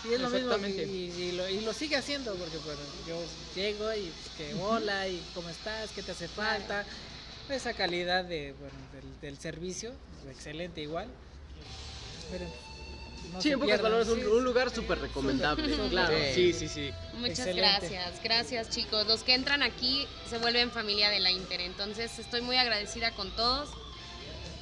Y 0.09 0.13
es 0.13 0.21
lo 0.21 0.29
mismo, 0.29 0.55
y, 0.65 1.33
lo, 1.33 1.49
y 1.49 1.59
lo 1.61 1.73
sigue 1.73 1.97
haciendo, 1.97 2.33
porque 2.35 2.57
bueno, 2.59 2.79
yo 3.05 3.21
llego 3.53 3.93
y 3.93 4.03
pues, 4.09 4.35
que 4.37 4.53
hola, 4.61 5.07
y 5.09 5.21
cómo 5.35 5.49
estás, 5.49 5.91
qué 5.91 6.01
te 6.01 6.13
hace 6.13 6.29
falta, 6.29 6.85
esa 7.49 7.73
calidad 7.73 8.23
de, 8.23 8.53
bueno, 8.53 8.75
del, 8.93 9.19
del 9.21 9.37
servicio, 9.41 9.91
excelente 10.29 10.81
igual. 10.81 11.07
Pero 12.31 12.45
no 13.33 13.41
Sí, 13.41 13.51
en 13.51 13.59
pocas 13.59 13.79
palabras, 13.79 14.07
un, 14.09 14.43
lugar 14.43 14.73
súper 14.73 14.99
recomendable. 14.99 15.75
Claro, 15.89 16.15
sí. 16.33 16.53
sí, 16.53 16.67
sí. 16.67 16.91
Muchas 17.13 17.39
Excelente. 17.39 17.61
gracias, 17.61 18.23
gracias 18.23 18.69
chicos. 18.69 19.07
Los 19.07 19.23
que 19.23 19.33
entran 19.33 19.63
aquí 19.63 20.07
se 20.29 20.37
vuelven 20.37 20.71
familia 20.71 21.09
de 21.09 21.19
la 21.19 21.31
Inter. 21.31 21.61
Entonces 21.61 22.17
estoy 22.19 22.41
muy 22.41 22.57
agradecida 22.57 23.11
con 23.11 23.31
todos 23.31 23.69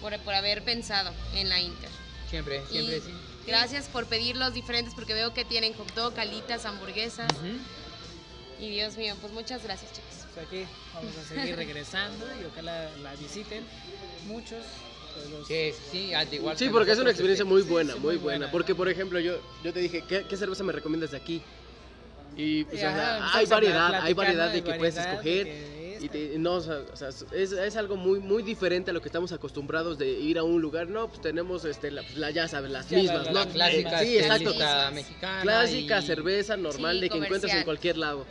por, 0.01 0.17
por 0.19 0.33
haber 0.33 0.63
pensado 0.63 1.11
en 1.35 1.49
la 1.49 1.59
Inter. 1.59 1.89
Siempre, 2.29 2.61
siempre 2.69 2.97
Y 2.97 3.01
sí. 3.01 3.11
Gracias 3.47 3.87
por 3.87 4.05
pedir 4.07 4.35
los 4.35 4.53
diferentes 4.53 4.93
porque 4.93 5.13
veo 5.13 5.33
que 5.33 5.45
tienen 5.45 5.73
hot 5.73 5.93
dog, 5.93 6.13
calitas, 6.13 6.65
hamburguesas. 6.65 7.31
Y 8.59 8.69
Dios 8.69 8.97
mío, 8.97 9.15
pues 9.21 9.31
muchas 9.31 9.63
gracias 9.63 9.93
chicos. 9.93 10.27
Pues 10.33 10.47
aquí 10.47 10.65
vamos 10.93 11.17
a 11.17 11.23
seguir 11.23 11.55
regresando 11.55 12.25
y 12.41 12.43
ojalá 12.43 12.89
la 13.01 13.15
visiten 13.15 13.63
muchos. 14.25 14.63
Los- 15.29 15.47
Sí, 15.47 15.71
sí, 15.91 16.13
al 16.13 16.31
igual 16.33 16.57
Sí, 16.57 16.65
que 16.65 16.71
porque 16.71 16.91
es 16.91 16.99
una 16.99 17.09
experiencia 17.09 17.45
muy 17.45 17.61
buena, 17.63 17.93
sí, 17.93 17.99
muy 17.99 18.15
muy 18.15 18.23
buena. 18.23 18.37
buena. 18.39 18.51
Porque, 18.51 18.75
por 18.75 18.89
ejemplo, 18.89 19.19
yo, 19.19 19.37
yo 19.63 19.73
te 19.73 19.79
dije, 19.79 20.03
¿qué, 20.07 20.25
qué 20.27 20.37
cerveza 20.37 20.63
me 20.63 20.73
recomiendas 20.73 21.11
de 21.11 21.17
aquí? 21.17 21.41
Y 22.35 22.63
pues, 22.65 22.75
Y, 22.75 22.85
o 22.85 22.89
sea, 22.89 23.33
hay 23.33 23.45
variedad, 23.45 23.93
hay 24.01 24.13
variedad 24.13 24.51
de 24.51 24.63
que 24.63 24.73
puedes 24.73 24.95
variedad 24.95 25.13
escoger. 25.13 25.77
Y 25.99 26.09
te- 26.09 26.37
no, 26.37 26.53
o 26.53 26.61
sea, 26.61 27.09
es, 27.33 27.51
es 27.51 27.75
algo 27.75 27.95
muy 27.95 28.19
muy 28.19 28.43
diferente 28.43 28.91
a 28.91 28.93
lo 28.93 29.01
que 29.01 29.07
estamos 29.07 29.31
acostumbrados 29.31 29.97
de 29.97 30.07
ir 30.11 30.37
a 30.37 30.43
un 30.43 30.61
lugar. 30.61 30.87
No, 30.87 31.07
pues 31.07 31.19
tenemos 31.21 31.65
este, 31.65 31.89
la, 31.89 32.03
pues, 32.03 32.15
la- 32.17 32.29
ya 32.29 32.47
sabes, 32.47 32.69
las 32.69 32.91
mismas, 32.91 33.25
la- 33.25 33.31
¿no? 33.31 33.39
La 33.39 33.47
clásica 33.47 33.99
Sí, 34.03 34.17
exacto. 34.19 34.53
mexicana. 34.93 35.41
Clásica 35.41 35.99
y- 35.99 36.05
cerveza 36.05 36.55
normal 36.55 36.97
Sí, 36.97 37.01
de 37.01 37.09
que 37.09 37.17
encuentras 37.17 37.51
en 37.55 37.63
cualquier 37.63 37.97
lado. 37.97 38.27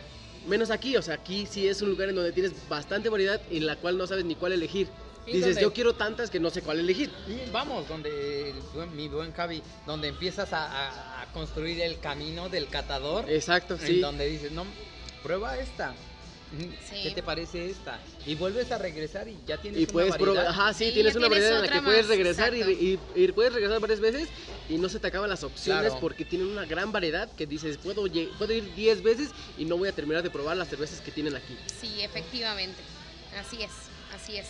Menos 0.46 0.70
aquí, 0.70 0.96
o 0.96 1.02
sea, 1.02 1.14
aquí 1.14 1.44
sí 1.50 1.66
es 1.66 1.82
un 1.82 1.88
lugar 1.90 2.08
en 2.08 2.14
donde 2.14 2.30
tienes 2.30 2.52
bastante 2.68 3.08
variedad 3.08 3.40
en 3.50 3.66
la 3.66 3.74
cual 3.74 3.98
no 3.98 4.06
sabes 4.06 4.24
ni 4.24 4.36
cuál 4.36 4.52
elegir. 4.52 4.86
¿Y 5.26 5.32
Dices, 5.32 5.58
yo 5.60 5.72
quiero 5.72 5.94
tantas 5.94 6.30
que 6.30 6.38
no 6.38 6.50
sé 6.50 6.62
cuál 6.62 6.78
elegir. 6.78 7.10
Y 7.26 7.50
Vamos, 7.50 7.88
donde 7.88 8.54
mi 8.94 9.08
buen 9.08 9.32
Javi, 9.32 9.60
donde 9.84 10.08
empiezas 10.08 10.52
a, 10.52 10.66
a- 10.66 11.22
a 11.22 11.26
construir 11.32 11.80
el 11.80 11.98
camino 11.98 12.48
del 12.48 12.68
catador, 12.68 13.28
Exacto, 13.28 13.74
en 13.74 13.80
sí. 13.80 14.00
donde 14.00 14.26
dices, 14.26 14.52
no, 14.52 14.64
prueba 15.22 15.58
esta. 15.58 15.90
Mm, 16.52 16.62
Sí. 16.88 17.02
¿Qué 17.02 17.10
te 17.10 17.24
parece 17.24 17.68
esta? 17.68 17.98
Y 18.24 18.36
vuelves 18.36 18.70
a 18.70 18.78
regresar 18.78 19.26
y 19.26 19.36
ya 19.48 19.56
tienes 19.58 19.80
Y 19.80 19.84
una 19.84 19.92
puedes 19.92 20.10
variedad. 20.10 20.32
probar, 20.34 20.46
ajá, 20.46 20.72
sí, 20.74 20.86
Sí, 20.86 20.92
tienes 20.92 21.16
una 21.16 21.26
tienes 21.28 21.44
variedad 21.50 21.64
en 21.64 21.70
la 21.70 21.76
que 21.76 21.84
puedes 21.84 22.06
regresar 22.06 22.54
y, 22.54 22.60
y- 22.62 23.00
y 23.16 23.32
puedes 23.32 23.52
regresar 23.52 23.80
varias 23.80 23.98
veces 23.98 24.28
y 24.68 24.78
no 24.78 24.88
se 24.88 25.00
te 25.00 25.08
acaban 25.08 25.28
las 25.28 25.42
opciones 25.42 25.86
Claro. 25.86 26.00
porque 26.00 26.24
tienen 26.24 26.46
una 26.46 26.64
gran 26.64 26.92
variedad 26.92 27.28
que 27.32 27.46
dices, 27.48 27.78
puedo, 27.78 28.04
puedo 28.38 28.52
ir 28.52 28.72
10 28.76 29.02
veces 29.02 29.30
y 29.58 29.64
no 29.64 29.76
voy 29.76 29.88
a 29.88 29.92
terminar 29.92 30.22
de 30.22 30.30
probar 30.30 30.56
las 30.56 30.68
cervezas 30.68 31.00
que 31.00 31.10
tienen 31.10 31.34
aquí. 31.34 31.56
Sí, 31.80 32.00
efectivamente. 32.00 32.80
Así 33.36 33.60
es, 33.64 33.72
así 34.14 34.36
es. 34.36 34.46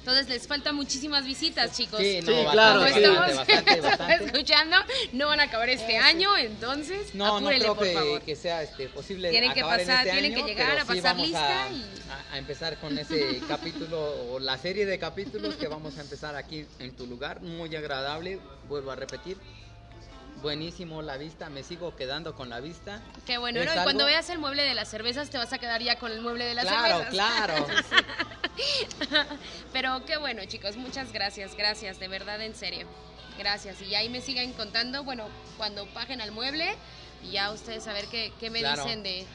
Entonces 0.00 0.28
les 0.28 0.46
faltan 0.46 0.74
muchísimas 0.76 1.24
visitas, 1.24 1.76
chicos. 1.76 2.00
Sí, 2.00 2.20
no, 2.22 2.26
Sí, 2.26 2.44
bastante, 2.44 2.52
claro, 2.52 2.80
Como 2.80 2.92
sí. 2.92 3.00
estamos 3.02 3.36
bastante, 3.36 3.80
bastante. 3.80 4.24
escuchando, 4.26 4.76
no 5.12 5.26
van 5.28 5.40
a 5.40 5.42
acabar 5.44 5.68
este 5.68 5.96
año, 5.96 6.36
entonces 6.36 7.14
No, 7.14 7.26
no 7.26 7.36
apúrenle, 7.36 7.58
creo 7.60 7.74
por 7.74 7.84
que, 7.86 7.92
favor. 7.94 8.20
que 8.22 8.36
sea 8.36 8.62
este, 8.62 8.88
posible 8.88 9.30
Tienen 9.30 9.52
que 9.52 9.60
acabar 9.60 9.80
en 9.80 9.86
pasar, 9.86 10.06
este 10.06 10.18
tienen 10.20 10.36
año, 10.38 10.46
que 10.46 10.52
llegar 10.54 10.78
a 10.78 10.82
sí 10.82 10.86
pasar 10.88 11.16
lista 11.16 11.64
a, 11.64 11.70
y- 11.72 11.84
a 12.32 12.38
empezar 12.38 12.78
con 12.78 12.96
ese 12.98 13.40
capítulo 13.48 14.00
o 14.32 14.38
la 14.38 14.56
serie 14.58 14.86
de 14.86 14.98
capítulos 14.98 15.54
que 15.56 15.66
vamos 15.68 15.98
a 15.98 16.00
empezar 16.02 16.36
aquí 16.36 16.66
en 16.78 16.94
tu 16.96 17.06
lugar, 17.06 17.40
muy 17.42 17.74
agradable, 17.74 18.38
vuelvo 18.68 18.90
a 18.92 18.96
repetir. 18.96 19.36
Buenísimo 20.42 21.00
la 21.02 21.16
vista, 21.16 21.48
me 21.48 21.62
sigo 21.62 21.96
quedando 21.96 22.34
con 22.34 22.50
la 22.50 22.60
vista. 22.60 23.00
Qué 23.26 23.38
bueno, 23.38 23.60
Es 23.60 23.66
¿no? 23.74 23.80
Y 23.80 23.84
cuando 23.84 24.04
veas 24.04 24.28
el 24.30 24.38
mueble 24.38 24.62
de 24.64 24.74
las 24.74 24.88
cervezas 24.88 25.30
te 25.30 25.38
vas 25.38 25.52
a 25.52 25.58
quedar 25.58 25.82
ya 25.82 25.98
con 25.98 26.12
el 26.12 26.20
mueble 26.20 26.44
de 26.44 26.54
las 26.54 26.66
Claro, 26.66 26.98
cervezas. 27.04 27.10
claro. 27.10 27.66
Pero 29.72 30.04
qué 30.04 30.16
bueno, 30.18 30.44
chicos, 30.46 30.76
muchas 30.76 31.12
gracias, 31.12 31.54
gracias, 31.56 31.98
de 31.98 32.08
verdad, 32.08 32.40
en 32.42 32.54
serio. 32.54 32.86
Gracias. 33.38 33.80
Y 33.82 33.94
ahí 33.94 34.08
me 34.08 34.20
sigan 34.20 34.52
contando, 34.52 35.04
bueno, 35.04 35.28
cuando 35.56 35.86
paguen 35.88 36.20
al 36.20 36.32
mueble 36.32 36.74
y 37.22 37.32
ya 37.32 37.50
ustedes 37.50 37.86
a 37.86 37.92
ver 37.92 38.06
qué, 38.06 38.32
qué 38.38 38.50
me 38.50 38.60
Claro. 38.60 38.84
dicen 38.84 39.02
de, 39.02 39.26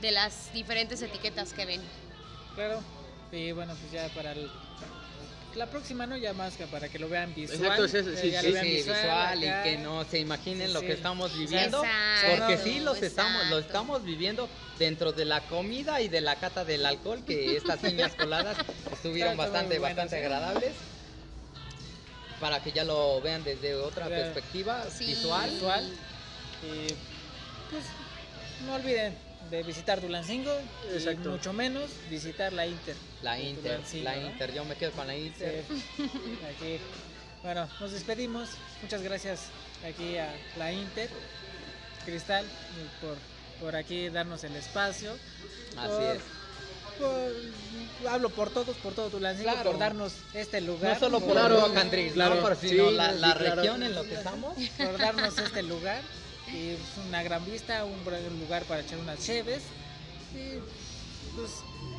de 0.00 0.10
las 0.12 0.52
diferentes 0.52 1.00
etiquetas 1.02 1.52
que 1.52 1.64
ven. 1.66 1.80
Claro. 2.54 2.80
Y 3.32 3.52
bueno, 3.52 3.74
pues 3.80 3.92
ya 3.92 4.08
para 4.14 4.32
el- 4.32 4.50
la 5.58 5.66
próxima, 5.68 6.06
¿no? 6.06 6.16
Ya 6.16 6.32
más 6.32 6.56
que 6.56 6.66
para 6.66 6.88
que 6.88 6.98
lo 6.98 7.08
vean 7.08 7.34
visual. 7.34 7.60
Exacto, 7.60 7.84
es 7.84 7.94
eso, 7.94 8.16
sí, 8.16 8.30
ya 8.30 8.40
sí, 8.40 8.52
Sí, 8.54 8.64
visual 8.64 9.44
y 9.44 9.52
que 9.62 9.78
no 9.78 10.04
se 10.04 10.18
imaginen 10.20 10.68
Sí, 10.68 10.72
lo 10.72 10.80
sí. 10.80 10.86
que 10.86 10.92
estamos 10.92 11.36
viviendo, 11.36 11.82
Exacto, 11.84 12.36
porque 12.36 12.56
sí 12.58 12.80
los 12.80 13.02
estamos, 13.02 13.46
lo 13.48 13.58
estamos 13.58 14.04
viviendo 14.04 14.48
dentro 14.78 15.12
de 15.12 15.24
la 15.24 15.42
comida 15.42 16.00
y 16.00 16.08
de 16.08 16.20
la 16.20 16.36
cata 16.36 16.64
del 16.64 16.86
alcohol, 16.86 17.24
que 17.24 17.56
estas 17.56 17.82
niñas 17.82 18.14
coladas 18.18 18.56
estuvieron 18.90 19.36
bastante, 19.36 19.78
bastante 19.78 20.16
agradables, 20.16 20.76
para 22.40 22.62
que 22.62 22.70
ya 22.70 22.84
lo 22.84 23.20
vean 23.20 23.42
desde 23.42 23.74
otra 23.74 24.06
Claro. 24.06 24.22
perspectiva 24.22 24.88
Sí. 24.90 25.06
visual. 25.06 25.50
Visual. 25.50 25.92
Y 26.62 26.88
pues 27.70 27.84
no 28.64 28.74
olviden 28.74 29.27
de 29.50 29.62
visitar 29.62 30.00
Tulancingo 30.00 30.52
y 30.90 30.94
Exacto. 30.96 31.30
mucho 31.30 31.52
menos 31.52 31.90
visitar 32.10 32.52
la 32.52 32.66
Inter. 32.66 32.96
La 33.22 33.38
Inter, 33.38 33.76
Tulancingo, 33.76 34.04
la 34.04 34.16
¿no? 34.16 34.26
Inter, 34.28 34.54
yo 34.54 34.64
me 34.64 34.74
quedo 34.76 34.92
con 34.92 35.06
la 35.06 35.16
Inter. 35.16 35.64
Sí. 35.68 35.82
Aquí 36.56 36.78
Bueno, 37.42 37.68
nos 37.80 37.92
despedimos. 37.92 38.50
Muchas 38.82 39.02
gracias 39.02 39.40
aquí 39.88 40.16
a 40.18 40.32
la 40.56 40.72
Inter, 40.72 41.08
Cristal, 42.04 42.44
por, 43.00 43.16
por 43.60 43.76
aquí 43.76 44.08
darnos 44.08 44.42
el 44.44 44.54
espacio. 44.56 45.12
Así 45.76 45.88
por- 45.88 46.02
es. 46.16 46.22
por- 46.98 48.08
hablo 48.10 48.30
por 48.30 48.50
todos, 48.50 48.76
por 48.78 48.92
todo 48.94 49.08
Tulancingo, 49.08 49.52
Claro. 49.52 49.70
por 49.70 49.78
darnos 49.78 50.12
este 50.34 50.60
lugar. 50.60 50.94
No 50.94 51.00
solo 51.00 51.20
por 51.20 51.32
Claro, 51.32 51.72
claro. 52.12 52.40
Por 52.42 52.56
sí, 52.56 52.70
sino 52.70 52.90
la, 52.90 53.12
sí, 53.12 53.18
la 53.20 53.34
claro. 53.36 53.54
región 53.62 53.82
en 53.84 53.94
lo 53.94 54.02
que 54.02 54.14
estamos. 54.14 54.56
por 54.76 54.98
darnos 54.98 55.38
este 55.38 55.62
lugar 55.62 56.00
es 56.52 56.78
una 57.08 57.22
gran 57.22 57.44
vista, 57.44 57.84
un 57.84 58.02
buen 58.04 58.40
lugar 58.40 58.64
para 58.64 58.80
echar 58.80 58.98
unas 58.98 59.18
cheves 59.24 59.62
y 60.34 60.58
pues 61.36 61.50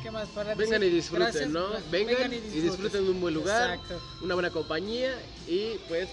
qué 0.02 0.10
más 0.10 0.28
para 0.30 0.54
Vengan 0.54 0.80
decir? 0.80 0.92
y 0.92 0.96
disfruten, 0.96 1.24
Gracias, 1.26 1.48
¿no? 1.50 1.68
pues, 1.70 1.90
Vengan, 1.90 2.32
y 2.32 2.38
disfruten 2.38 3.04
de 3.04 3.10
un 3.10 3.20
buen 3.20 3.34
lugar, 3.34 3.74
Exacto, 3.74 4.00
una 4.22 4.34
buena 4.34 4.50
compañía 4.50 5.14
y 5.46 5.78
pues 5.88 6.08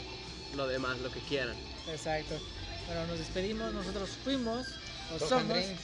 lo 0.55 0.67
demás, 0.67 0.97
lo 0.99 1.11
que 1.11 1.19
quieran. 1.21 1.55
exacto. 1.91 2.35
Bueno, 2.87 3.05
nos 3.07 3.19
despedimos, 3.19 3.73
nosotros 3.73 4.09
fuimos 4.23 4.65
o 5.13 5.19
Rock 5.19 5.21
and 5.21 5.29
somos 5.29 5.47
Drinks. 5.57 5.81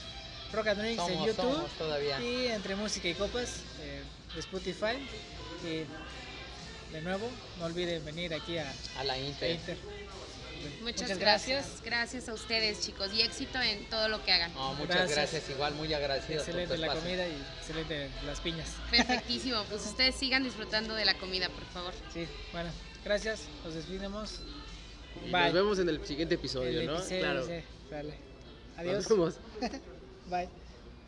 Rock 0.54 0.68
and 0.68 0.80
Drinks 0.82 1.10
en 1.10 1.26
YouTube 1.26 1.54
somos 1.54 1.72
todavía. 1.78 2.22
y 2.22 2.48
entre 2.48 2.76
música 2.76 3.08
y 3.10 3.14
copas 3.14 3.50
eh, 3.82 4.02
de 4.34 4.40
Spotify 4.40 4.98
y 5.66 5.84
de 6.94 7.02
nuevo 7.02 7.28
no 7.60 7.66
olviden 7.66 8.06
venir 8.06 8.34
aquí 8.34 8.58
a, 8.58 8.72
A 9.00 9.04
la 9.04 9.14
a 9.14 9.18
Inter. 9.18 9.60
Muchas, 10.81 11.18
gracias. 11.18 11.81
gracias. 11.84 12.30
a 12.30 12.34
ustedes, 12.34 12.81
chicos, 12.81 13.11
y 13.14 13.22
éxito 13.22 13.61
en 13.61 13.90
todo 13.90 14.07
lo 14.07 14.23
que 14.23 14.31
hagan. 14.31 14.53
No, 14.53 14.73
muchas 14.73 14.95
Gracias. 14.95 15.18
gracias. 15.31 15.49
igual 15.49 15.73
muy 15.76 15.88
tu 15.88 16.34
Excelente 16.34 16.77
la 16.77 16.94
comida 16.94 17.27
y 17.27 17.41
excelente 17.60 18.10
las 18.26 18.40
piñas. 18.40 18.69
Perfectísimo. 18.91 19.64
Pues 19.69 19.85
ustedes 19.85 20.15
sigan 20.15 20.44
disfrutando 20.44 20.94
de 20.95 21.06
la 21.06 21.14
comida, 21.15 21.49
por 21.49 21.65
favor. 21.65 21.94
Sí, 22.14 22.27
bueno, 22.52 22.69
gracias, 23.03 23.41
nos 23.64 23.73
despedimos. 23.73 24.40
Y 25.26 25.31
Bye. 25.31 25.44
Nos 25.44 25.53
vemos 25.53 25.80
en 25.80 25.90
el 25.90 26.06
siguiente 26.06 26.35
episodio, 26.35 26.80
El 26.80 26.88
¿no? 26.88 26.98
episodio, 26.98 27.19
claro. 27.19 27.45
sí, 27.45 27.53
sale. 27.90 28.10
Nos 28.10 28.80
Adiós. 28.80 29.10
vemos. 29.10 29.35
Bye. 30.30 30.62